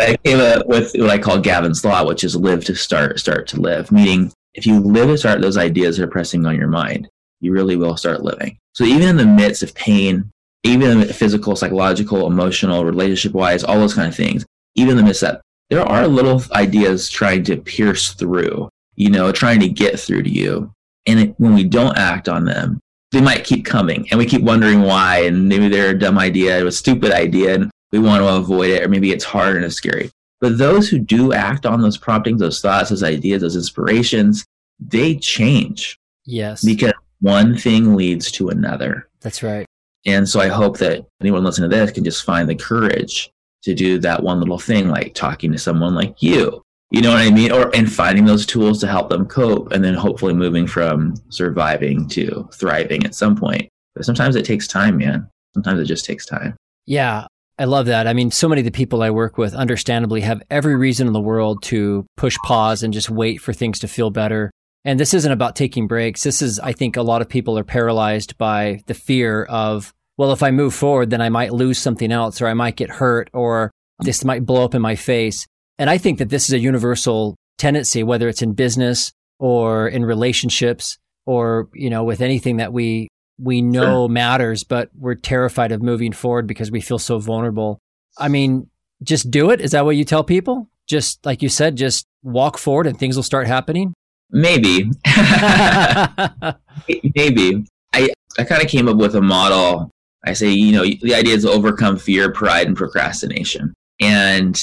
I 0.00 0.16
came 0.24 0.38
up 0.38 0.66
with 0.66 0.92
what 0.94 1.10
I 1.10 1.18
call 1.18 1.40
Gavin's 1.40 1.84
Law, 1.84 2.06
which 2.06 2.22
is 2.22 2.36
live 2.36 2.64
to 2.66 2.74
start, 2.76 3.18
start 3.18 3.48
to 3.48 3.60
live, 3.60 3.90
meaning 3.90 4.32
if 4.54 4.66
you 4.66 4.80
live 4.80 5.08
to 5.08 5.18
start 5.18 5.40
those 5.40 5.56
ideas 5.56 5.96
that 5.96 6.04
are 6.04 6.10
pressing 6.10 6.44
on 6.46 6.56
your 6.56 6.68
mind, 6.68 7.08
you 7.40 7.52
really 7.52 7.76
will 7.76 7.96
start 7.96 8.22
living. 8.22 8.58
So 8.72 8.84
even 8.84 9.08
in 9.08 9.16
the 9.16 9.26
midst 9.26 9.62
of 9.62 9.74
pain, 9.74 10.30
even 10.62 11.04
physical, 11.08 11.56
psychological, 11.56 12.26
emotional, 12.26 12.84
relationship 12.84 13.32
wise, 13.32 13.64
all 13.64 13.78
those 13.78 13.94
kind 13.94 14.08
of 14.08 14.14
things, 14.14 14.44
even 14.74 14.92
in 14.92 14.96
the 14.98 15.02
midst 15.02 15.22
of 15.22 15.32
that, 15.32 15.42
there 15.70 15.82
are 15.82 16.06
little 16.06 16.42
ideas 16.52 17.08
trying 17.08 17.44
to 17.44 17.56
pierce 17.56 18.12
through, 18.14 18.68
you 18.96 19.08
know, 19.08 19.32
trying 19.32 19.60
to 19.60 19.68
get 19.68 19.98
through 19.98 20.22
to 20.24 20.30
you. 20.30 20.72
And 21.06 21.20
it, 21.20 21.34
when 21.38 21.54
we 21.54 21.64
don't 21.64 21.96
act 21.96 22.28
on 22.28 22.44
them, 22.44 22.80
they 23.12 23.20
might 23.20 23.44
keep 23.44 23.64
coming 23.64 24.06
and 24.10 24.18
we 24.18 24.26
keep 24.26 24.42
wondering 24.42 24.82
why. 24.82 25.20
And 25.22 25.48
maybe 25.48 25.68
they're 25.68 25.90
a 25.90 25.98
dumb 25.98 26.18
idea, 26.18 26.64
a 26.66 26.72
stupid 26.72 27.12
idea, 27.12 27.54
and 27.54 27.70
we 27.92 27.98
want 27.98 28.22
to 28.22 28.28
avoid 28.28 28.70
it, 28.70 28.82
or 28.82 28.88
maybe 28.88 29.12
it's 29.12 29.24
hard 29.24 29.56
and 29.56 29.64
it's 29.64 29.76
scary. 29.76 30.10
But 30.40 30.58
those 30.58 30.88
who 30.88 30.98
do 30.98 31.32
act 31.32 31.66
on 31.66 31.82
those 31.82 31.98
promptings, 31.98 32.40
those 32.40 32.60
thoughts, 32.60 32.90
those 32.90 33.02
ideas, 33.02 33.42
those 33.42 33.56
inspirations, 33.56 34.44
they 34.78 35.16
change. 35.16 35.98
Yes. 36.24 36.64
Because 36.64 36.92
one 37.20 37.56
thing 37.56 37.94
leads 37.94 38.30
to 38.32 38.48
another. 38.48 39.08
That's 39.20 39.42
right. 39.42 39.66
And 40.06 40.26
so 40.28 40.40
I 40.40 40.48
hope 40.48 40.78
that 40.78 41.04
anyone 41.20 41.44
listening 41.44 41.70
to 41.70 41.76
this 41.76 41.92
can 41.92 42.04
just 42.04 42.24
find 42.24 42.48
the 42.48 42.54
courage 42.54 43.30
to 43.62 43.74
do 43.74 43.98
that 43.98 44.22
one 44.22 44.40
little 44.40 44.58
thing, 44.58 44.88
like 44.88 45.14
talking 45.14 45.52
to 45.52 45.58
someone 45.58 45.94
like 45.94 46.22
you. 46.22 46.62
You 46.90 47.02
know 47.02 47.10
what 47.10 47.20
I 47.20 47.30
mean? 47.30 47.52
Or 47.52 47.70
and 47.76 47.92
finding 47.92 48.24
those 48.24 48.46
tools 48.46 48.80
to 48.80 48.86
help 48.86 49.10
them 49.10 49.26
cope 49.26 49.70
and 49.72 49.84
then 49.84 49.94
hopefully 49.94 50.32
moving 50.32 50.66
from 50.66 51.14
surviving 51.28 52.08
to 52.08 52.48
thriving 52.52 53.04
at 53.04 53.14
some 53.14 53.36
point. 53.36 53.68
But 53.94 54.04
sometimes 54.04 54.34
it 54.34 54.44
takes 54.44 54.66
time, 54.66 54.96
man. 54.96 55.28
Sometimes 55.54 55.80
it 55.80 55.84
just 55.84 56.04
takes 56.04 56.26
time. 56.26 56.56
Yeah. 56.86 57.26
I 57.60 57.64
love 57.64 57.86
that. 57.86 58.06
I 58.06 58.14
mean, 58.14 58.30
so 58.30 58.48
many 58.48 58.62
of 58.62 58.64
the 58.64 58.70
people 58.70 59.02
I 59.02 59.10
work 59.10 59.36
with, 59.36 59.52
understandably, 59.52 60.22
have 60.22 60.42
every 60.50 60.76
reason 60.76 61.06
in 61.06 61.12
the 61.12 61.20
world 61.20 61.62
to 61.64 62.06
push 62.16 62.38
pause 62.42 62.82
and 62.82 62.94
just 62.94 63.10
wait 63.10 63.42
for 63.42 63.52
things 63.52 63.78
to 63.80 63.88
feel 63.88 64.08
better. 64.08 64.50
And 64.86 64.98
this 64.98 65.12
isn't 65.12 65.30
about 65.30 65.56
taking 65.56 65.86
breaks. 65.86 66.22
This 66.22 66.40
is, 66.40 66.58
I 66.58 66.72
think, 66.72 66.96
a 66.96 67.02
lot 67.02 67.20
of 67.20 67.28
people 67.28 67.58
are 67.58 67.64
paralyzed 67.64 68.38
by 68.38 68.80
the 68.86 68.94
fear 68.94 69.44
of, 69.44 69.92
well, 70.16 70.32
if 70.32 70.42
I 70.42 70.52
move 70.52 70.72
forward, 70.72 71.10
then 71.10 71.20
I 71.20 71.28
might 71.28 71.52
lose 71.52 71.78
something 71.78 72.10
else, 72.10 72.40
or 72.40 72.48
I 72.48 72.54
might 72.54 72.76
get 72.76 72.88
hurt, 72.88 73.28
or 73.34 73.70
this 73.98 74.24
might 74.24 74.46
blow 74.46 74.64
up 74.64 74.74
in 74.74 74.80
my 74.80 74.96
face. 74.96 75.46
And 75.78 75.90
I 75.90 75.98
think 75.98 76.18
that 76.18 76.30
this 76.30 76.48
is 76.48 76.54
a 76.54 76.58
universal 76.58 77.36
tendency, 77.58 78.02
whether 78.02 78.26
it's 78.26 78.40
in 78.40 78.54
business 78.54 79.12
or 79.38 79.86
in 79.86 80.06
relationships 80.06 80.96
or, 81.26 81.68
you 81.74 81.90
know, 81.90 82.04
with 82.04 82.22
anything 82.22 82.56
that 82.56 82.72
we 82.72 83.08
we 83.40 83.62
know 83.62 84.06
sure. 84.06 84.08
matters, 84.08 84.64
but 84.64 84.90
we're 84.98 85.14
terrified 85.14 85.72
of 85.72 85.82
moving 85.82 86.12
forward 86.12 86.46
because 86.46 86.70
we 86.70 86.80
feel 86.80 86.98
so 86.98 87.18
vulnerable. 87.18 87.78
I 88.18 88.28
mean, 88.28 88.68
just 89.02 89.30
do 89.30 89.50
it. 89.50 89.60
Is 89.60 89.72
that 89.72 89.84
what 89.84 89.96
you 89.96 90.04
tell 90.04 90.24
people? 90.24 90.68
Just 90.86 91.24
like 91.24 91.42
you 91.42 91.48
said, 91.48 91.76
just 91.76 92.06
walk 92.22 92.58
forward 92.58 92.86
and 92.86 92.98
things 92.98 93.16
will 93.16 93.22
start 93.22 93.46
happening. 93.46 93.94
Maybe. 94.30 94.90
Maybe. 97.14 97.64
I, 97.92 98.10
I 98.38 98.44
kind 98.44 98.62
of 98.62 98.68
came 98.68 98.88
up 98.88 98.96
with 98.96 99.14
a 99.14 99.20
model. 99.20 99.90
I 100.24 100.34
say, 100.34 100.50
you 100.50 100.72
know, 100.72 100.84
the 100.84 101.14
idea 101.14 101.34
is 101.34 101.44
to 101.44 101.50
overcome 101.50 101.96
fear, 101.96 102.32
pride, 102.32 102.66
and 102.66 102.76
procrastination. 102.76 103.72
And 104.00 104.60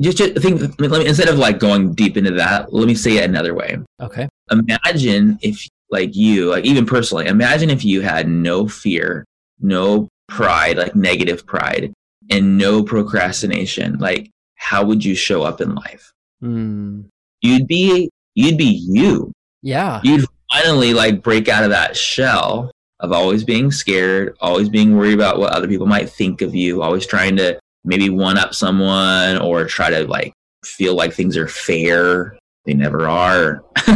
just, 0.00 0.18
just 0.18 0.40
think, 0.40 0.60
let 0.80 0.90
me, 0.90 1.06
instead 1.06 1.28
of 1.28 1.38
like 1.38 1.58
going 1.58 1.94
deep 1.94 2.16
into 2.16 2.30
that, 2.32 2.72
let 2.72 2.86
me 2.86 2.94
say 2.94 3.18
it 3.18 3.24
another 3.24 3.54
way. 3.54 3.78
Okay. 4.00 4.28
Imagine 4.50 5.38
if, 5.42 5.66
like 5.90 6.14
you, 6.14 6.50
like 6.50 6.64
even 6.64 6.86
personally, 6.86 7.26
imagine 7.26 7.70
if 7.70 7.84
you 7.84 8.00
had 8.00 8.28
no 8.28 8.68
fear, 8.68 9.24
no 9.60 10.08
pride, 10.28 10.76
like 10.78 10.94
negative 10.94 11.46
pride, 11.46 11.92
and 12.30 12.56
no 12.56 12.82
procrastination. 12.82 13.98
Like, 13.98 14.30
how 14.54 14.84
would 14.84 15.04
you 15.04 15.14
show 15.14 15.42
up 15.42 15.60
in 15.60 15.74
life? 15.74 16.12
Mm. 16.42 17.06
You'd 17.42 17.66
be, 17.66 18.10
you'd 18.34 18.58
be 18.58 18.86
you. 18.88 19.32
Yeah. 19.62 20.00
You'd 20.04 20.26
finally 20.50 20.94
like 20.94 21.22
break 21.22 21.48
out 21.48 21.64
of 21.64 21.70
that 21.70 21.96
shell 21.96 22.70
of 23.00 23.12
always 23.12 23.44
being 23.44 23.70
scared, 23.70 24.36
always 24.40 24.68
being 24.68 24.96
worried 24.96 25.14
about 25.14 25.38
what 25.38 25.52
other 25.52 25.68
people 25.68 25.86
might 25.86 26.08
think 26.08 26.42
of 26.42 26.54
you, 26.54 26.82
always 26.82 27.06
trying 27.06 27.36
to 27.36 27.58
maybe 27.84 28.10
one 28.10 28.36
up 28.38 28.54
someone 28.54 29.38
or 29.38 29.64
try 29.64 29.90
to 29.90 30.06
like 30.06 30.32
feel 30.64 30.94
like 30.94 31.12
things 31.12 31.36
are 31.36 31.48
fair. 31.48 32.36
They 32.64 32.74
never 32.74 33.08
are, 33.08 33.64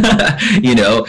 you 0.61 0.75
know, 0.75 1.05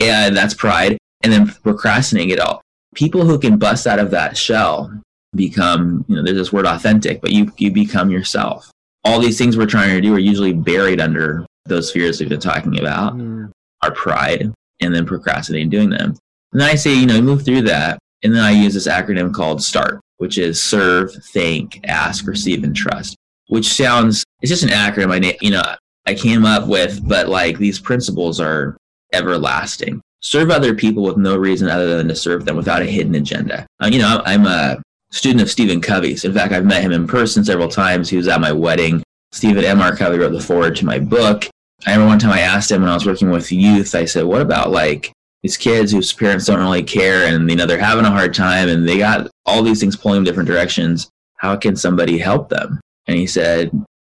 and 0.00 0.36
that's 0.36 0.54
pride. 0.54 0.96
And 1.22 1.32
then 1.32 1.48
procrastinating 1.48 2.30
it 2.30 2.40
all. 2.40 2.62
People 2.94 3.24
who 3.24 3.38
can 3.38 3.58
bust 3.58 3.86
out 3.86 3.98
of 3.98 4.10
that 4.12 4.36
shell 4.36 4.90
become, 5.34 6.04
you 6.08 6.16
know, 6.16 6.22
there's 6.22 6.36
this 6.36 6.52
word 6.52 6.66
authentic, 6.66 7.20
but 7.20 7.30
you, 7.30 7.52
you 7.58 7.70
become 7.70 8.10
yourself. 8.10 8.70
All 9.04 9.20
these 9.20 9.38
things 9.38 9.56
we're 9.56 9.66
trying 9.66 9.90
to 9.90 10.00
do 10.00 10.14
are 10.14 10.18
usually 10.18 10.52
buried 10.52 11.00
under 11.00 11.44
those 11.66 11.90
fears 11.90 12.20
we've 12.20 12.28
been 12.28 12.40
talking 12.40 12.78
about, 12.78 13.16
mm. 13.16 13.50
our 13.82 13.92
pride, 13.92 14.52
and 14.80 14.94
then 14.94 15.06
procrastinating 15.06 15.70
doing 15.70 15.90
them. 15.90 16.16
And 16.52 16.60
then 16.60 16.68
I 16.68 16.74
say, 16.74 16.94
you 16.94 17.06
know, 17.06 17.20
move 17.20 17.44
through 17.44 17.62
that. 17.62 17.98
And 18.22 18.34
then 18.34 18.42
I 18.42 18.50
use 18.50 18.74
this 18.74 18.88
acronym 18.88 19.32
called 19.32 19.62
START, 19.62 20.00
which 20.18 20.36
is 20.36 20.62
serve, 20.62 21.12
thank, 21.32 21.80
ask, 21.86 22.26
receive, 22.26 22.64
and 22.64 22.76
trust, 22.76 23.16
which 23.48 23.66
sounds, 23.66 24.24
it's 24.42 24.50
just 24.50 24.62
an 24.62 24.70
acronym 24.70 25.12
I, 25.12 25.36
you 25.40 25.50
know, 25.50 25.62
I 26.10 26.14
came 26.14 26.44
up 26.44 26.66
with, 26.66 27.06
but 27.06 27.28
like 27.28 27.58
these 27.58 27.78
principles 27.78 28.40
are 28.40 28.76
everlasting. 29.12 30.00
Serve 30.20 30.50
other 30.50 30.74
people 30.74 31.04
with 31.04 31.16
no 31.16 31.36
reason 31.36 31.68
other 31.68 31.96
than 31.96 32.08
to 32.08 32.16
serve 32.16 32.44
them 32.44 32.56
without 32.56 32.82
a 32.82 32.86
hidden 32.86 33.14
agenda. 33.14 33.64
Uh, 33.80 33.88
you 33.92 34.00
know, 34.00 34.20
I'm 34.26 34.44
a 34.44 34.82
student 35.12 35.40
of 35.40 35.50
Stephen 35.50 35.80
Covey's. 35.80 36.24
In 36.24 36.34
fact, 36.34 36.52
I've 36.52 36.64
met 36.64 36.82
him 36.82 36.90
in 36.90 37.06
person 37.06 37.44
several 37.44 37.68
times. 37.68 38.10
He 38.10 38.16
was 38.16 38.26
at 38.26 38.40
my 38.40 38.50
wedding. 38.50 39.04
Stephen 39.30 39.64
M. 39.64 39.80
R. 39.80 39.94
Covey 39.94 40.18
wrote 40.18 40.32
the 40.32 40.40
foreword 40.40 40.74
to 40.76 40.84
my 40.84 40.98
book. 40.98 41.46
I 41.86 41.92
remember 41.92 42.08
one 42.08 42.18
time 42.18 42.32
I 42.32 42.40
asked 42.40 42.72
him 42.72 42.82
when 42.82 42.90
I 42.90 42.94
was 42.94 43.06
working 43.06 43.30
with 43.30 43.52
youth, 43.52 43.94
I 43.94 44.04
said, 44.04 44.24
what 44.24 44.42
about 44.42 44.72
like 44.72 45.12
these 45.42 45.56
kids 45.56 45.92
whose 45.92 46.12
parents 46.12 46.46
don't 46.46 46.58
really 46.58 46.82
care 46.82 47.32
and 47.32 47.48
you 47.48 47.56
know 47.56 47.66
they're 47.66 47.78
having 47.78 48.04
a 48.04 48.10
hard 48.10 48.34
time 48.34 48.68
and 48.68 48.86
they 48.86 48.98
got 48.98 49.30
all 49.46 49.62
these 49.62 49.80
things 49.80 49.96
pulling 49.96 50.18
in 50.18 50.24
different 50.24 50.48
directions 50.48 51.08
how 51.36 51.56
can 51.56 51.74
somebody 51.74 52.18
help 52.18 52.48
them 52.50 52.78
and 53.06 53.16
he 53.16 53.26
said 53.26 53.70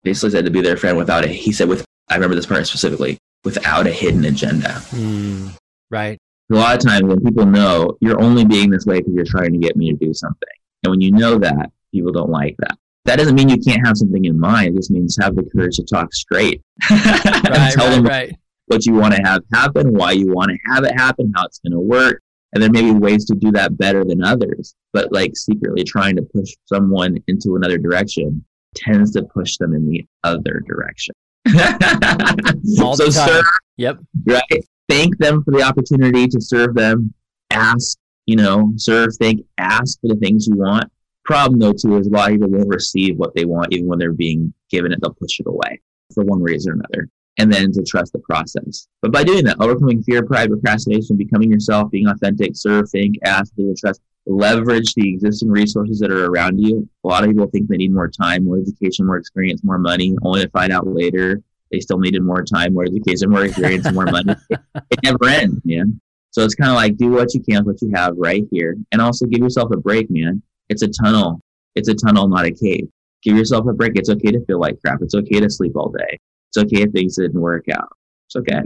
basically 0.06 0.30
said 0.30 0.46
to 0.46 0.52
be 0.52 0.62
their 0.62 0.78
friend 0.78 0.96
without 0.96 1.26
a 1.26 1.28
he 1.28 1.52
said 1.52 1.68
with 1.68 1.84
i 2.10 2.14
remember 2.14 2.36
this 2.36 2.46
part 2.46 2.66
specifically 2.66 3.18
without 3.46 3.88
a 3.88 3.92
hidden 3.92 4.26
agenda. 4.26 4.70
Mm, 4.90 5.56
right. 5.90 6.18
A 6.52 6.56
lot 6.56 6.76
of 6.76 6.84
times 6.84 7.04
when 7.04 7.24
people 7.24 7.46
know 7.46 7.96
you're 8.02 8.22
only 8.22 8.44
being 8.44 8.70
this 8.70 8.86
way 8.86 8.98
because 8.98 9.14
you're 9.14 9.26
trying 9.26 9.54
to 9.54 9.60
get 9.60 9.78
me 9.78 9.92
to 9.92 9.98
do 9.98 10.14
something. 10.14 10.50
And 10.84 10.92
when 10.92 11.02
you 11.02 11.12
know 11.12 11.38
that 11.38 11.72
people 11.94 12.12
don't 12.12 12.30
like 12.30 12.56
that. 12.60 12.78
That 13.06 13.18
doesn't 13.18 13.36
mean 13.36 13.50
you 13.50 13.58
can't 13.58 13.86
have 13.86 13.98
something 13.98 14.26
in 14.26 14.40
mind. 14.40 14.70
It 14.70 14.78
just 14.78 14.92
means 14.92 15.18
have 15.22 15.36
the 15.36 15.48
courage 15.56 15.78
to 15.78 15.84
talk 15.84 16.14
straight. 16.14 16.62
Right, 16.90 17.74
tell 17.74 17.88
right, 17.88 17.96
them 17.96 18.04
right. 18.04 18.36
what 18.66 18.86
you 18.86 18.94
want 18.94 19.14
to 19.14 19.22
have 19.22 19.44
happen, 19.54 19.94
why 19.94 20.12
you 20.12 20.34
want 20.34 20.52
to 20.52 20.58
have 20.74 20.84
it 20.84 21.00
happen, 21.00 21.32
how 21.36 21.46
it's 21.46 21.60
going 21.60 21.74
to 21.74 21.80
work. 21.80 22.22
And 22.54 22.62
there 22.62 22.72
may 22.72 22.82
be 22.82 22.92
ways 22.92 23.26
to 23.26 23.36
do 23.36 23.52
that 23.52 23.78
better 23.78 24.04
than 24.04 24.24
others, 24.24 24.76
but 24.94 25.12
like 25.12 25.36
secretly 25.36 25.84
trying 25.84 26.16
to 26.16 26.24
push 26.24 26.52
someone 26.66 27.22
into 27.28 27.56
another 27.56 27.78
direction 27.78 28.44
tends 28.76 29.12
to 29.12 29.24
push 29.24 29.58
them 29.58 29.74
in 29.74 29.90
the 29.90 30.06
other 30.24 30.64
direction. 30.68 31.16
All 32.82 32.96
so 32.96 33.10
serve, 33.10 33.46
yep. 33.78 34.00
Right. 34.26 34.66
Thank 34.90 35.18
them 35.18 35.44
for 35.44 35.52
the 35.52 35.64
opportunity 35.64 36.28
to 36.28 36.42
serve 36.42 36.76
them. 36.76 37.14
Ask, 37.52 37.98
you 38.26 38.36
know, 38.36 38.74
serve, 38.78 39.16
thank, 39.20 39.46
ask 39.58 40.00
for 40.02 40.08
the 40.08 40.16
things 40.16 40.48
you 40.48 40.56
want. 40.56 40.92
Problem 41.24 41.60
though 41.60 41.74
too 41.74 41.98
is 41.98 42.08
a 42.08 42.10
lot 42.10 42.32
of 42.32 42.36
people 42.36 42.50
won't 42.50 42.70
receive 42.70 43.18
what 43.18 43.34
they 43.36 43.46
want 43.46 43.74
even 43.74 43.88
when 43.88 43.98
they're 43.98 44.14
being 44.14 44.54
given 44.70 44.92
it, 44.92 45.00
they'll 45.02 45.14
push 45.14 45.40
it 45.40 45.48
away 45.48 45.82
for 46.14 46.24
one 46.24 46.42
reason 46.42 46.72
or 46.72 46.76
another 46.76 47.10
and 47.38 47.52
then 47.52 47.72
to 47.72 47.84
trust 47.84 48.14
the 48.14 48.20
process. 48.20 48.88
But 49.02 49.12
by 49.12 49.24
doing 49.24 49.44
that, 49.46 49.58
overcoming 49.60 50.04
fear, 50.04 50.24
pride, 50.24 50.50
procrastination, 50.50 51.18
becoming 51.18 51.52
yourself, 51.52 51.92
being 51.92 52.08
authentic, 52.08 52.52
serve, 52.56 52.90
think, 52.90 53.16
ask, 53.24 53.52
and 53.58 53.78
trust, 53.78 54.02
leverage 54.26 54.94
the 54.94 55.14
existing 55.14 55.50
resources 55.50 56.00
that 56.00 56.12
are 56.12 56.26
around 56.26 56.60
you. 56.60 56.88
A 57.04 57.08
lot 57.08 57.24
of 57.24 57.30
people 57.30 57.48
think 57.48 57.68
they 57.68 57.78
need 57.78 57.94
more 57.94 58.10
time, 58.10 58.46
more 58.46 58.58
education, 58.58 59.06
more 59.06 59.18
experience, 59.18 59.64
more 59.64 59.78
money, 59.78 60.16
only 60.24 60.42
to 60.42 60.50
find 60.50 60.72
out 60.72 60.88
later 60.88 61.42
they 61.72 61.80
still 61.80 62.00
needed 62.00 62.22
more 62.22 62.44
time, 62.44 62.74
more 62.74 62.86
education, 62.86 63.30
more 63.30 63.46
experience, 63.46 63.92
more 63.92 64.06
money. 64.06 64.36
It, 64.50 64.60
it 64.92 65.00
never 65.04 65.26
ends, 65.26 65.62
man. 65.66 66.00
So 66.32 66.44
it's 66.44 66.56
kind 66.56 66.70
of 66.70 66.76
like 66.76 66.98
do 66.98 67.10
what 67.10 67.34
you 67.34 67.42
can 67.42 67.66
with 67.66 67.80
what 67.82 67.82
you 67.82 67.92
have 67.96 68.14
right 68.18 68.44
here, 68.52 68.76
and 68.92 69.02
also 69.02 69.26
give 69.26 69.40
yourself 69.40 69.72
a 69.72 69.78
break, 69.78 70.08
man. 70.10 70.42
It's 70.70 70.82
a 70.82 70.88
tunnel. 70.88 71.42
It's 71.76 71.88
a 71.88 71.94
tunnel, 71.94 72.28
not 72.28 72.46
a 72.46 72.52
cave. 72.52 72.88
Give 73.24 73.38
yourself 73.38 73.66
a 73.68 73.74
break. 73.74 73.94
It's 73.96 74.10
okay 74.10 74.32
to 74.32 74.46
feel 74.46 74.60
like 74.60 74.80
crap. 74.82 75.00
It's 75.02 75.16
okay 75.16 75.40
to 75.40 75.50
sleep 75.50 75.74
all 75.76 75.92
day. 75.92 76.20
It's 76.50 76.58
okay 76.58 76.84
if 76.84 76.92
things 76.92 77.16
didn't 77.16 77.40
work 77.40 77.66
out. 77.74 77.90
It's 78.28 78.36
okay. 78.36 78.62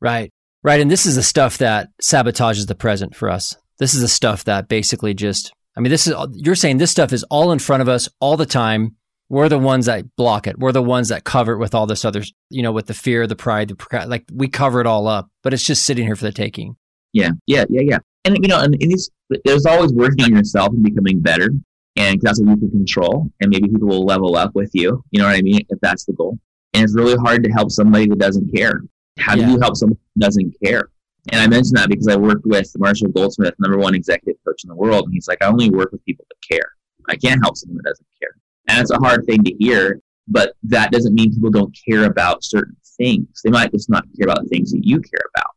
Right. 0.00 0.30
Right. 0.62 0.80
And 0.80 0.90
this 0.90 1.06
is 1.06 1.16
the 1.16 1.22
stuff 1.22 1.58
that 1.58 1.88
sabotages 2.00 2.66
the 2.66 2.74
present 2.74 3.16
for 3.16 3.30
us. 3.30 3.56
This 3.82 3.94
is 3.94 4.00
the 4.00 4.06
stuff 4.06 4.44
that 4.44 4.68
basically 4.68 5.12
just, 5.12 5.52
I 5.76 5.80
mean, 5.80 5.90
this 5.90 6.06
is, 6.06 6.14
you're 6.34 6.54
saying 6.54 6.78
this 6.78 6.92
stuff 6.92 7.12
is 7.12 7.24
all 7.24 7.50
in 7.50 7.58
front 7.58 7.80
of 7.80 7.88
us 7.88 8.08
all 8.20 8.36
the 8.36 8.46
time. 8.46 8.94
We're 9.28 9.48
the 9.48 9.58
ones 9.58 9.86
that 9.86 10.14
block 10.14 10.46
it. 10.46 10.56
We're 10.56 10.70
the 10.70 10.84
ones 10.84 11.08
that 11.08 11.24
cover 11.24 11.54
it 11.54 11.58
with 11.58 11.74
all 11.74 11.86
this 11.86 12.04
other, 12.04 12.22
you 12.48 12.62
know, 12.62 12.70
with 12.70 12.86
the 12.86 12.94
fear, 12.94 13.26
the 13.26 13.34
pride, 13.34 13.70
the, 13.70 14.06
like 14.06 14.24
we 14.32 14.46
cover 14.46 14.80
it 14.80 14.86
all 14.86 15.08
up, 15.08 15.30
but 15.42 15.52
it's 15.52 15.64
just 15.64 15.84
sitting 15.84 16.06
here 16.06 16.14
for 16.14 16.22
the 16.22 16.30
taking. 16.30 16.76
Yeah. 17.12 17.30
Yeah. 17.48 17.64
Yeah. 17.70 17.80
Yeah. 17.82 17.98
And, 18.24 18.38
you 18.40 18.46
know, 18.46 18.60
and, 18.60 18.76
and 18.80 18.92
these, 18.92 19.10
there's 19.44 19.66
always 19.66 19.92
working 19.92 20.26
on 20.26 20.36
yourself 20.36 20.68
and 20.68 20.84
becoming 20.84 21.18
better. 21.18 21.48
And 21.96 22.20
that's 22.22 22.40
what 22.40 22.50
you 22.50 22.56
can 22.58 22.70
control. 22.70 23.32
And 23.40 23.50
maybe 23.50 23.68
people 23.68 23.88
will 23.88 24.04
level 24.04 24.36
up 24.36 24.54
with 24.54 24.70
you. 24.74 25.02
You 25.10 25.20
know 25.20 25.26
what 25.26 25.34
I 25.34 25.42
mean? 25.42 25.62
If 25.70 25.80
that's 25.80 26.04
the 26.04 26.12
goal. 26.12 26.38
And 26.72 26.84
it's 26.84 26.94
really 26.94 27.16
hard 27.16 27.42
to 27.42 27.50
help 27.50 27.72
somebody 27.72 28.06
that 28.06 28.20
doesn't 28.20 28.54
care. 28.54 28.82
How 29.18 29.34
do 29.34 29.40
you 29.40 29.58
help 29.58 29.76
someone 29.76 29.98
who 30.14 30.20
doesn't 30.20 30.54
care? 30.64 30.88
And 31.30 31.40
I 31.40 31.46
mentioned 31.46 31.76
that 31.76 31.88
because 31.88 32.08
I 32.08 32.16
worked 32.16 32.44
with 32.44 32.70
Marshall 32.78 33.08
Goldsmith, 33.08 33.54
number 33.58 33.78
one 33.78 33.94
executive 33.94 34.42
coach 34.44 34.64
in 34.64 34.68
the 34.68 34.74
world. 34.74 35.04
And 35.04 35.14
he's 35.14 35.28
like, 35.28 35.38
I 35.40 35.46
only 35.46 35.70
work 35.70 35.92
with 35.92 36.04
people 36.04 36.26
that 36.28 36.48
care. 36.48 36.72
I 37.08 37.16
can't 37.16 37.40
help 37.42 37.56
someone 37.56 37.78
that 37.78 37.90
doesn't 37.90 38.06
care. 38.20 38.34
And 38.68 38.80
it's 38.80 38.90
a 38.90 38.98
hard 38.98 39.24
thing 39.26 39.44
to 39.44 39.54
hear, 39.58 40.00
but 40.26 40.54
that 40.64 40.90
doesn't 40.90 41.14
mean 41.14 41.32
people 41.32 41.50
don't 41.50 41.76
care 41.88 42.04
about 42.04 42.42
certain 42.42 42.76
things. 42.98 43.40
They 43.44 43.50
might 43.50 43.72
just 43.72 43.88
not 43.88 44.04
care 44.16 44.26
about 44.26 44.42
the 44.42 44.48
things 44.48 44.72
that 44.72 44.84
you 44.84 45.00
care 45.00 45.26
about. 45.34 45.52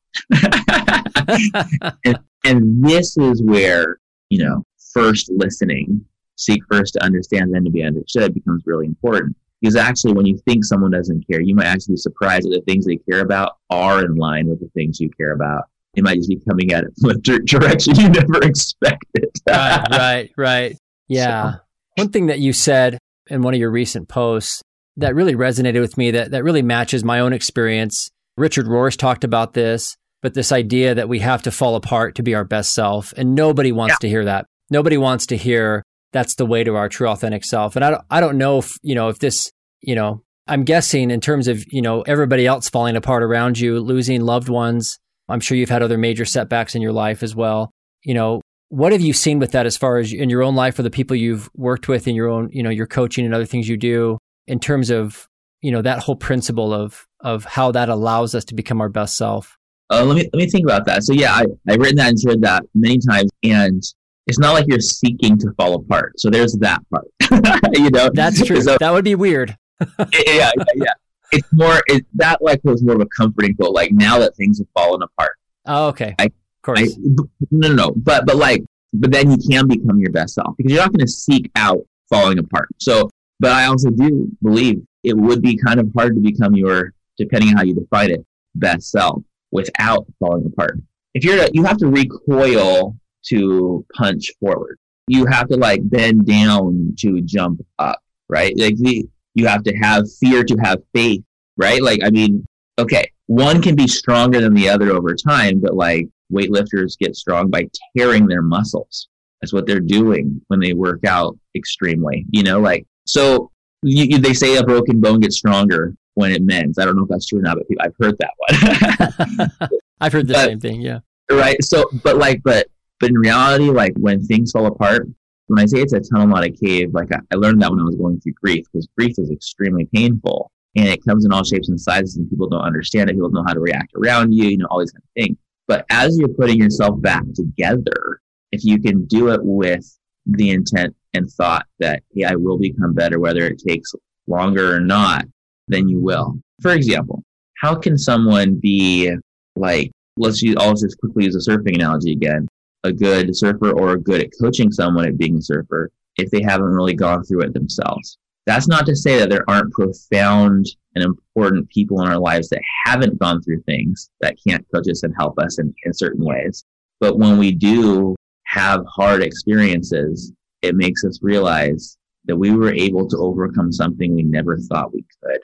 and, 2.05 2.19
and 2.43 2.83
this 2.83 3.17
is 3.17 3.41
where, 3.41 3.99
you 4.29 4.43
know, 4.43 4.63
first 4.93 5.31
listening, 5.31 6.05
seek 6.35 6.61
first 6.71 6.93
to 6.93 7.03
understand, 7.03 7.53
then 7.53 7.63
to 7.63 7.69
be 7.71 7.83
understood 7.83 8.33
becomes 8.33 8.63
really 8.65 8.85
important. 8.85 9.35
Because 9.65 9.77
actually, 9.77 10.13
when 10.13 10.27
you 10.27 10.37
think 10.47 10.63
someone 10.63 10.91
doesn't 10.91 11.25
care, 11.27 11.41
you 11.41 11.55
might 11.55 11.65
actually 11.65 11.93
be 11.93 11.97
surprised 11.97 12.45
that 12.45 12.51
the 12.51 12.71
things 12.71 12.85
they 12.85 12.97
care 12.97 13.21
about 13.21 13.53
are 13.71 14.05
in 14.05 14.13
line 14.13 14.47
with 14.47 14.59
the 14.59 14.69
things 14.75 14.99
you 14.99 15.09
care 15.17 15.31
about. 15.31 15.63
They 15.95 16.03
might 16.03 16.17
just 16.17 16.29
be 16.29 16.39
coming 16.47 16.71
at 16.71 16.83
it 16.83 16.91
from 17.01 17.09
a 17.09 17.13
direction 17.45 17.95
you 17.95 18.09
never 18.09 18.37
expected. 18.43 19.31
right, 19.49 19.87
right, 19.89 20.31
right. 20.37 20.77
Yeah. 21.07 21.53
So. 21.53 21.57
One 21.95 22.09
thing 22.09 22.27
that 22.27 22.37
you 22.37 22.53
said 22.53 22.99
in 23.25 23.41
one 23.41 23.55
of 23.55 23.59
your 23.59 23.71
recent 23.71 24.07
posts 24.07 24.61
that 24.97 25.15
really 25.15 25.33
resonated 25.33 25.81
with 25.81 25.97
me, 25.97 26.11
that, 26.11 26.29
that 26.29 26.43
really 26.43 26.61
matches 26.61 27.03
my 27.03 27.21
own 27.21 27.33
experience. 27.33 28.11
Richard 28.37 28.67
Rohr's 28.67 28.95
talked 28.95 29.23
about 29.23 29.55
this, 29.55 29.97
but 30.21 30.35
this 30.35 30.51
idea 30.51 30.93
that 30.93 31.09
we 31.09 31.21
have 31.21 31.41
to 31.41 31.51
fall 31.51 31.75
apart 31.75 32.13
to 32.15 32.23
be 32.23 32.35
our 32.35 32.43
best 32.45 32.75
self. 32.75 33.15
And 33.17 33.33
nobody 33.33 33.71
wants 33.71 33.93
yeah. 33.93 33.97
to 34.01 34.09
hear 34.09 34.25
that. 34.25 34.45
Nobody 34.69 34.99
wants 34.99 35.25
to 35.27 35.37
hear 35.37 35.81
that's 36.11 36.35
the 36.35 36.45
way 36.45 36.63
to 36.63 36.75
our 36.75 36.87
true 36.87 37.07
authentic 37.07 37.43
self. 37.43 37.75
And 37.75 37.83
I 37.83 37.89
don't, 37.89 38.03
I 38.11 38.19
don't 38.19 38.37
know 38.37 38.59
if, 38.59 38.77
you 38.83 38.93
know, 38.93 39.09
if 39.09 39.17
this, 39.17 39.51
you 39.85 39.95
know, 39.95 40.23
I'm 40.47 40.63
guessing 40.63 41.11
in 41.11 41.21
terms 41.21 41.47
of, 41.47 41.63
you 41.71 41.81
know, 41.81 42.01
everybody 42.01 42.45
else 42.45 42.69
falling 42.69 42.95
apart 42.95 43.23
around 43.23 43.59
you, 43.59 43.79
losing 43.79 44.21
loved 44.21 44.49
ones. 44.49 44.99
I'm 45.27 45.39
sure 45.39 45.57
you've 45.57 45.69
had 45.69 45.81
other 45.81 45.97
major 45.97 46.25
setbacks 46.25 46.75
in 46.75 46.81
your 46.81 46.91
life 46.91 47.23
as 47.23 47.35
well. 47.35 47.71
You 48.03 48.13
know, 48.13 48.41
what 48.69 48.91
have 48.91 49.01
you 49.01 49.13
seen 49.13 49.39
with 49.39 49.51
that 49.51 49.65
as 49.65 49.77
far 49.77 49.97
as 49.97 50.13
in 50.13 50.29
your 50.29 50.43
own 50.43 50.55
life 50.55 50.77
or 50.77 50.83
the 50.83 50.91
people 50.91 51.15
you've 51.15 51.49
worked 51.55 51.87
with 51.87 52.07
in 52.07 52.15
your 52.15 52.29
own, 52.29 52.49
you 52.51 52.61
know, 52.61 52.69
your 52.69 52.87
coaching 52.87 53.25
and 53.25 53.33
other 53.33 53.45
things 53.45 53.67
you 53.67 53.77
do 53.77 54.17
in 54.47 54.59
terms 54.59 54.89
of, 54.89 55.27
you 55.61 55.71
know, 55.71 55.81
that 55.81 55.99
whole 55.99 56.15
principle 56.15 56.73
of 56.73 57.07
of 57.21 57.43
how 57.45 57.71
that 57.71 57.89
allows 57.89 58.35
us 58.35 58.45
to 58.45 58.55
become 58.55 58.81
our 58.81 58.89
best 58.89 59.17
self? 59.17 59.57
Uh, 59.91 60.03
let 60.03 60.15
me 60.15 60.29
let 60.33 60.35
me 60.35 60.49
think 60.49 60.65
about 60.65 60.85
that. 60.85 61.03
So 61.03 61.13
yeah, 61.13 61.33
I, 61.33 61.45
I've 61.67 61.79
written 61.79 61.97
that 61.97 62.09
and 62.09 62.19
shared 62.19 62.41
that 62.41 62.63
many 62.75 62.99
times, 62.99 63.31
and 63.43 63.83
it's 64.27 64.39
not 64.39 64.53
like 64.53 64.65
you're 64.67 64.79
seeking 64.79 65.37
to 65.39 65.51
fall 65.57 65.75
apart. 65.75 66.19
So 66.19 66.29
there's 66.29 66.53
that 66.53 66.81
part. 66.91 67.05
you 67.73 67.89
know, 67.89 68.09
that's 68.13 68.43
true. 68.45 68.61
So, 68.61 68.77
that 68.79 68.91
would 68.91 69.05
be 69.05 69.15
weird. 69.15 69.57
Yeah, 69.99 70.51
yeah, 70.57 70.63
yeah. 70.75 70.93
it's 71.31 71.47
more 71.53 71.81
it, 71.87 72.05
that 72.13 72.41
like 72.41 72.61
was 72.63 72.83
more 72.83 72.95
of 72.95 73.01
a 73.01 73.07
comforting 73.07 73.55
quote. 73.55 73.73
Like 73.73 73.91
now 73.91 74.19
that 74.19 74.35
things 74.35 74.59
have 74.59 74.67
fallen 74.73 75.01
apart. 75.01 75.33
Oh, 75.65 75.87
okay. 75.87 76.15
I, 76.19 76.25
of 76.25 76.31
course. 76.61 76.79
I, 76.79 76.87
no, 76.97 77.27
no, 77.51 77.73
no. 77.73 77.91
But 77.95 78.25
but 78.25 78.35
like 78.35 78.63
but 78.99 79.11
then 79.11 79.31
you 79.31 79.37
can 79.37 79.67
become 79.67 79.99
your 79.99 80.11
best 80.11 80.35
self 80.35 80.55
because 80.57 80.71
you're 80.71 80.81
not 80.81 80.93
going 80.93 81.05
to 81.05 81.11
seek 81.11 81.51
out 81.55 81.85
falling 82.09 82.39
apart. 82.39 82.69
So, 82.79 83.09
but 83.39 83.51
I 83.51 83.65
also 83.65 83.89
do 83.89 84.29
believe 84.41 84.81
it 85.03 85.15
would 85.15 85.41
be 85.41 85.57
kind 85.57 85.79
of 85.79 85.91
hard 85.95 86.15
to 86.15 86.21
become 86.21 86.55
your, 86.55 86.93
depending 87.17 87.49
on 87.49 87.57
how 87.57 87.63
you 87.63 87.75
define 87.75 88.11
it, 88.11 88.25
best 88.55 88.91
self 88.91 89.21
without 89.51 90.05
falling 90.19 90.45
apart. 90.45 90.79
If 91.13 91.23
you're, 91.23 91.45
you 91.53 91.63
have 91.63 91.77
to 91.77 91.87
recoil 91.87 92.95
to 93.27 93.85
punch 93.93 94.31
forward. 94.39 94.77
You 95.07 95.25
have 95.27 95.47
to 95.49 95.57
like 95.57 95.87
bend 95.87 96.25
down 96.25 96.95
to 96.99 97.21
jump 97.21 97.61
up, 97.79 97.99
right? 98.27 98.53
Like 98.57 98.77
the, 98.77 99.07
you 99.35 99.45
have 99.47 99.63
to 99.63 99.75
have 99.75 100.05
fear 100.19 100.43
to 100.43 100.55
have 100.63 100.79
faith, 100.93 101.23
right? 101.57 101.81
Like, 101.81 101.99
I 102.03 102.09
mean, 102.09 102.47
okay, 102.79 103.11
one 103.27 103.61
can 103.61 103.75
be 103.75 103.87
stronger 103.87 104.41
than 104.41 104.53
the 104.53 104.69
other 104.69 104.91
over 104.91 105.13
time, 105.13 105.59
but 105.59 105.75
like 105.75 106.07
weightlifters 106.33 106.97
get 106.97 107.15
strong 107.15 107.49
by 107.49 107.67
tearing 107.95 108.27
their 108.27 108.41
muscles. 108.41 109.07
That's 109.41 109.53
what 109.53 109.67
they're 109.67 109.79
doing 109.79 110.41
when 110.47 110.59
they 110.59 110.73
work 110.73 111.05
out 111.05 111.37
extremely, 111.55 112.25
you 112.31 112.43
know, 112.43 112.59
like, 112.59 112.85
so 113.05 113.51
you, 113.83 114.05
you, 114.05 114.17
they 114.17 114.33
say 114.33 114.55
a 114.57 114.63
broken 114.63 114.99
bone 114.99 115.19
gets 115.19 115.37
stronger 115.37 115.95
when 116.15 116.31
it 116.31 116.41
mends. 116.41 116.79
I 116.79 116.85
don't 116.85 116.95
know 116.95 117.03
if 117.03 117.09
that's 117.09 117.27
true 117.27 117.39
or 117.39 117.43
not, 117.43 117.57
but 117.57 117.85
I've 117.85 117.93
heard 117.99 118.17
that 118.17 119.51
one. 119.59 119.69
I've 120.01 120.13
heard 120.13 120.27
the 120.27 120.33
but, 120.33 120.45
same 120.45 120.59
thing. 120.59 120.81
Yeah. 120.81 120.99
Right. 121.29 121.61
So, 121.63 121.85
but 122.03 122.17
like, 122.17 122.41
but, 122.43 122.67
but 122.99 123.09
in 123.09 123.17
reality, 123.17 123.69
like 123.69 123.93
when 123.97 124.25
things 124.25 124.51
fall 124.51 124.65
apart, 124.65 125.07
when 125.47 125.59
I 125.59 125.65
say 125.65 125.79
it's 125.79 125.93
a 125.93 125.99
tunnel, 125.99 126.27
not 126.27 126.43
a 126.43 126.49
cave, 126.49 126.93
like 126.93 127.13
I, 127.13 127.19
I 127.31 127.35
learned 127.35 127.61
that 127.61 127.69
when 127.69 127.79
I 127.79 127.83
was 127.83 127.95
going 127.95 128.19
through 128.19 128.33
grief 128.33 128.65
because 128.71 128.87
grief 128.97 129.15
is 129.17 129.31
extremely 129.31 129.85
painful 129.93 130.51
and 130.75 130.87
it 130.87 131.03
comes 131.05 131.25
in 131.25 131.31
all 131.31 131.43
shapes 131.43 131.69
and 131.69 131.79
sizes 131.79 132.17
and 132.17 132.29
people 132.29 132.49
don't 132.49 132.61
understand 132.61 133.09
it. 133.09 133.13
People 133.13 133.29
don't 133.29 133.43
know 133.43 133.47
how 133.47 133.53
to 133.53 133.59
react 133.59 133.93
around 133.95 134.33
you, 134.33 134.45
you 134.45 134.57
know, 134.57 134.67
all 134.69 134.79
these 134.79 134.91
kind 134.91 135.03
of 135.03 135.23
things. 135.23 135.37
But 135.67 135.85
as 135.89 136.17
you're 136.17 136.29
putting 136.29 136.59
yourself 136.59 137.01
back 137.01 137.23
together, 137.33 138.21
if 138.51 138.63
you 138.63 138.79
can 138.79 139.05
do 139.05 139.29
it 139.29 139.39
with 139.43 139.85
the 140.25 140.51
intent 140.51 140.95
and 141.13 141.29
thought 141.31 141.65
that, 141.79 142.03
hey, 142.13 142.23
I 142.23 142.35
will 142.35 142.57
become 142.57 142.93
better, 142.93 143.19
whether 143.19 143.45
it 143.45 143.61
takes 143.65 143.93
longer 144.27 144.75
or 144.75 144.79
not, 144.79 145.25
then 145.67 145.87
you 145.87 145.99
will. 145.99 146.39
For 146.61 146.71
example, 146.71 147.23
how 147.57 147.75
can 147.75 147.97
someone 147.97 148.55
be 148.55 149.13
like, 149.55 149.91
let's 150.17 150.41
use, 150.41 150.55
I'll 150.59 150.73
just 150.73 150.99
quickly 150.99 151.25
use 151.25 151.35
a 151.35 151.49
surfing 151.49 151.75
analogy 151.75 152.11
again, 152.11 152.47
a 152.85 152.93
good 152.93 153.35
surfer 153.35 153.71
or 153.71 153.97
good 153.97 154.21
at 154.21 154.29
coaching 154.39 154.71
someone 154.71 155.07
at 155.07 155.17
being 155.17 155.37
a 155.37 155.41
surfer 155.41 155.91
if 156.17 156.29
they 156.31 156.41
haven't 156.41 156.67
really 156.67 156.93
gone 156.93 157.23
through 157.23 157.41
it 157.41 157.53
themselves. 157.53 158.17
That's 158.45 158.67
not 158.67 158.85
to 158.85 158.95
say 158.95 159.17
that 159.17 159.29
there 159.29 159.43
aren't 159.49 159.73
profound 159.73 160.67
and 160.93 161.03
important 161.03 161.69
people 161.69 162.01
in 162.01 162.07
our 162.07 162.19
lives 162.19 162.47
that 162.49 162.61
haven't 162.85 163.19
gone 163.19 163.41
through 163.41 163.63
things 163.63 164.11
that 164.21 164.37
can't 164.47 164.65
coach 164.73 164.87
us 164.89 165.03
and 165.03 165.13
help 165.17 165.39
us 165.39 165.57
in, 165.57 165.73
in 165.83 165.93
certain 165.93 166.23
ways. 166.23 166.63
But 166.99 167.17
when 167.17 167.37
we 167.39 167.51
do 167.51 168.15
have 168.43 168.85
hard 168.87 169.23
experiences, 169.23 170.31
it 170.61 170.75
makes 170.75 171.03
us 171.03 171.19
realize 171.23 171.97
that 172.25 172.37
we 172.37 172.51
were 172.51 172.71
able 172.71 173.07
to 173.09 173.17
overcome 173.17 173.71
something 173.71 174.13
we 174.13 174.23
never 174.23 174.57
thought 174.57 174.93
we 174.93 175.03
could. 175.23 175.39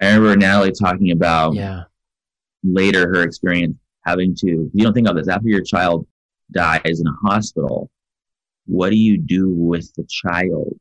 I 0.00 0.14
remember 0.14 0.36
Natalie 0.36 0.72
talking 0.72 1.10
about 1.10 1.54
yeah. 1.54 1.84
later 2.62 3.08
her 3.08 3.22
experience 3.22 3.76
having 4.04 4.34
to, 4.36 4.70
you 4.72 4.84
don't 4.84 4.94
think 4.94 5.08
of 5.08 5.16
this, 5.16 5.28
after 5.28 5.48
your 5.48 5.62
child 5.62 6.06
dies 6.52 7.00
in 7.00 7.06
a 7.06 7.28
hospital, 7.28 7.90
what 8.66 8.90
do 8.90 8.96
you 8.96 9.18
do 9.18 9.50
with 9.50 9.92
the 9.94 10.06
child? 10.08 10.78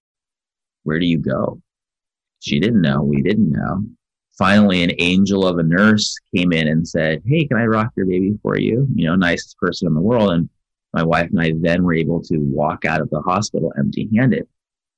Where 0.83 0.99
do 0.99 1.05
you 1.05 1.17
go? 1.17 1.61
She 2.39 2.59
didn't 2.59 2.81
know. 2.81 3.01
We 3.01 3.21
didn't 3.21 3.51
know. 3.51 3.83
Finally, 4.37 4.83
an 4.83 4.91
angel 4.99 5.47
of 5.47 5.57
a 5.57 5.63
nurse 5.63 6.15
came 6.35 6.53
in 6.53 6.67
and 6.67 6.87
said, 6.87 7.23
Hey, 7.25 7.45
can 7.45 7.57
I 7.57 7.65
rock 7.65 7.91
your 7.95 8.05
baby 8.05 8.37
for 8.43 8.57
you? 8.57 8.87
You 8.93 9.07
know, 9.07 9.15
nicest 9.15 9.57
person 9.57 9.87
in 9.87 9.95
the 9.95 10.01
world. 10.01 10.31
And 10.31 10.49
my 10.93 11.03
wife 11.03 11.29
and 11.31 11.41
I 11.41 11.53
then 11.59 11.83
were 11.83 11.95
able 11.95 12.21
to 12.23 12.37
walk 12.37 12.85
out 12.85 13.01
of 13.01 13.09
the 13.09 13.21
hospital 13.21 13.73
empty 13.77 14.09
handed. 14.15 14.47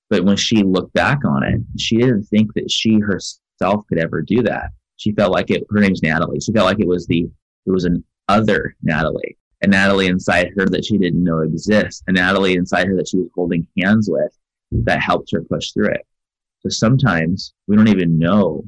But 0.09 0.25
when 0.25 0.37
she 0.37 0.63
looked 0.63 0.93
back 0.93 1.23
on 1.23 1.43
it, 1.43 1.61
she 1.77 1.97
didn't 1.97 2.23
think 2.23 2.53
that 2.55 2.69
she 2.69 2.99
herself 2.99 3.85
could 3.87 3.99
ever 3.99 4.21
do 4.21 4.43
that. 4.43 4.71
She 4.97 5.13
felt 5.13 5.31
like 5.31 5.49
it, 5.49 5.63
her 5.69 5.79
name's 5.79 6.03
Natalie. 6.03 6.39
She 6.41 6.51
felt 6.51 6.65
like 6.65 6.79
it 6.79 6.87
was 6.87 7.07
the, 7.07 7.29
it 7.65 7.71
was 7.71 7.85
an 7.85 8.03
other 8.27 8.75
Natalie, 8.81 9.37
a 9.61 9.67
Natalie 9.67 10.07
inside 10.07 10.51
her 10.57 10.65
that 10.67 10.85
she 10.85 10.97
didn't 10.97 11.23
know 11.23 11.41
exists, 11.41 12.03
a 12.07 12.11
Natalie 12.11 12.55
inside 12.55 12.87
her 12.87 12.95
that 12.95 13.07
she 13.07 13.17
was 13.17 13.29
holding 13.35 13.67
hands 13.77 14.09
with 14.09 14.37
that 14.71 15.01
helped 15.01 15.31
her 15.31 15.43
push 15.43 15.71
through 15.71 15.89
it. 15.89 16.05
So 16.61 16.69
sometimes 16.69 17.53
we 17.67 17.75
don't 17.75 17.87
even 17.87 18.17
know 18.17 18.63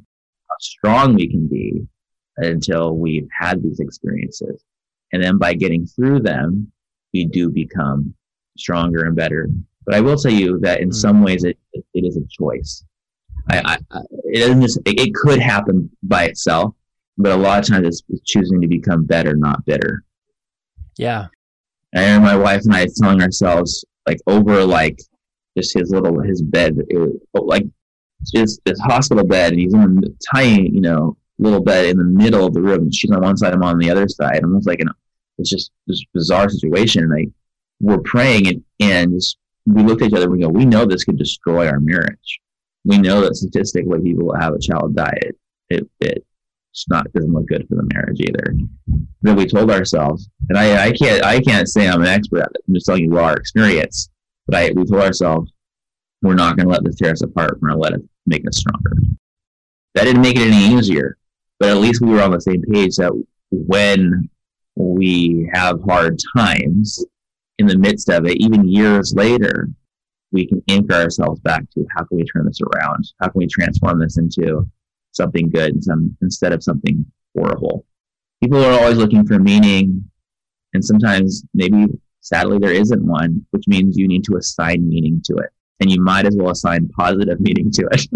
how 0.49 0.56
strong 0.60 1.15
we 1.15 1.27
can 1.27 1.47
be 1.47 1.86
until 2.38 2.95
we've 2.95 3.27
had 3.38 3.62
these 3.62 3.80
experiences. 3.80 4.63
And 5.13 5.21
then 5.21 5.38
by 5.38 5.54
getting 5.54 5.86
through 5.86 6.21
them, 6.21 6.71
we 7.13 7.25
do 7.25 7.49
become 7.49 8.13
stronger 8.58 9.06
and 9.06 9.15
better. 9.15 9.49
But 9.86 9.95
I 9.95 10.01
will 10.01 10.17
tell 10.17 10.32
you 10.32 10.60
that 10.60 10.80
in 10.80 10.89
mm-hmm. 10.89 10.95
some 10.95 11.23
ways 11.23 11.43
it, 11.43 11.58
it 11.73 11.88
is 11.93 12.17
a 12.17 12.27
choice. 12.30 12.84
I, 13.49 13.77
I, 13.91 14.01
it 14.25 14.39
doesn't 14.39 14.62
just, 14.62 14.77
it, 14.86 14.99
it, 14.99 15.15
could 15.15 15.39
happen 15.39 15.89
by 16.04 16.25
itself, 16.25 16.75
but 17.17 17.32
a 17.32 17.36
lot 17.36 17.60
of 17.60 17.67
times 17.67 17.88
it's, 17.88 18.04
it's 18.10 18.21
choosing 18.23 18.62
to 18.62 18.67
become 18.67 19.06
better, 19.06 19.36
not 19.36 19.65
bitter. 19.65 20.04
Yeah. 20.97 21.27
And 21.93 22.23
my 22.23 22.36
wife 22.36 22.62
and 22.63 22.73
I 22.73 22.88
telling 22.95 23.21
ourselves 23.21 23.84
like 24.08 24.19
over 24.27 24.63
like 24.65 24.99
just 25.58 25.77
his 25.77 25.91
little 25.91 26.19
his 26.21 26.41
bed. 26.41 26.77
It 26.89 26.97
was 26.97 27.13
like 27.34 27.65
just 28.34 28.62
this 28.65 28.80
hospital 28.80 29.25
bed, 29.25 29.54
and 29.54 29.62
he's 29.62 29.73
in 29.73 30.04
a 30.04 30.36
tiny, 30.36 30.69
you 30.69 30.82
know, 30.82 31.17
little 31.39 31.62
bed 31.62 31.88
in 31.88 31.97
the 31.97 32.04
middle 32.04 32.45
of 32.45 32.54
the 32.54 32.62
room. 32.62 32.91
She's 32.91 33.12
on 33.12 33.21
one 33.21 33.38
side, 33.38 33.54
I'm 33.54 33.63
on 33.63 33.77
the 33.77 33.89
other 33.89 34.08
side. 34.08 34.43
Almost 34.43 34.67
like 34.67 34.80
an 34.80 34.89
it's 35.38 35.49
just 35.49 35.71
this 35.88 36.04
bizarre 36.13 36.49
situation. 36.49 37.04
And 37.04 37.12
like 37.12 37.30
we're 37.80 37.99
praying, 37.99 38.47
and 38.47 38.63
and 38.80 39.13
just, 39.13 39.38
we 39.65 39.84
looked 39.84 40.01
at 40.01 40.10
each 40.10 40.13
other. 40.13 40.25
and 40.25 40.34
We 40.34 40.39
go, 40.39 40.49
we 40.49 40.65
know 40.65 40.86
this 40.86 41.04
could 41.04 41.17
destroy 41.17 41.67
our 41.67 41.80
marriage. 41.80 42.39
We 42.86 42.97
know 42.97 43.21
that 43.21 43.36
statistically, 43.36 44.01
people 44.01 44.27
will 44.27 44.39
have 44.39 44.54
a 44.54 44.60
child 44.60 44.95
die. 44.95 45.17
It 45.21 45.38
it, 45.69 45.89
it 45.99 46.25
it's 46.72 46.88
not 46.90 47.12
doesn't 47.14 47.34
look 47.34 47.48
good 47.48 47.68
for 47.68 47.76
the 47.76 47.90
marriage 47.94 48.22
either. 48.22 48.54
Then 49.22 49.36
we 49.36 49.46
told 49.46 49.70
ourselves, 49.72 50.30
and 50.50 50.58
I 50.58 50.88
I 50.88 50.92
can't 50.92 51.24
I 51.24 51.40
can't 51.42 51.68
say 51.68 51.88
I'm 51.88 52.02
an 52.02 52.08
expert 52.08 52.42
at 52.42 52.52
it. 52.56 52.62
I'm 52.68 52.74
just 52.74 52.86
telling 52.86 53.04
you 53.04 53.18
our 53.18 53.36
experience 53.36 54.10
but 54.52 54.56
I, 54.56 54.72
we 54.76 54.86
told 54.86 55.02
ourselves, 55.02 55.52
we're 56.22 56.36
not 56.36 56.56
going 56.56 56.68
to 56.68 56.72
let 56.72 56.84
this 56.84 56.96
tear 56.96 57.12
us 57.12 57.22
apart. 57.22 57.60
We're 57.62 57.70
going 57.70 57.82
to 57.82 57.84
let 57.84 57.94
it 57.94 58.10
make 58.26 58.48
us 58.48 58.58
stronger. 58.58 58.98
That 59.96 60.04
didn't 60.04 60.22
make 60.22 60.36
it 60.36 60.54
any 60.54 60.76
easier, 60.76 61.18
but 61.60 61.70
at 61.70 61.78
least 61.78 62.02
we 62.02 62.12
were 62.12 62.22
on 62.22 62.32
the 62.32 62.42
same 62.42 62.62
page 62.62 62.98
that 62.98 63.12
when 63.50 64.30
we 64.76 65.50
have 65.54 65.82
hard 65.88 66.20
times 66.36 67.04
in 67.58 67.68
the 67.68 67.78
midst 67.78 68.10
of 68.10 68.26
it, 68.26 68.38
even 68.38 68.68
years 68.68 69.14
later, 69.16 69.70
we 70.32 70.48
can 70.48 70.64
anchor 70.70 70.94
ourselves 70.94 71.40
back 71.42 71.70
to 71.72 71.86
how 71.96 72.04
can 72.04 72.18
we 72.18 72.24
turn 72.24 72.46
this 72.46 72.60
around? 72.62 73.12
How 73.20 73.28
can 73.28 73.40
we 73.40 73.48
transform 73.48 74.00
this 74.00 74.18
into 74.18 74.68
something 75.12 75.50
good 75.50 75.74
and 75.74 75.84
some, 75.84 76.17
instead 76.21 76.54
of 76.54 76.63
something 76.63 77.06
horrible? 77.36 77.86
People 78.41 78.63
are 78.63 78.80
always 78.80 78.97
looking 78.97 79.26
for 79.26 79.39
meaning, 79.39 80.04
and 80.74 80.84
sometimes 80.84 81.43
maybe 81.54 81.88
Sadly, 82.21 82.60
there 82.60 82.71
isn't 82.71 83.04
one, 83.04 83.45
which 83.50 83.67
means 83.67 83.97
you 83.97 84.08
need 84.08 84.24
to 84.26 84.38
assign 84.38 84.88
meaning 84.88 85.21
to 85.26 85.36
it. 85.38 85.50
And 85.80 85.91
you 85.91 86.00
might 86.00 86.28
as 86.28 86.38
well 86.38 86.52
assign 86.52 86.88
positive 86.89 87.39
meaning 87.41 87.71
to 87.71 87.88
it. 87.91 88.08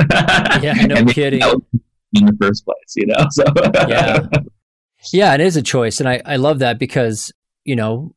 yeah, 0.64 0.74
no 0.86 1.04
kidding. 1.12 1.42
In 1.42 2.26
the 2.26 2.38
first 2.40 2.64
place, 2.64 2.94
you 2.96 3.08
know? 3.08 3.26
So 3.32 3.44
Yeah. 3.88 4.28
Yeah, 5.14 5.36
it 5.36 5.42
is 5.42 5.56
a 5.56 5.62
choice. 5.62 6.00
And 6.00 6.10
I, 6.10 6.20
I 6.26 6.38
love 6.38 6.60
that 6.60 6.80
because, 6.80 7.32
you 7.64 7.76
know, 7.76 8.16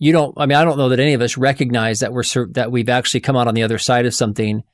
you 0.00 0.10
don't, 0.10 0.34
I 0.36 0.46
mean, 0.46 0.58
I 0.58 0.64
don't 0.64 0.78
know 0.78 0.88
that 0.88 0.98
any 0.98 1.14
of 1.14 1.20
us 1.20 1.36
recognize 1.36 2.00
that 2.00 2.12
we're, 2.12 2.24
that 2.54 2.72
we've 2.72 2.88
actually 2.88 3.20
come 3.20 3.36
out 3.36 3.46
on 3.46 3.54
the 3.54 3.62
other 3.62 3.78
side 3.78 4.04
of 4.04 4.14
something 4.14 4.64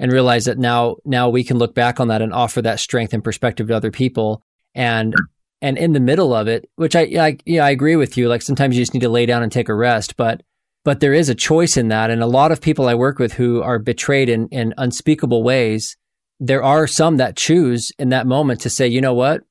and 0.00 0.10
realize 0.10 0.46
that 0.46 0.58
now, 0.58 0.96
now 1.04 1.28
we 1.28 1.44
can 1.44 1.58
look 1.58 1.74
back 1.74 2.00
on 2.00 2.08
that 2.08 2.22
and 2.22 2.32
offer 2.32 2.62
that 2.62 2.80
strength 2.80 3.12
and 3.12 3.22
perspective 3.22 3.68
to 3.68 3.76
other 3.76 3.90
people. 3.92 4.42
And 4.74 5.14
and 5.62 5.76
in 5.76 5.92
the 5.92 6.00
middle 6.00 6.34
of 6.34 6.48
it, 6.48 6.70
which 6.76 6.96
I, 6.96 7.02
I 7.02 7.36
yeah, 7.44 7.66
I 7.66 7.70
agree 7.70 7.94
with 7.94 8.16
you. 8.16 8.28
Like 8.28 8.40
sometimes 8.40 8.76
you 8.76 8.82
just 8.82 8.94
need 8.94 9.00
to 9.00 9.10
lay 9.10 9.26
down 9.26 9.42
and 9.42 9.52
take 9.52 9.68
a 9.68 9.74
rest, 9.74 10.16
but 10.16 10.42
but 10.84 11.00
there 11.00 11.12
is 11.12 11.28
a 11.28 11.34
choice 11.34 11.76
in 11.76 11.88
that. 11.88 12.10
And 12.10 12.22
a 12.22 12.26
lot 12.26 12.50
of 12.50 12.62
people 12.62 12.88
I 12.88 12.94
work 12.94 13.18
with 13.18 13.34
who 13.34 13.62
are 13.62 13.78
betrayed 13.78 14.30
in, 14.30 14.48
in 14.48 14.72
unspeakable 14.78 15.42
ways, 15.42 15.98
there 16.38 16.62
are 16.62 16.86
some 16.86 17.18
that 17.18 17.36
choose 17.36 17.92
in 17.98 18.08
that 18.08 18.26
moment 18.26 18.62
to 18.62 18.70
say, 18.70 18.88
you 18.88 19.02
know 19.02 19.12
what? 19.12 19.42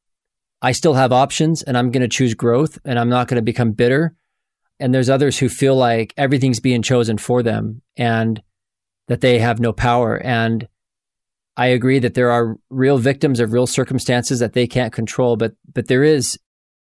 I 0.64 0.72
still 0.72 0.96
have 0.96 1.14
options 1.14 1.62
and 1.62 1.78
I'm 1.78 1.92
going 1.92 2.02
to 2.02 2.08
choose 2.08 2.34
growth 2.34 2.80
and 2.84 2.98
I'm 2.98 3.10
not 3.10 3.28
going 3.28 3.36
to 3.36 3.44
become 3.44 3.74
bitter. 3.74 4.16
And 4.80 4.94
there's 4.94 5.10
others 5.10 5.38
who 5.38 5.50
feel 5.50 5.76
like 5.76 6.14
everything's 6.18 6.60
being 6.60 6.82
chosen 6.82 7.20
for 7.20 7.44
them 7.44 7.84
and 7.96 8.42
that 9.10 9.22
they 9.22 9.40
have 9.40 9.60
no 9.60 9.74
power. 9.74 10.18
And 10.18 10.68
I 11.58 11.68
agree 11.68 12.00
that 12.00 12.14
there 12.14 12.32
are 12.32 12.56
real 12.70 12.98
victims 12.98 13.42
of 13.42 13.52
real 13.52 13.68
circumstances 13.68 14.40
that 14.40 14.54
they 14.54 14.66
can't 14.66 14.94
control, 14.94 15.36
but 15.36 15.54
but 15.74 15.88
there 15.88 16.04
is 16.04 16.40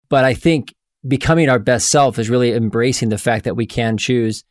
but 0.10 0.24
I 0.24 0.34
think 0.34 0.74
becoming 1.08 1.50
our 1.50 1.60
best 1.60 1.90
self 1.90 2.18
is 2.18 2.30
really 2.30 2.54
embracing 2.54 3.10
the 3.10 3.18
fact 3.18 3.44
that 3.46 3.56
we 3.56 3.68
can 3.68 3.98
choose. 3.98 4.44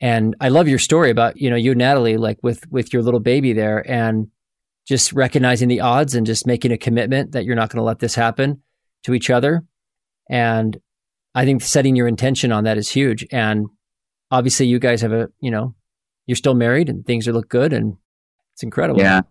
And 0.00 0.34
I 0.40 0.48
love 0.48 0.68
your 0.68 0.78
story 0.78 1.10
about, 1.10 1.36
you 1.36 1.50
know, 1.50 1.56
you 1.56 1.74
Natalie 1.74 2.16
like 2.16 2.38
with 2.42 2.66
with 2.70 2.92
your 2.92 3.02
little 3.02 3.20
baby 3.20 3.52
there 3.52 3.84
and 3.90 4.28
just 4.86 5.12
recognizing 5.12 5.68
the 5.68 5.80
odds 5.80 6.14
and 6.14 6.26
just 6.26 6.46
making 6.46 6.72
a 6.72 6.78
commitment 6.78 7.32
that 7.32 7.44
you're 7.44 7.56
not 7.56 7.70
going 7.70 7.78
to 7.78 7.84
let 7.84 7.98
this 7.98 8.14
happen 8.14 8.62
to 9.02 9.14
each 9.14 9.30
other. 9.30 9.62
And 10.30 10.78
I 11.34 11.44
think 11.44 11.62
setting 11.62 11.96
your 11.96 12.06
intention 12.06 12.52
on 12.52 12.64
that 12.64 12.78
is 12.78 12.90
huge. 12.90 13.26
And 13.32 13.66
obviously, 14.30 14.66
you 14.66 14.78
guys 14.78 15.00
have 15.02 15.12
a, 15.12 15.28
you 15.40 15.50
know, 15.50 15.74
you're 16.26 16.36
still 16.36 16.54
married 16.54 16.88
and 16.88 17.04
things 17.06 17.28
are 17.28 17.32
look 17.32 17.48
good 17.48 17.72
and 17.72 17.96
it's 18.54 18.62
incredible. 18.62 19.00
Yeah. 19.00 19.22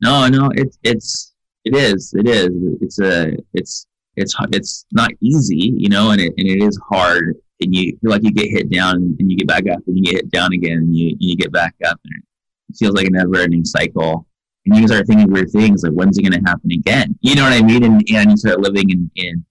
No, 0.00 0.26
no, 0.28 0.50
it's, 0.54 0.78
it's, 0.82 1.34
it 1.64 1.76
is, 1.76 2.12
it 2.14 2.28
is, 2.28 2.50
it's 2.80 3.00
a, 3.00 3.36
it's, 3.54 3.86
it's, 4.16 4.34
it's 4.52 4.84
not 4.92 5.10
easy, 5.20 5.72
you 5.76 5.88
know, 5.88 6.10
and 6.10 6.20
it, 6.20 6.34
and 6.36 6.48
it 6.48 6.62
is 6.62 6.78
hard. 6.88 7.36
And 7.60 7.74
you 7.74 7.96
feel 8.02 8.10
like 8.10 8.24
you 8.24 8.32
get 8.32 8.50
hit 8.50 8.70
down 8.70 9.16
and 9.18 9.30
you 9.30 9.36
get 9.36 9.46
back 9.46 9.68
up 9.68 9.80
and 9.86 9.96
you 9.96 10.02
get 10.02 10.14
hit 10.14 10.30
down 10.30 10.52
again 10.52 10.78
and 10.78 10.96
you, 10.96 11.16
you 11.20 11.36
get 11.36 11.52
back 11.52 11.74
up 11.84 12.00
and 12.04 12.22
it 12.68 12.76
feels 12.76 12.94
like 12.94 13.06
a 13.06 13.10
never 13.10 13.38
ending 13.38 13.64
cycle. 13.64 14.26
And 14.66 14.76
you 14.76 14.86
start 14.88 15.06
thinking 15.06 15.30
weird 15.30 15.50
things 15.50 15.84
like 15.84 15.92
when's 15.92 16.18
it 16.18 16.22
going 16.22 16.40
to 16.40 16.50
happen 16.50 16.72
again? 16.72 17.16
You 17.20 17.34
know 17.36 17.44
what 17.44 17.52
i 17.52 17.62
mean? 17.62 17.84
And, 17.84 18.02
and 18.12 18.30
you 18.30 18.36
start 18.36 18.60
living 18.60 18.90
in, 18.90 19.10
in 19.16 19.44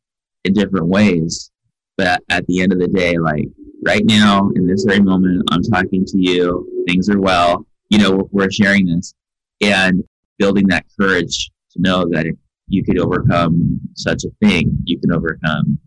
in 0.44 0.54
different 0.54 0.88
ways. 0.88 1.52
But 1.98 2.24
at 2.30 2.46
the 2.48 2.62
end 2.62 2.74
of 2.74 2.80
the 2.80 2.88
day 2.88 3.18
like 3.18 3.48
right 3.84 4.04
now 4.06 4.50
in 4.56 4.68
this 4.68 4.84
very 4.84 5.02
moment 5.02 5.44
i'm 5.52 5.64
talking 5.64 6.06
to 6.06 6.18
you. 6.18 6.68
Things 6.88 7.10
are 7.10 7.20
well. 7.20 7.66
You 7.90 8.00
know 8.00 8.30
we're 8.32 8.52
sharing 8.52 8.86
this. 8.86 9.14
And 9.62 10.04
building 10.38 10.68
that 10.70 10.86
courage 11.00 11.52
to 11.72 11.82
know 11.82 12.06
that 12.12 12.26
if 12.26 12.36
you 12.68 12.84
could 12.84 13.00
overcome 13.00 13.80
such 13.96 14.24
a 14.24 14.30
thing 14.46 14.78
you 14.86 15.00
can 15.00 15.12
overcome 15.12 15.80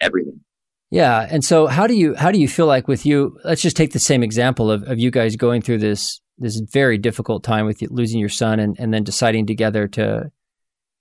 everything. 0.00 0.40
Yeah. 0.90 1.26
And 1.30 1.42
so 1.42 1.68
how 1.68 1.86
do 1.86 1.94
you 1.94 2.14
how 2.14 2.30
do 2.30 2.38
you 2.38 2.48
feel 2.48 2.66
like 2.66 2.86
with 2.86 3.06
you 3.06 3.38
let's 3.44 3.62
just 3.62 3.76
take 3.76 3.92
the 3.92 3.98
same 3.98 4.22
example 4.22 4.70
of, 4.70 4.82
of 4.84 4.98
you 4.98 5.10
guys 5.10 5.36
going 5.36 5.62
through 5.62 5.78
this 5.78 6.20
this 6.38 6.60
very 6.60 6.98
difficult 6.98 7.44
time 7.44 7.66
with 7.66 7.80
you, 7.80 7.88
losing 7.90 8.20
your 8.20 8.28
son 8.28 8.58
and, 8.60 8.76
and 8.78 8.92
then 8.92 9.04
deciding 9.04 9.46
together 9.46 9.86
to 9.86 10.30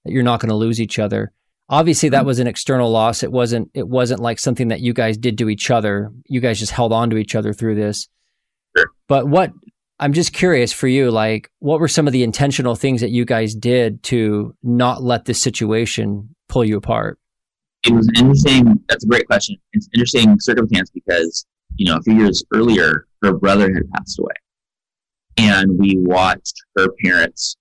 that 0.05 0.11
you're 0.11 0.23
not 0.23 0.39
going 0.39 0.49
to 0.49 0.55
lose 0.55 0.79
each 0.79 0.97
other. 0.99 1.33
Obviously 1.71 2.10
that 2.10 2.25
was 2.25 2.39
an 2.39 2.47
external 2.47 2.91
loss. 2.91 3.23
It 3.23 3.31
wasn't 3.31 3.71
it 3.73 3.88
wasn't 3.88 4.19
like 4.19 4.39
something 4.39 4.67
that 4.67 4.81
you 4.81 4.93
guys 4.93 5.17
did 5.17 5.38
to 5.38 5.49
each 5.49 5.71
other. 5.71 6.12
You 6.27 6.41
guys 6.41 6.60
just 6.60 6.73
held 6.73 6.91
on 6.91 7.10
to 7.12 7.17
each 7.17 7.34
other 7.34 7.53
through 7.53 7.75
this. 7.75 8.10
Sure. 8.77 8.91
But 9.07 9.27
what 9.27 9.53
I'm 9.97 10.12
just 10.12 10.34
curious 10.34 10.73
for 10.73 10.88
you, 10.88 11.10
like 11.12 11.49
what 11.60 11.79
were 11.79 11.88
some 11.88 12.07
of 12.07 12.13
the 12.13 12.23
intentional 12.23 12.75
things 12.75 12.99
that 12.99 13.12
you 13.12 13.23
guys 13.23 13.55
did 13.55 14.03
to 14.03 14.53
not 14.62 15.01
let 15.01 15.25
this 15.25 15.41
situation 15.41 16.36
pull 16.49 16.65
you 16.65 16.75
apart? 16.75 17.17
It 17.88 17.93
was 17.93 18.10
interesting. 18.15 18.84
That's 18.89 19.05
a 19.05 19.07
great 19.07 19.25
question. 19.25 19.55
It's 19.73 19.88
an 19.88 19.91
interesting 19.95 20.39
circumstance 20.39 20.91
because, 20.91 21.45
you 21.77 21.86
know, 21.86 21.97
a 21.97 22.01
few 22.01 22.15
years 22.15 22.43
earlier, 22.53 23.07
her 23.23 23.34
brother 23.34 23.73
had 23.73 23.89
passed 23.91 24.19
away 24.19 24.34
and 25.38 25.79
we 25.79 25.95
watched 25.97 26.55
her 26.77 26.88
parents 27.03 27.55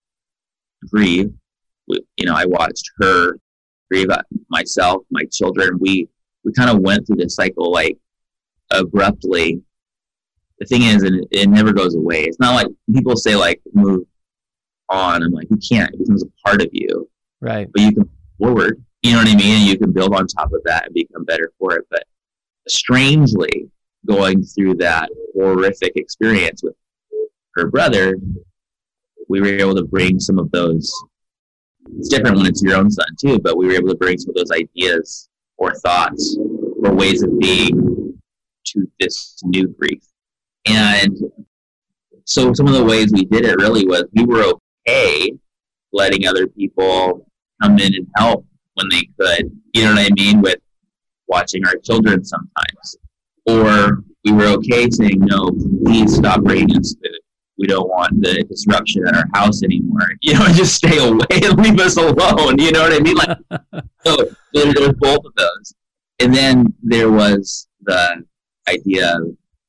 grieve. 0.90 1.31
You 1.87 2.27
know, 2.27 2.35
I 2.35 2.46
watched 2.46 2.90
her 3.01 3.38
myself, 4.48 5.05
my 5.11 5.24
children. 5.33 5.79
We 5.79 6.09
we 6.44 6.53
kind 6.53 6.70
of 6.70 6.81
went 6.81 7.07
through 7.07 7.16
this 7.16 7.35
cycle 7.35 7.72
like 7.72 7.98
abruptly. 8.70 9.62
The 10.59 10.66
thing 10.66 10.83
is, 10.83 11.03
and 11.03 11.16
it, 11.16 11.29
it 11.31 11.48
never 11.48 11.72
goes 11.72 11.94
away. 11.94 12.24
It's 12.24 12.40
not 12.40 12.55
like 12.55 12.66
people 12.92 13.16
say 13.16 13.37
like 13.37 13.61
move 13.72 14.07
on. 14.88 15.22
I'm 15.22 15.33
like, 15.33 15.48
you 15.50 15.59
can't. 15.59 15.92
It 15.94 16.00
becomes 16.00 16.22
a 16.22 16.48
part 16.48 16.61
of 16.62 16.68
you. 16.72 17.09
Right. 17.40 17.68
But 17.72 17.83
you 17.83 17.92
can 17.92 18.11
forward. 18.38 18.83
You 19.03 19.12
know 19.12 19.18
what 19.18 19.29
I 19.29 19.37
mean? 19.37 19.61
And 19.61 19.68
you 19.68 19.79
can 19.79 19.92
build 19.92 20.14
on 20.14 20.26
top 20.26 20.53
of 20.53 20.62
that 20.64 20.87
and 20.87 20.94
become 20.94 21.24
better 21.24 21.53
for 21.59 21.74
it. 21.74 21.87
But 21.90 22.05
strangely, 22.68 23.70
going 24.07 24.42
through 24.42 24.74
that 24.76 25.09
horrific 25.35 25.92
experience 25.96 26.62
with 26.62 26.74
her 27.55 27.68
brother, 27.68 28.16
we 29.29 29.40
were 29.40 29.46
able 29.46 29.74
to 29.76 29.85
bring 29.85 30.20
some 30.20 30.38
of 30.38 30.50
those. 30.50 30.92
It's 31.99 32.09
different 32.09 32.37
when 32.37 32.47
it's 32.47 32.62
your 32.62 32.77
own 32.77 32.90
son 32.90 33.07
too, 33.19 33.38
but 33.38 33.57
we 33.57 33.66
were 33.66 33.73
able 33.73 33.88
to 33.88 33.97
bring 33.97 34.19
some 34.19 34.31
of 34.31 34.37
those 34.37 34.51
ideas 34.51 35.29
or 35.57 35.75
thoughts 35.75 36.37
or 36.83 36.95
ways 36.95 37.23
of 37.23 37.38
being 37.38 38.19
to 38.66 38.90
this 38.99 39.38
new 39.45 39.69
grief. 39.69 40.03
And 40.66 41.16
so 42.25 42.53
some 42.53 42.66
of 42.66 42.75
the 42.75 42.85
ways 42.85 43.12
we 43.12 43.25
did 43.25 43.45
it 43.45 43.57
really 43.57 43.87
was 43.87 44.05
we 44.14 44.25
were 44.25 44.53
okay 44.87 45.33
letting 45.93 46.27
other 46.27 46.47
people 46.47 47.27
come 47.62 47.79
in 47.79 47.95
and 47.95 48.07
help 48.16 48.47
when 48.75 48.88
they 48.90 49.09
could. 49.19 49.51
You 49.75 49.85
know 49.85 49.95
what 49.95 50.07
I 50.07 50.09
mean? 50.14 50.40
With 50.40 50.59
watching 51.29 51.66
our 51.66 51.77
children 51.77 52.25
sometimes. 52.25 52.97
Or 53.47 54.05
we 54.25 54.33
were 54.33 54.47
okay 54.59 54.88
saying, 54.90 55.19
no, 55.19 55.51
please 55.85 56.14
stop 56.14 56.43
bringing 56.43 56.77
us 56.77 56.95
food 56.95 57.21
we 57.61 57.66
don't 57.66 57.88
want 57.88 58.23
the 58.23 58.42
disruption 58.44 59.07
at 59.07 59.14
our 59.14 59.27
house 59.35 59.62
anymore. 59.62 60.01
You 60.23 60.35
know, 60.35 60.46
just 60.49 60.77
stay 60.77 60.96
away 60.96 61.27
and 61.31 61.59
leave 61.62 61.79
us 61.79 61.96
alone. 61.96 62.59
You 62.59 62.73
know 62.73 62.83
what 62.83 62.92
I 62.92 63.01
mean? 63.01 63.16
Like, 63.16 63.38
so 64.07 64.16
there, 64.55 64.73
there 64.73 64.88
was 64.88 64.96
both 64.99 65.25
of 65.25 65.35
those. 65.37 65.75
And 66.20 66.35
then 66.35 66.64
there 66.83 67.11
was 67.11 67.68
the 67.83 68.25
idea 68.68 69.16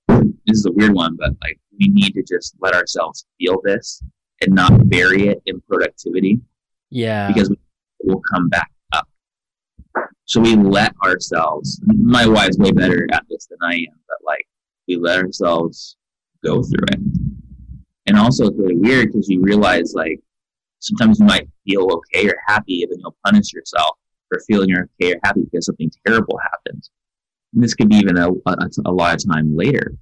of, 0.07 0.23
this 0.45 0.59
is 0.59 0.65
a 0.65 0.71
weird 0.71 0.93
one, 0.93 1.17
but 1.17 1.31
like, 1.43 1.59
we 1.79 1.89
need 1.89 2.13
to 2.13 2.23
just 2.23 2.55
let 2.61 2.73
ourselves 2.73 3.25
feel 3.37 3.61
this 3.63 4.01
and 4.41 4.53
not 4.53 4.89
bury 4.89 5.27
it 5.27 5.41
in 5.45 5.59
productivity. 5.61 6.39
Yeah. 6.89 7.27
Because 7.27 7.49
we 7.49 7.57
will 8.03 8.21
come 8.33 8.47
back 8.47 8.71
up. 8.93 9.07
So 10.25 10.39
we 10.39 10.55
let 10.55 10.93
ourselves, 11.03 11.81
my 11.87 12.25
wife's 12.25 12.57
way 12.57 12.71
better 12.71 13.07
at 13.11 13.25
this 13.29 13.47
than 13.47 13.59
I 13.61 13.73
am, 13.73 13.99
but 14.07 14.17
like, 14.23 14.47
we 14.87 14.95
let 14.95 15.19
ourselves 15.19 15.97
go 16.43 16.63
through 16.63 16.85
it 16.91 17.30
and 18.07 18.17
also 18.17 18.47
it's 18.47 18.57
really 18.57 18.77
weird 18.77 19.07
because 19.07 19.29
you 19.29 19.41
realize 19.41 19.93
like 19.95 20.19
sometimes 20.79 21.19
you 21.19 21.25
might 21.25 21.47
feel 21.65 21.87
okay 21.91 22.27
or 22.27 22.35
happy 22.47 22.85
then 22.89 22.99
you'll 22.99 23.15
punish 23.23 23.53
yourself 23.53 23.97
for 24.31 24.41
feeling 24.47 24.73
okay 24.73 25.13
or 25.13 25.19
happy 25.23 25.41
because 25.43 25.65
something 25.65 25.91
terrible 26.05 26.39
happened. 26.41 26.89
And 27.53 27.63
this 27.63 27.75
could 27.75 27.89
be 27.89 27.97
even 27.97 28.17
a, 28.17 28.29
a, 28.29 28.69
a 28.85 28.91
lot 28.91 29.15
of 29.15 29.31
time 29.31 29.55
later. 29.55 29.93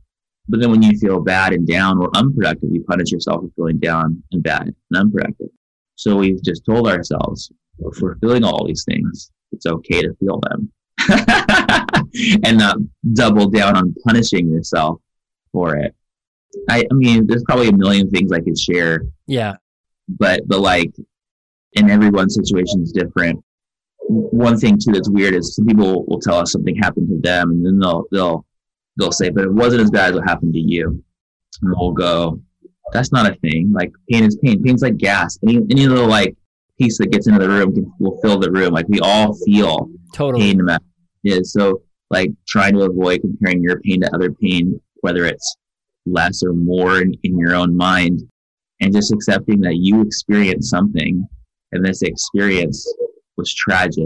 But 0.47 0.61
then 0.61 0.71
when 0.71 0.81
you 0.81 0.97
feel 0.97 1.19
bad 1.19 1.53
and 1.53 1.67
down 1.67 1.99
or 1.99 2.09
unproductive, 2.15 2.69
you 2.71 2.83
punish 2.83 3.11
yourself 3.11 3.41
for 3.41 3.49
feeling 3.55 3.79
down 3.79 4.23
and 4.31 4.41
bad 4.41 4.63
and 4.63 4.75
unproductive. 4.95 5.49
So 5.95 6.15
we've 6.15 6.41
just 6.41 6.65
told 6.65 6.87
ourselves 6.87 7.51
if 7.79 8.01
we're 8.01 8.17
feeling 8.19 8.43
all 8.43 8.65
these 8.65 8.83
things, 8.83 9.31
it's 9.51 9.65
okay 9.65 10.01
to 10.01 10.13
feel 10.19 10.39
them. 10.41 10.71
and 12.43 12.57
not 12.57 12.77
double 13.13 13.49
down 13.49 13.75
on 13.75 13.95
punishing 14.05 14.49
yourself 14.49 15.01
for 15.51 15.75
it. 15.77 15.95
I, 16.67 16.85
I 16.89 16.93
mean, 16.93 17.27
there's 17.27 17.43
probably 17.43 17.69
a 17.69 17.75
million 17.75 18.09
things 18.09 18.31
I 18.31 18.39
could 18.39 18.57
share. 18.57 19.03
Yeah. 19.27 19.55
But, 20.07 20.47
but 20.47 20.59
like, 20.59 20.91
in 21.73 21.89
everyone's 21.89 22.35
situation 22.35 22.81
is 22.81 22.91
different. 22.91 23.43
One 24.07 24.57
thing 24.57 24.77
too 24.77 24.91
that's 24.91 25.09
weird 25.09 25.35
is 25.35 25.55
some 25.55 25.65
people 25.65 26.05
will 26.07 26.19
tell 26.19 26.35
us 26.35 26.51
something 26.51 26.75
happened 26.75 27.09
to 27.09 27.19
them, 27.21 27.51
and 27.51 27.65
then 27.65 27.79
they'll 27.79 28.05
they'll 28.11 28.45
they'll 28.97 29.11
say, 29.11 29.29
"But 29.29 29.43
it 29.43 29.53
wasn't 29.53 29.83
as 29.83 29.91
bad 29.91 30.09
as 30.09 30.15
what 30.15 30.27
happened 30.27 30.53
to 30.53 30.59
you." 30.59 31.03
And 31.61 31.73
we'll 31.77 31.91
go, 31.91 32.41
"That's 32.91 33.11
not 33.11 33.31
a 33.31 33.35
thing. 33.35 33.71
Like 33.71 33.91
pain 34.09 34.23
is 34.23 34.35
pain. 34.37 34.63
Pain's 34.63 34.81
like 34.81 34.97
gas. 34.97 35.37
Any 35.43 35.57
any 35.69 35.87
little 35.87 36.07
like 36.07 36.35
piece 36.79 36.97
that 36.97 37.11
gets 37.11 37.27
into 37.27 37.39
the 37.39 37.49
room 37.49 37.73
can, 37.73 37.91
will 37.99 38.19
fill 38.21 38.39
the 38.39 38.51
room. 38.51 38.73
Like 38.73 38.87
we 38.87 38.99
all 38.99 39.35
feel 39.45 39.91
totally 40.15 40.55
pain. 40.55 40.67
Yeah. 41.21 41.39
So 41.43 41.83
like 42.09 42.31
trying 42.47 42.73
to 42.73 42.81
avoid 42.81 43.21
comparing 43.21 43.61
your 43.61 43.79
pain 43.81 44.01
to 44.01 44.15
other 44.15 44.31
pain, 44.31 44.81
whether 45.01 45.25
it's 45.25 45.55
less 46.11 46.43
or 46.43 46.53
more 46.53 47.01
in, 47.01 47.13
in 47.23 47.37
your 47.37 47.55
own 47.55 47.75
mind 47.75 48.21
and 48.81 48.93
just 48.93 49.11
accepting 49.11 49.61
that 49.61 49.77
you 49.77 50.01
experienced 50.01 50.69
something 50.69 51.27
and 51.71 51.85
this 51.85 52.01
experience 52.01 52.85
was 53.37 53.53
tragic 53.53 54.05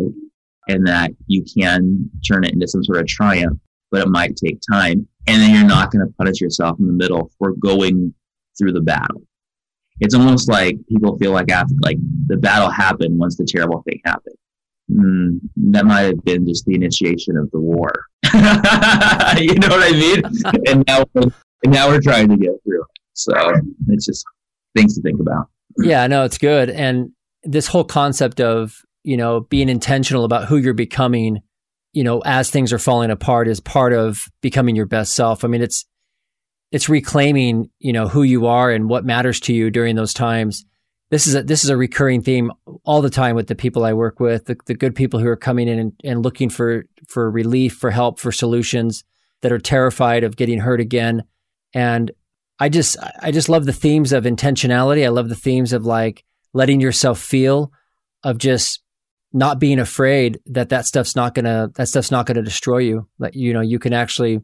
and 0.68 0.88
that 0.88 1.12
you 1.28 1.44
can 1.58 2.10
turn 2.28 2.44
it 2.44 2.54
into 2.54 2.68
some 2.68 2.84
sort 2.84 3.00
of 3.00 3.08
triumph, 3.08 3.60
but 3.92 4.02
it 4.02 4.10
might 4.10 4.36
take 4.36 4.60
time. 4.72 5.08
And 5.28 5.42
then 5.42 5.54
you're 5.54 5.68
not 5.68 5.92
going 5.92 6.06
to 6.06 6.14
punish 6.18 6.42
yourself 6.42 6.80
in 6.80 6.88
the 6.88 6.94
middle 6.94 7.32
for 7.38 7.54
going 7.54 8.14
through 8.58 8.74
the 8.74 8.82
battle. 8.82 9.22
It's 10.00 10.16
almost 10.16 10.50
like 10.50 10.76
people 10.88 11.18
feel 11.18 11.32
like 11.32 11.52
after, 11.52 11.74
like 11.82 11.98
the 12.28 12.38
battle 12.38 12.70
happened 12.70 13.18
once 13.18 13.38
the 13.38 13.46
terrible 13.46 13.84
thing 13.84 14.02
happened. 14.06 14.36
Mm, 14.92 15.40
that 15.72 15.86
might 15.86 16.02
have 16.02 16.24
been 16.24 16.48
just 16.48 16.66
the 16.66 16.76
initiation 16.76 17.38
of 17.38 17.50
the 17.52 17.60
war. 17.60 17.92
you 18.34 19.56
know 19.56 19.70
what 19.70 19.84
I 19.84 19.92
mean? 19.92 20.22
and 20.68 20.84
now 20.88 21.06
and 21.64 21.72
now 21.72 21.88
we're 21.88 22.02
trying 22.02 22.30
to 22.30 22.38
get 22.38 22.52
through. 22.64 22.84
So 23.14 23.34
it's 23.88 24.06
just 24.06 24.26
things 24.76 24.96
to 24.96 25.02
think 25.02 25.20
about. 25.20 25.48
Yeah, 25.80 26.06
no, 26.06 26.24
it's 26.24 26.38
good. 26.38 26.70
And 26.70 27.14
this 27.44 27.66
whole 27.66 27.84
concept 27.84 28.40
of, 28.40 28.76
you 29.04 29.18
know, 29.18 29.40
being 29.40 29.70
intentional 29.70 30.24
about 30.24 30.46
who 30.46 30.58
you're 30.58 30.76
becoming, 30.76 31.42
you 31.94 32.04
know, 32.04 32.20
as 32.20 32.52
things 32.52 32.72
are 32.72 32.78
falling 32.78 33.10
apart 33.10 33.48
is 33.48 33.60
part 33.60 33.92
of 33.92 34.26
becoming 34.42 34.76
your 34.76 34.86
best 34.86 35.14
self. 35.14 35.44
I 35.44 35.48
mean, 35.48 35.64
it's 35.64 35.86
it's 36.72 36.90
reclaiming, 36.90 37.72
you 37.80 37.92
know, 37.92 38.08
who 38.08 38.22
you 38.22 38.46
are 38.46 38.70
and 38.70 38.88
what 38.88 39.04
matters 39.04 39.40
to 39.42 39.54
you 39.54 39.72
during 39.72 39.96
those 39.96 40.14
times. 40.14 40.64
This 41.10 41.26
is 41.26 41.34
a 41.34 41.42
this 41.42 41.64
is 41.64 41.72
a 41.72 41.78
recurring 41.78 42.22
theme 42.22 42.52
all 42.84 43.02
the 43.02 43.10
time 43.10 43.36
with 43.36 43.48
the 43.48 43.56
people 43.56 43.84
I 43.84 43.94
work 43.94 44.20
with, 44.20 44.46
the, 44.46 44.58
the 44.68 44.76
good 44.76 44.94
people 44.94 45.20
who 45.20 45.28
are 45.28 45.36
coming 45.36 45.68
in 45.68 45.80
and, 45.80 45.94
and 46.04 46.22
looking 46.22 46.52
for 46.52 46.86
for 47.08 47.32
relief, 47.32 47.74
for 47.74 47.90
help, 47.90 48.20
for 48.20 48.32
solutions 48.32 49.04
that 49.42 49.52
are 49.52 49.60
terrified 49.60 50.24
of 50.24 50.36
getting 50.36 50.60
hurt 50.60 50.82
again. 50.82 51.24
And 51.74 52.12
I 52.60 52.70
just 52.70 52.98
I 53.22 53.32
just 53.32 53.50
love 53.50 53.66
the 53.66 53.74
themes 53.74 54.14
of 54.14 54.26
intentionality. 54.26 55.04
I 55.06 55.10
love 55.10 55.30
the 55.30 55.36
themes 55.36 55.74
of 55.74 55.86
like 55.86 56.24
letting 56.54 56.80
yourself 56.80 57.20
feel, 57.20 57.72
of 58.24 58.38
just 58.38 58.82
not 59.34 59.60
being 59.60 59.80
afraid 59.80 60.40
that 60.46 60.70
that 60.70 60.86
stuff's 60.86 61.16
not 61.16 61.34
gonna 61.34 61.72
that 61.76 61.90
stuff's 61.90 62.12
not 62.12 62.26
gonna 62.26 62.44
destroy 62.44 62.78
you. 62.80 63.08
That 63.20 63.36
you 63.36 63.54
know 63.54 63.62
you 63.62 63.80
can 63.80 63.94
actually 63.94 64.40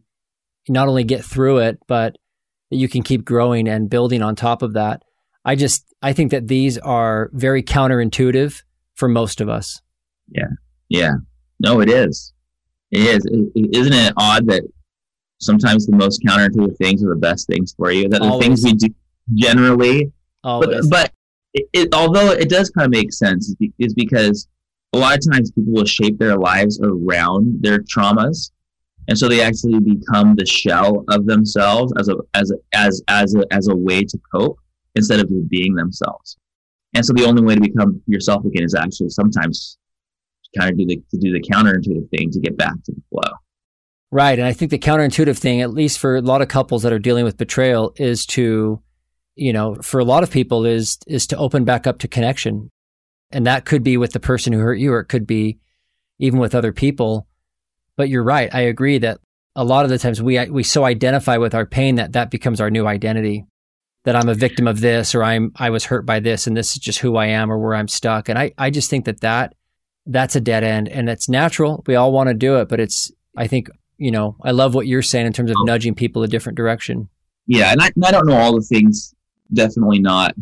not 0.68 0.88
only 0.88 1.04
get 1.04 1.24
through 1.24 1.60
it, 1.60 1.80
but 1.88 2.18
you 2.70 2.88
can 2.88 3.04
keep 3.04 3.26
growing 3.26 3.68
and 3.68 3.90
building 3.90 4.22
on 4.22 4.36
top 4.36 4.62
of 4.62 4.74
that. 4.74 5.04
I 5.46 5.56
just 5.56 5.86
I 6.02 6.14
think 6.14 6.32
that 6.32 6.48
these 6.48 6.78
are 6.80 7.30
very 7.34 7.64
counterintuitive 7.64 8.64
for 8.96 9.08
most 9.08 9.42
of 9.42 9.50
us. 9.50 9.82
Yeah, 10.30 10.50
yeah. 10.90 11.14
No, 11.60 11.80
it 11.82 11.90
is. 11.90 12.34
It 12.92 13.02
is. 13.02 13.26
Isn't 13.56 13.94
it 13.94 14.14
odd 14.18 14.48
that 14.48 14.64
sometimes 15.40 15.86
the 15.86 15.96
most 15.96 16.22
counterintuitive 16.24 16.78
things 16.78 17.04
are 17.04 17.10
the 17.10 17.16
best 17.20 17.48
things 17.48 17.74
for 17.76 17.92
you? 17.92 18.10
That 18.10 18.22
the 18.22 18.38
things 18.40 18.64
we 18.64 18.74
do 18.74 18.88
generally, 19.34 20.12
Always. 20.44 20.88
but, 20.88 20.90
but 20.90 21.14
it, 21.54 21.70
it, 21.74 21.96
although 21.96 22.32
it 22.32 22.50
does 22.50 22.70
kind 22.70 22.86
of 22.86 22.92
make 22.92 23.12
sense, 23.12 23.56
is 23.80 23.94
because 23.94 24.48
a 24.94 24.98
lot 24.98 25.18
of 25.18 25.32
times 25.32 25.52
people 25.52 25.74
will 25.74 25.86
shape 25.86 26.18
their 26.18 26.38
lives 26.38 26.80
around 26.82 27.62
their 27.62 27.80
traumas, 27.80 28.52
and 29.08 29.18
so 29.18 29.28
they 29.28 29.42
actually 29.42 29.80
become 29.80 30.36
the 30.36 30.46
shell 30.46 31.04
of 31.10 31.26
themselves 31.26 31.94
as 31.98 32.10
a 32.10 32.16
as 32.34 32.52
a, 32.52 32.56
as 32.74 33.02
as 33.08 33.36
a, 33.36 33.44
as 33.52 33.68
a 33.68 33.76
way 33.76 34.04
to 34.04 34.20
cope 34.34 34.58
instead 34.96 35.20
of 35.20 35.50
being 35.50 35.76
themselves. 35.76 36.38
And 36.94 37.06
so 37.06 37.14
the 37.14 37.26
only 37.26 37.44
way 37.44 37.56
to 37.56 37.62
become 37.62 38.02
yourself 38.08 38.46
again 38.46 38.64
is 38.64 38.74
actually 38.76 39.10
sometimes 39.10 39.78
kind 40.58 40.72
of 40.72 40.78
do 40.78 40.86
the 40.86 41.02
to 41.12 41.18
do 41.18 41.32
the 41.32 41.42
counterintuitive 41.42 42.10
thing 42.10 42.32
to 42.32 42.40
get 42.40 42.58
back 42.58 42.74
to 42.86 42.92
the 42.92 43.02
flow. 43.10 43.32
Right, 44.12 44.40
and 44.40 44.48
I 44.48 44.54
think 44.54 44.72
the 44.72 44.80
counterintuitive 44.80 45.38
thing, 45.38 45.62
at 45.62 45.72
least 45.72 46.00
for 46.00 46.16
a 46.16 46.22
lot 46.22 46.42
of 46.42 46.48
couples 46.48 46.82
that 46.82 46.94
are 46.94 47.00
dealing 47.00 47.26
with 47.26 47.38
betrayal, 47.38 47.94
is 47.98 48.26
to 48.28 48.82
you 49.40 49.54
know, 49.54 49.76
for 49.76 50.00
a 50.00 50.06
lot 50.06 50.24
of 50.24 50.30
people 50.30 50.66
is 50.66 51.00
is 51.08 51.26
to 51.28 51.38
open 51.38 51.64
back 51.64 51.88
up 51.88 52.00
to 52.00 52.08
connection. 52.08 52.70
And 53.32 53.48
that 53.48 53.66
could 53.66 53.84
be 53.84 53.96
with 53.96 54.12
the 54.12 54.20
person 54.20 54.52
who 54.52 54.60
hurt 54.60 54.80
you 54.80 54.92
or 54.92 55.00
it 55.00 55.06
could 55.06 55.26
be 55.26 55.60
even 56.20 56.40
with 56.40 56.54
other 56.54 56.74
people. 56.74 57.28
But 57.96 58.10
you're 58.10 58.24
right. 58.24 58.54
I 58.54 58.62
agree 58.62 58.98
that 59.00 59.20
a 59.56 59.64
lot 59.64 59.86
of 59.86 59.92
the 59.92 59.98
times 59.98 60.22
we 60.22 60.44
we 60.50 60.64
so 60.64 60.84
identify 60.84 61.38
with 61.38 61.56
our 61.56 61.66
pain 61.66 61.96
that 61.96 62.14
that 62.14 62.32
becomes 62.32 62.60
our 62.60 62.70
new 62.70 62.86
identity. 62.86 63.46
That 64.04 64.16
I'm 64.16 64.30
a 64.30 64.34
victim 64.34 64.68
of 64.68 64.82
this 64.82 65.16
or 65.16 65.24
I'm 65.24 65.52
I 65.56 65.70
was 65.70 65.86
hurt 65.86 66.06
by 66.06 66.20
this 66.20 66.46
and 66.46 66.56
this 66.58 66.74
is 66.74 66.80
just 66.80 67.00
who 67.00 67.16
I 67.16 67.28
am 67.28 67.52
or 67.52 67.60
where 67.60 67.76
I'm 67.76 67.88
stuck. 67.88 68.28
And 68.28 68.38
I 68.38 68.52
I 68.58 68.72
just 68.72 68.90
think 68.90 69.06
that 69.06 69.22
that 69.22 69.56
that's 70.06 70.36
a 70.36 70.42
dead 70.42 70.64
end 70.64 70.90
and 70.90 71.10
it's 71.10 71.30
natural. 71.30 71.84
We 71.88 71.96
all 71.96 72.12
want 72.12 72.28
to 72.28 72.34
do 72.34 72.58
it, 72.58 72.68
but 72.68 72.82
it's 72.82 73.12
I 73.38 73.48
think, 73.48 73.70
you 74.00 74.12
know, 74.12 74.38
I 74.42 74.52
love 74.52 74.74
what 74.74 74.88
you're 74.88 75.02
saying 75.02 75.28
in 75.28 75.34
terms 75.34 75.52
of 75.52 75.58
nudging 75.62 75.94
people 75.94 76.24
a 76.24 76.28
different 76.28 76.58
direction. 76.58 77.10
Yeah, 77.46 77.72
and 77.72 77.82
I, 77.82 77.92
I 78.04 78.12
don't 78.12 78.28
know 78.28 78.38
all 78.38 78.56
the 78.56 78.62
things 78.62 79.14
definitely 79.54 80.00
not 80.00 80.34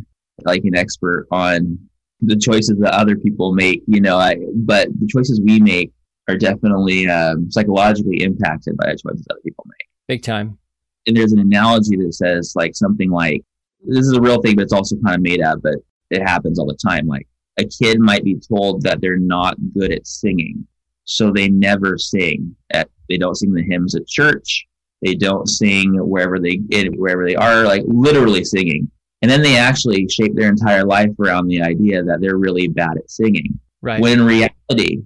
like 0.43 0.63
an 0.63 0.75
expert 0.75 1.27
on 1.31 1.79
the 2.21 2.35
choices 2.35 2.77
that 2.79 2.93
other 2.93 3.15
people 3.15 3.53
make, 3.53 3.83
you 3.87 4.01
know, 4.01 4.17
I, 4.17 4.37
but 4.53 4.87
the 4.99 5.07
choices 5.07 5.41
we 5.41 5.59
make 5.59 5.91
are 6.27 6.37
definitely 6.37 7.07
um, 7.07 7.49
psychologically 7.51 8.21
impacted 8.21 8.77
by 8.77 8.87
the 8.87 8.97
choices 8.97 9.25
other 9.29 9.39
people 9.43 9.65
make. 9.67 9.87
Big 10.07 10.23
time. 10.23 10.57
And 11.05 11.15
there's 11.15 11.31
an 11.31 11.39
analogy 11.39 11.95
that 11.97 12.13
says 12.13 12.53
like 12.55 12.75
something 12.75 13.09
like, 13.09 13.43
this 13.85 14.05
is 14.05 14.13
a 14.13 14.21
real 14.21 14.41
thing, 14.41 14.55
but 14.55 14.63
it's 14.63 14.73
also 14.73 14.97
kind 14.97 15.15
of 15.15 15.21
made 15.21 15.41
up, 15.41 15.59
but 15.63 15.75
it 16.09 16.21
happens 16.21 16.59
all 16.59 16.67
the 16.67 16.77
time. 16.85 17.07
Like 17.07 17.27
a 17.57 17.65
kid 17.65 17.99
might 17.99 18.23
be 18.23 18.35
told 18.35 18.83
that 18.83 19.01
they're 19.01 19.17
not 19.17 19.55
good 19.73 19.91
at 19.91 20.05
singing. 20.05 20.67
So 21.07 21.31
they 21.31 21.49
never 21.49 21.97
sing 21.97 22.55
at, 22.69 22.89
they 23.09 23.17
don't 23.17 23.35
sing 23.35 23.53
the 23.53 23.63
hymns 23.63 23.95
at 23.95 24.07
church. 24.07 24.67
They 25.01 25.15
don't 25.15 25.47
sing 25.47 25.93
wherever 25.93 26.39
they, 26.39 26.61
wherever 26.95 27.25
they 27.25 27.35
are, 27.35 27.63
like 27.63 27.83
literally 27.87 28.43
singing 28.43 28.89
and 29.21 29.31
then 29.31 29.41
they 29.41 29.57
actually 29.57 30.07
shape 30.07 30.35
their 30.35 30.49
entire 30.49 30.85
life 30.85 31.09
around 31.19 31.47
the 31.47 31.61
idea 31.61 32.03
that 32.03 32.21
they're 32.21 32.37
really 32.37 32.67
bad 32.67 32.97
at 32.97 33.09
singing. 33.09 33.59
Right. 33.81 33.99
When 33.99 34.19
in 34.19 34.25
reality, 34.25 35.01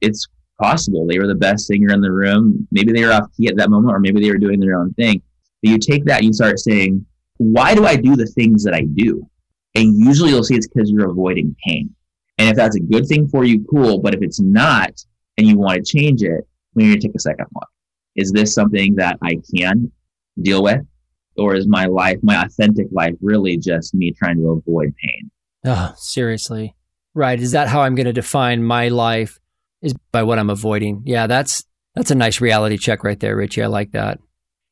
it's 0.00 0.26
possible 0.60 1.06
they 1.06 1.18
were 1.18 1.26
the 1.26 1.34
best 1.34 1.66
singer 1.66 1.92
in 1.92 2.00
the 2.00 2.12
room. 2.12 2.68
Maybe 2.70 2.92
they 2.92 3.04
were 3.04 3.12
off 3.12 3.30
key 3.36 3.48
at 3.48 3.56
that 3.56 3.70
moment, 3.70 3.94
or 3.94 4.00
maybe 4.00 4.20
they 4.20 4.30
were 4.30 4.38
doing 4.38 4.60
their 4.60 4.78
own 4.78 4.92
thing. 4.94 5.22
But 5.62 5.70
you 5.70 5.78
take 5.78 6.04
that 6.04 6.18
and 6.18 6.26
you 6.26 6.32
start 6.32 6.58
saying, 6.58 7.04
why 7.38 7.74
do 7.74 7.86
I 7.86 7.96
do 7.96 8.16
the 8.16 8.26
things 8.26 8.62
that 8.64 8.74
I 8.74 8.82
do? 8.82 9.28
And 9.74 9.98
usually 9.98 10.30
you'll 10.30 10.44
see 10.44 10.56
it's 10.56 10.68
because 10.68 10.90
you're 10.90 11.10
avoiding 11.10 11.56
pain. 11.64 11.94
And 12.38 12.48
if 12.48 12.56
that's 12.56 12.76
a 12.76 12.80
good 12.80 13.06
thing 13.06 13.28
for 13.28 13.44
you, 13.44 13.64
cool. 13.70 13.98
But 13.98 14.14
if 14.14 14.22
it's 14.22 14.40
not, 14.40 14.92
and 15.36 15.46
you 15.46 15.58
want 15.58 15.84
to 15.84 15.98
change 15.98 16.22
it, 16.22 16.46
we 16.74 16.84
need 16.84 17.00
to 17.00 17.08
take 17.08 17.16
a 17.16 17.20
second 17.20 17.46
look. 17.54 17.68
Is 18.16 18.32
this 18.32 18.54
something 18.54 18.94
that 18.96 19.18
I 19.22 19.40
can 19.54 19.90
deal 20.40 20.62
with? 20.62 20.80
or 21.36 21.54
is 21.54 21.66
my 21.66 21.86
life, 21.86 22.18
my 22.22 22.44
authentic 22.44 22.86
life, 22.92 23.14
really 23.20 23.56
just 23.56 23.94
me 23.94 24.12
trying 24.12 24.36
to 24.36 24.50
avoid 24.50 24.94
pain? 24.96 25.30
Oh, 25.64 25.94
seriously. 25.96 26.74
Right. 27.14 27.40
Is 27.40 27.52
that 27.52 27.68
how 27.68 27.82
I'm 27.82 27.94
going 27.94 28.06
to 28.06 28.12
define 28.12 28.62
my 28.62 28.88
life? 28.88 29.38
Is 29.82 29.94
by 30.12 30.22
what 30.22 30.38
I'm 30.38 30.50
avoiding. 30.50 31.02
Yeah, 31.04 31.26
that's 31.26 31.64
that's 31.94 32.10
a 32.10 32.14
nice 32.14 32.40
reality 32.40 32.78
check 32.78 33.04
right 33.04 33.20
there, 33.20 33.36
Richie. 33.36 33.62
I 33.62 33.66
like 33.66 33.92
that. 33.92 34.18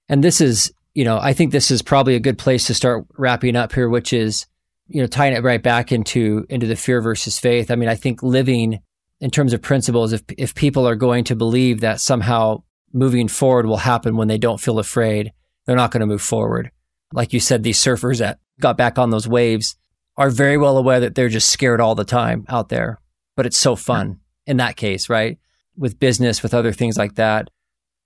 And 0.08 0.24
this 0.24 0.40
is, 0.40 0.72
you 0.94 1.04
know, 1.04 1.18
I 1.18 1.34
think 1.34 1.52
this 1.52 1.70
is 1.70 1.82
probably 1.82 2.14
a 2.14 2.20
good 2.20 2.38
place 2.38 2.66
to 2.66 2.74
start 2.74 3.04
wrapping 3.18 3.54
up 3.54 3.74
here, 3.74 3.90
which 3.90 4.14
is, 4.14 4.46
you 4.88 5.02
know, 5.02 5.06
tying 5.06 5.34
it 5.34 5.42
right 5.42 5.62
back 5.62 5.92
into 5.92 6.46
into 6.48 6.66
the 6.66 6.76
fear 6.76 7.02
versus 7.02 7.38
faith. 7.38 7.70
I 7.70 7.76
mean, 7.76 7.90
I 7.90 7.94
think 7.94 8.22
living 8.22 8.80
in 9.22 9.30
terms 9.30 9.52
of 9.52 9.62
principles, 9.62 10.12
if 10.12 10.22
if 10.36 10.54
people 10.54 10.86
are 10.86 10.96
going 10.96 11.22
to 11.24 11.36
believe 11.36 11.80
that 11.80 12.00
somehow 12.00 12.62
moving 12.92 13.28
forward 13.28 13.66
will 13.66 13.78
happen 13.78 14.16
when 14.16 14.26
they 14.26 14.36
don't 14.36 14.60
feel 14.60 14.80
afraid, 14.80 15.32
they're 15.64 15.76
not 15.76 15.92
going 15.92 16.00
to 16.00 16.06
move 16.06 16.20
forward. 16.20 16.72
Like 17.12 17.32
you 17.32 17.38
said, 17.38 17.62
these 17.62 17.78
surfers 17.78 18.18
that 18.18 18.40
got 18.60 18.76
back 18.76 18.98
on 18.98 19.10
those 19.10 19.28
waves 19.28 19.76
are 20.16 20.28
very 20.28 20.58
well 20.58 20.76
aware 20.76 20.98
that 20.98 21.14
they're 21.14 21.28
just 21.28 21.48
scared 21.48 21.80
all 21.80 21.94
the 21.94 22.04
time 22.04 22.44
out 22.48 22.68
there. 22.68 23.00
But 23.36 23.46
it's 23.46 23.56
so 23.56 23.76
fun 23.76 24.18
in 24.44 24.56
that 24.56 24.76
case, 24.76 25.08
right? 25.08 25.38
With 25.76 26.00
business, 26.00 26.42
with 26.42 26.52
other 26.52 26.72
things 26.72 26.98
like 26.98 27.14
that, 27.14 27.48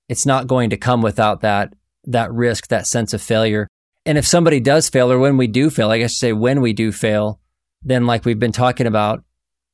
it's 0.09 0.27
not 0.27 0.47
going 0.47 0.71
to 0.71 0.77
come 0.77 1.01
without 1.01 1.41
that 1.41 1.73
that 2.05 2.31
risk, 2.31 2.69
that 2.69 2.87
sense 2.87 3.15
of 3.15 3.23
failure. 3.23 3.67
And 4.05 4.19
if 4.19 4.27
somebody 4.27 4.61
does 4.61 4.91
fail, 4.91 5.11
or 5.11 5.19
when 5.19 5.39
we 5.39 5.47
do 5.47 5.71
fail, 5.71 5.91
I 5.91 5.99
guess 5.99 6.19
say 6.19 6.35
when 6.35 6.61
we 6.61 6.75
do 6.75 6.93
fail, 6.93 7.41
then 7.83 8.07
like 8.07 8.27
we've 8.27 8.39
been 8.39 8.53
talking 8.53 8.87
about, 8.87 9.25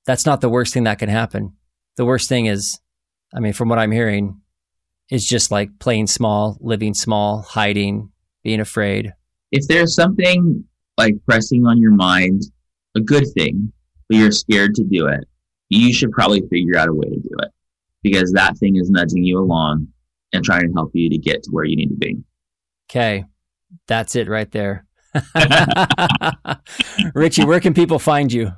that's 0.07 0.27
not 0.27 0.41
the 0.41 0.49
worst 0.49 0.75
thing 0.75 0.85
that 0.85 0.99
can 0.99 1.09
happen. 1.09 1.57
The 1.97 2.05
worst 2.05 2.29
thing 2.29 2.47
is, 2.47 2.81
I 3.35 3.41
mean, 3.41 3.53
from 3.53 3.69
what 3.69 3.79
I'm 3.79 3.93
hearing, 3.93 4.41
is 5.11 5.27
just 5.27 5.51
like 5.51 5.79
playing 5.79 6.07
small, 6.07 6.57
living 6.61 6.95
small, 6.95 7.43
hiding, 7.43 8.11
being 8.43 8.61
afraid. 8.61 9.13
If 9.51 9.67
there's 9.69 9.95
something 9.95 10.65
like 10.97 11.15
pressing 11.29 11.67
on 11.67 11.81
your 11.81 11.93
mind, 11.93 12.43
a 12.97 13.01
good 13.01 13.27
thing, 13.35 13.73
but 14.09 14.19
you're 14.19 14.31
scared 14.31 14.75
to 14.77 14.85
do 14.85 15.07
it, 15.07 15.25
you 15.69 15.93
should 15.93 16.13
probably 16.13 16.43
figure 16.51 16.77
out 16.77 16.89
a 16.89 16.93
way 16.93 17.09
to 17.09 17.17
do 17.17 17.37
it 17.41 17.51
because 18.03 18.33
that 18.33 18.57
thing 18.59 18.77
is 18.77 18.91
nudging 18.91 19.25
you 19.25 19.39
along 19.39 19.89
and 20.33 20.45
trying 20.45 20.67
to 20.67 20.73
help 20.75 20.91
you 20.95 21.11
to 21.11 21.19
get 21.19 21.43
to 21.43 21.51
where 21.51 21.65
you 21.65 21.77
need 21.77 21.89
to 21.89 21.97
be. 21.97 22.17
Okay. 22.91 23.25
That's 23.87 24.17
it 24.17 24.29
right 24.29 24.51
there. 24.51 24.87
Richie, 27.15 27.45
where 27.45 27.61
can 27.61 27.75
people 27.75 27.99
find 27.99 28.33
you? 28.33 28.53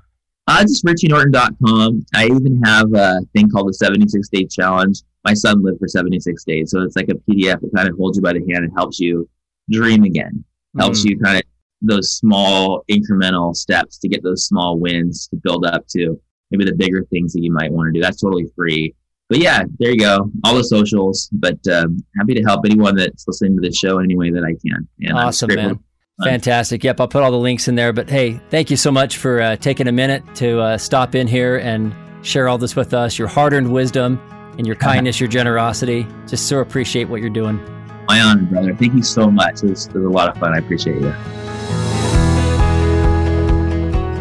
Uh, 0.46 0.62
just 0.62 0.84
richienorton.com. 0.84 2.04
I 2.14 2.26
even 2.26 2.60
have 2.64 2.92
a 2.94 3.20
thing 3.32 3.48
called 3.48 3.68
the 3.68 3.74
76 3.74 4.28
Day 4.28 4.44
Challenge 4.44 5.02
my 5.24 5.34
son 5.34 5.62
lived 5.62 5.78
for 5.78 5.88
76 5.88 6.44
days. 6.44 6.70
So 6.70 6.82
it's 6.82 6.96
like 6.96 7.08
a 7.08 7.14
PDF 7.14 7.60
that 7.60 7.70
kind 7.74 7.88
of 7.88 7.96
holds 7.96 8.18
you 8.18 8.22
by 8.22 8.34
the 8.34 8.40
hand 8.40 8.64
and 8.64 8.72
helps 8.76 9.00
you 9.00 9.28
dream 9.70 10.04
again, 10.04 10.44
helps 10.78 11.02
mm. 11.02 11.10
you 11.10 11.18
kind 11.18 11.38
of 11.38 11.42
those 11.80 12.12
small 12.12 12.82
incremental 12.90 13.54
steps 13.54 13.98
to 13.98 14.08
get 14.08 14.22
those 14.22 14.46
small 14.46 14.78
wins 14.78 15.28
to 15.28 15.36
build 15.36 15.66
up 15.66 15.86
to 15.88 16.18
maybe 16.50 16.64
the 16.64 16.74
bigger 16.74 17.04
things 17.10 17.32
that 17.32 17.42
you 17.42 17.52
might 17.52 17.70
want 17.70 17.88
to 17.88 17.92
do. 17.92 18.02
That's 18.02 18.20
totally 18.20 18.46
free. 18.54 18.94
But 19.28 19.38
yeah, 19.38 19.64
there 19.78 19.90
you 19.90 19.98
go. 19.98 20.30
All 20.44 20.54
the 20.54 20.64
socials, 20.64 21.28
but 21.32 21.58
um, 21.68 22.02
happy 22.18 22.34
to 22.34 22.42
help 22.42 22.64
anyone 22.64 22.94
that's 22.94 23.26
listening 23.26 23.56
to 23.56 23.60
this 23.62 23.76
show 23.76 23.98
in 23.98 24.04
any 24.04 24.16
way 24.16 24.30
that 24.30 24.44
I 24.44 24.54
can. 24.66 24.86
And 25.00 25.18
awesome, 25.18 25.54
man. 25.54 25.78
Fantastic. 26.22 26.84
Yep, 26.84 27.00
I'll 27.00 27.08
put 27.08 27.22
all 27.22 27.32
the 27.32 27.38
links 27.38 27.66
in 27.66 27.74
there. 27.74 27.92
But 27.92 28.08
hey, 28.08 28.40
thank 28.48 28.70
you 28.70 28.76
so 28.76 28.92
much 28.92 29.16
for 29.16 29.40
uh, 29.40 29.56
taking 29.56 29.88
a 29.88 29.92
minute 29.92 30.22
to 30.36 30.60
uh, 30.60 30.78
stop 30.78 31.14
in 31.16 31.26
here 31.26 31.56
and 31.56 31.94
share 32.22 32.48
all 32.48 32.56
this 32.56 32.76
with 32.76 32.94
us, 32.94 33.18
your 33.18 33.26
hard 33.26 33.52
earned 33.52 33.72
wisdom 33.72 34.20
and 34.56 34.66
your 34.66 34.76
kindness, 34.90 35.18
your 35.18 35.28
generosity. 35.28 36.06
Just 36.28 36.46
so 36.46 36.60
appreciate 36.60 37.08
what 37.08 37.20
you're 37.20 37.30
doing. 37.30 37.58
My 38.06 38.20
honor, 38.20 38.42
brother. 38.42 38.74
Thank 38.76 38.94
you 38.94 39.02
so 39.02 39.30
much. 39.30 39.62
It 39.64 39.70
was, 39.70 39.86
it 39.86 39.94
was 39.94 40.04
a 40.04 40.08
lot 40.08 40.28
of 40.28 40.36
fun. 40.38 40.54
I 40.54 40.58
appreciate 40.58 41.00
you. 41.00 41.14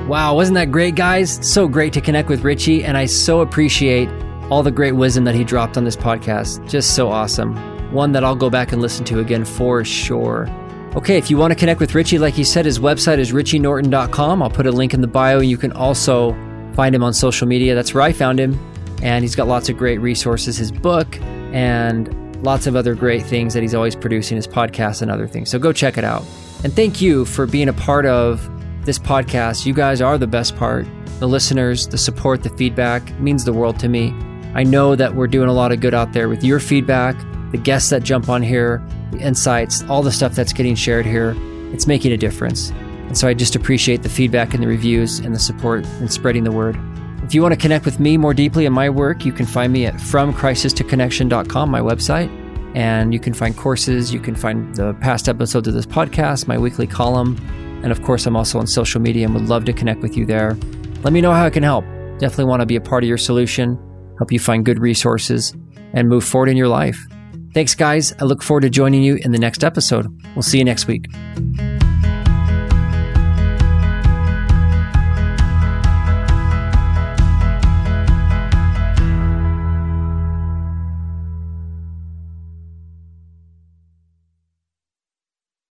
Wow, 0.07 0.35
wasn't 0.35 0.55
that 0.55 0.71
great, 0.71 0.95
guys? 0.95 1.39
So 1.47 1.67
great 1.67 1.93
to 1.93 2.01
connect 2.01 2.29
with 2.29 2.43
Richie, 2.43 2.83
and 2.83 2.97
I 2.97 3.05
so 3.05 3.41
appreciate 3.41 4.09
all 4.49 4.61
the 4.61 4.71
great 4.71 4.91
wisdom 4.91 5.23
that 5.25 5.35
he 5.35 5.43
dropped 5.43 5.77
on 5.77 5.85
this 5.85 5.95
podcast. 5.95 6.67
Just 6.69 6.95
so 6.95 7.09
awesome. 7.09 7.55
One 7.91 8.11
that 8.13 8.23
I'll 8.23 8.35
go 8.35 8.49
back 8.49 8.71
and 8.71 8.81
listen 8.81 9.05
to 9.05 9.19
again 9.19 9.45
for 9.45 9.83
sure. 9.83 10.47
Okay, 10.95 11.17
if 11.17 11.29
you 11.31 11.37
want 11.37 11.51
to 11.51 11.55
connect 11.55 11.79
with 11.79 11.95
Richie, 11.95 12.19
like 12.19 12.35
he 12.35 12.43
said, 12.43 12.65
his 12.65 12.77
website 12.77 13.17
is 13.17 13.31
richienorton.com. 13.31 14.43
I'll 14.43 14.49
put 14.49 14.67
a 14.67 14.71
link 14.71 14.93
in 14.93 15.01
the 15.01 15.07
bio. 15.07 15.39
You 15.39 15.57
can 15.57 15.71
also 15.71 16.33
find 16.75 16.93
him 16.93 17.03
on 17.03 17.13
social 17.13 17.47
media. 17.47 17.73
That's 17.73 17.93
where 17.93 18.03
I 18.03 18.11
found 18.11 18.39
him 18.39 18.59
and 19.03 19.21
he's 19.23 19.35
got 19.35 19.47
lots 19.47 19.67
of 19.67 19.77
great 19.77 19.99
resources, 19.99 20.55
his 20.55 20.71
book, 20.71 21.19
and 21.51 22.41
lots 22.43 22.67
of 22.67 22.75
other 22.75 22.95
great 22.95 23.21
things 23.23 23.53
that 23.53 23.61
he's 23.61 23.75
always 23.75 23.95
producing, 23.95 24.37
his 24.37 24.47
podcast 24.47 25.01
and 25.01 25.11
other 25.11 25.27
things. 25.27 25.49
So 25.49 25.59
go 25.59 25.73
check 25.73 25.97
it 25.97 26.05
out. 26.05 26.23
And 26.63 26.71
thank 26.73 27.01
you 27.01 27.25
for 27.25 27.45
being 27.45 27.67
a 27.67 27.73
part 27.73 28.05
of 28.05 28.49
this 28.85 28.97
podcast. 28.97 29.65
You 29.65 29.73
guys 29.73 29.99
are 29.99 30.17
the 30.17 30.25
best 30.27 30.55
part. 30.55 30.87
The 31.19 31.27
listeners, 31.27 31.85
the 31.85 31.97
support, 31.97 32.43
the 32.43 32.49
feedback 32.51 33.19
means 33.19 33.43
the 33.43 33.51
world 33.51 33.77
to 33.79 33.89
me. 33.89 34.13
I 34.55 34.63
know 34.63 34.95
that 34.95 35.15
we're 35.15 35.27
doing 35.27 35.49
a 35.49 35.53
lot 35.53 35.73
of 35.73 35.81
good 35.81 35.93
out 35.93 36.13
there 36.13 36.29
with 36.29 36.43
your 36.43 36.59
feedback, 36.59 37.17
the 37.51 37.57
guests 37.57 37.89
that 37.89 38.03
jump 38.03 38.29
on 38.29 38.41
here, 38.41 38.81
insights, 39.20 39.84
all 39.84 40.01
the 40.01 40.11
stuff 40.11 40.36
that's 40.36 40.53
getting 40.53 40.76
shared 40.76 41.05
here. 41.05 41.36
It's 41.74 41.88
making 41.88 42.11
a 42.11 42.18
difference. 42.18 42.72
And 43.07 43.18
so 43.18 43.28
I 43.28 43.34
just 43.34 43.55
appreciate 43.55 44.03
the 44.03 44.09
feedback 44.09 44.53
and 44.53 44.64
the 44.64 44.68
reviews 44.68 45.20
and 45.20 45.36
the 45.36 45.39
support 45.39 45.86
and 45.86 46.11
spreading 46.11 46.43
the 46.43 46.51
word. 46.51 46.78
If 47.24 47.34
you 47.34 47.41
want 47.41 47.53
to 47.53 47.59
connect 47.59 47.86
with 47.86 47.99
me 47.99 48.18
more 48.18 48.34
deeply 48.34 48.66
in 48.66 48.74
my 48.74 48.89
work, 48.89 49.26
you 49.26 49.32
can 49.32 49.45
find 49.45 49.72
me 49.72 49.86
at 49.86 49.95
fromcrisistoconnection.com, 49.95 51.70
my 51.70 51.80
website. 51.80 52.30
And 52.76 53.14
you 53.14 53.20
can 53.20 53.34
find 53.34 53.55
courses, 53.55 54.14
you 54.14 54.20
can 54.20 54.36
find 54.36 54.76
the 54.76 54.93
past 54.95 55.30
episodes 55.30 55.68
of 55.68 55.74
this 55.74 55.86
podcast, 55.86 56.47
my 56.47 56.57
weekly 56.57 56.88
column. 56.88 57.38
And 57.84 57.91
of 57.91 58.01
course, 58.01 58.26
I'm 58.26 58.36
also 58.36 58.59
on 58.59 58.68
social 58.68 58.99
media 58.99 59.26
and 59.26 59.36
would 59.36 59.47
love 59.47 59.66
to 59.66 59.74
connect 59.74 60.01
with 60.01 60.18
you 60.18 60.26
there. 60.26 60.57
Let 61.03 61.14
me 61.14 61.22
know 61.22 61.34
how 61.34 61.45
I 61.45 61.49
can 61.49 61.64
help. 61.64 61.86
Definitely 62.18 62.45
want 62.45 62.61
to 62.61 62.66
be 62.66 62.76
a 62.76 62.82
part 62.82 63.03
of 63.03 63.07
your 63.07 63.18
solution, 63.18 63.78
help 64.18 64.32
you 64.32 64.39
find 64.39 64.66
good 64.66 64.80
resources, 64.80 65.53
and 65.93 66.09
move 66.09 66.24
forward 66.24 66.49
in 66.49 66.57
your 66.57 66.68
life. 66.68 66.97
Thanks, 67.53 67.75
guys. 67.75 68.13
I 68.19 68.25
look 68.25 68.41
forward 68.41 68.61
to 68.61 68.69
joining 68.69 69.03
you 69.03 69.15
in 69.15 69.31
the 69.31 69.39
next 69.39 69.63
episode. 69.63 70.07
We'll 70.35 70.43
see 70.43 70.57
you 70.57 70.65
next 70.65 70.87
week. 70.87 71.05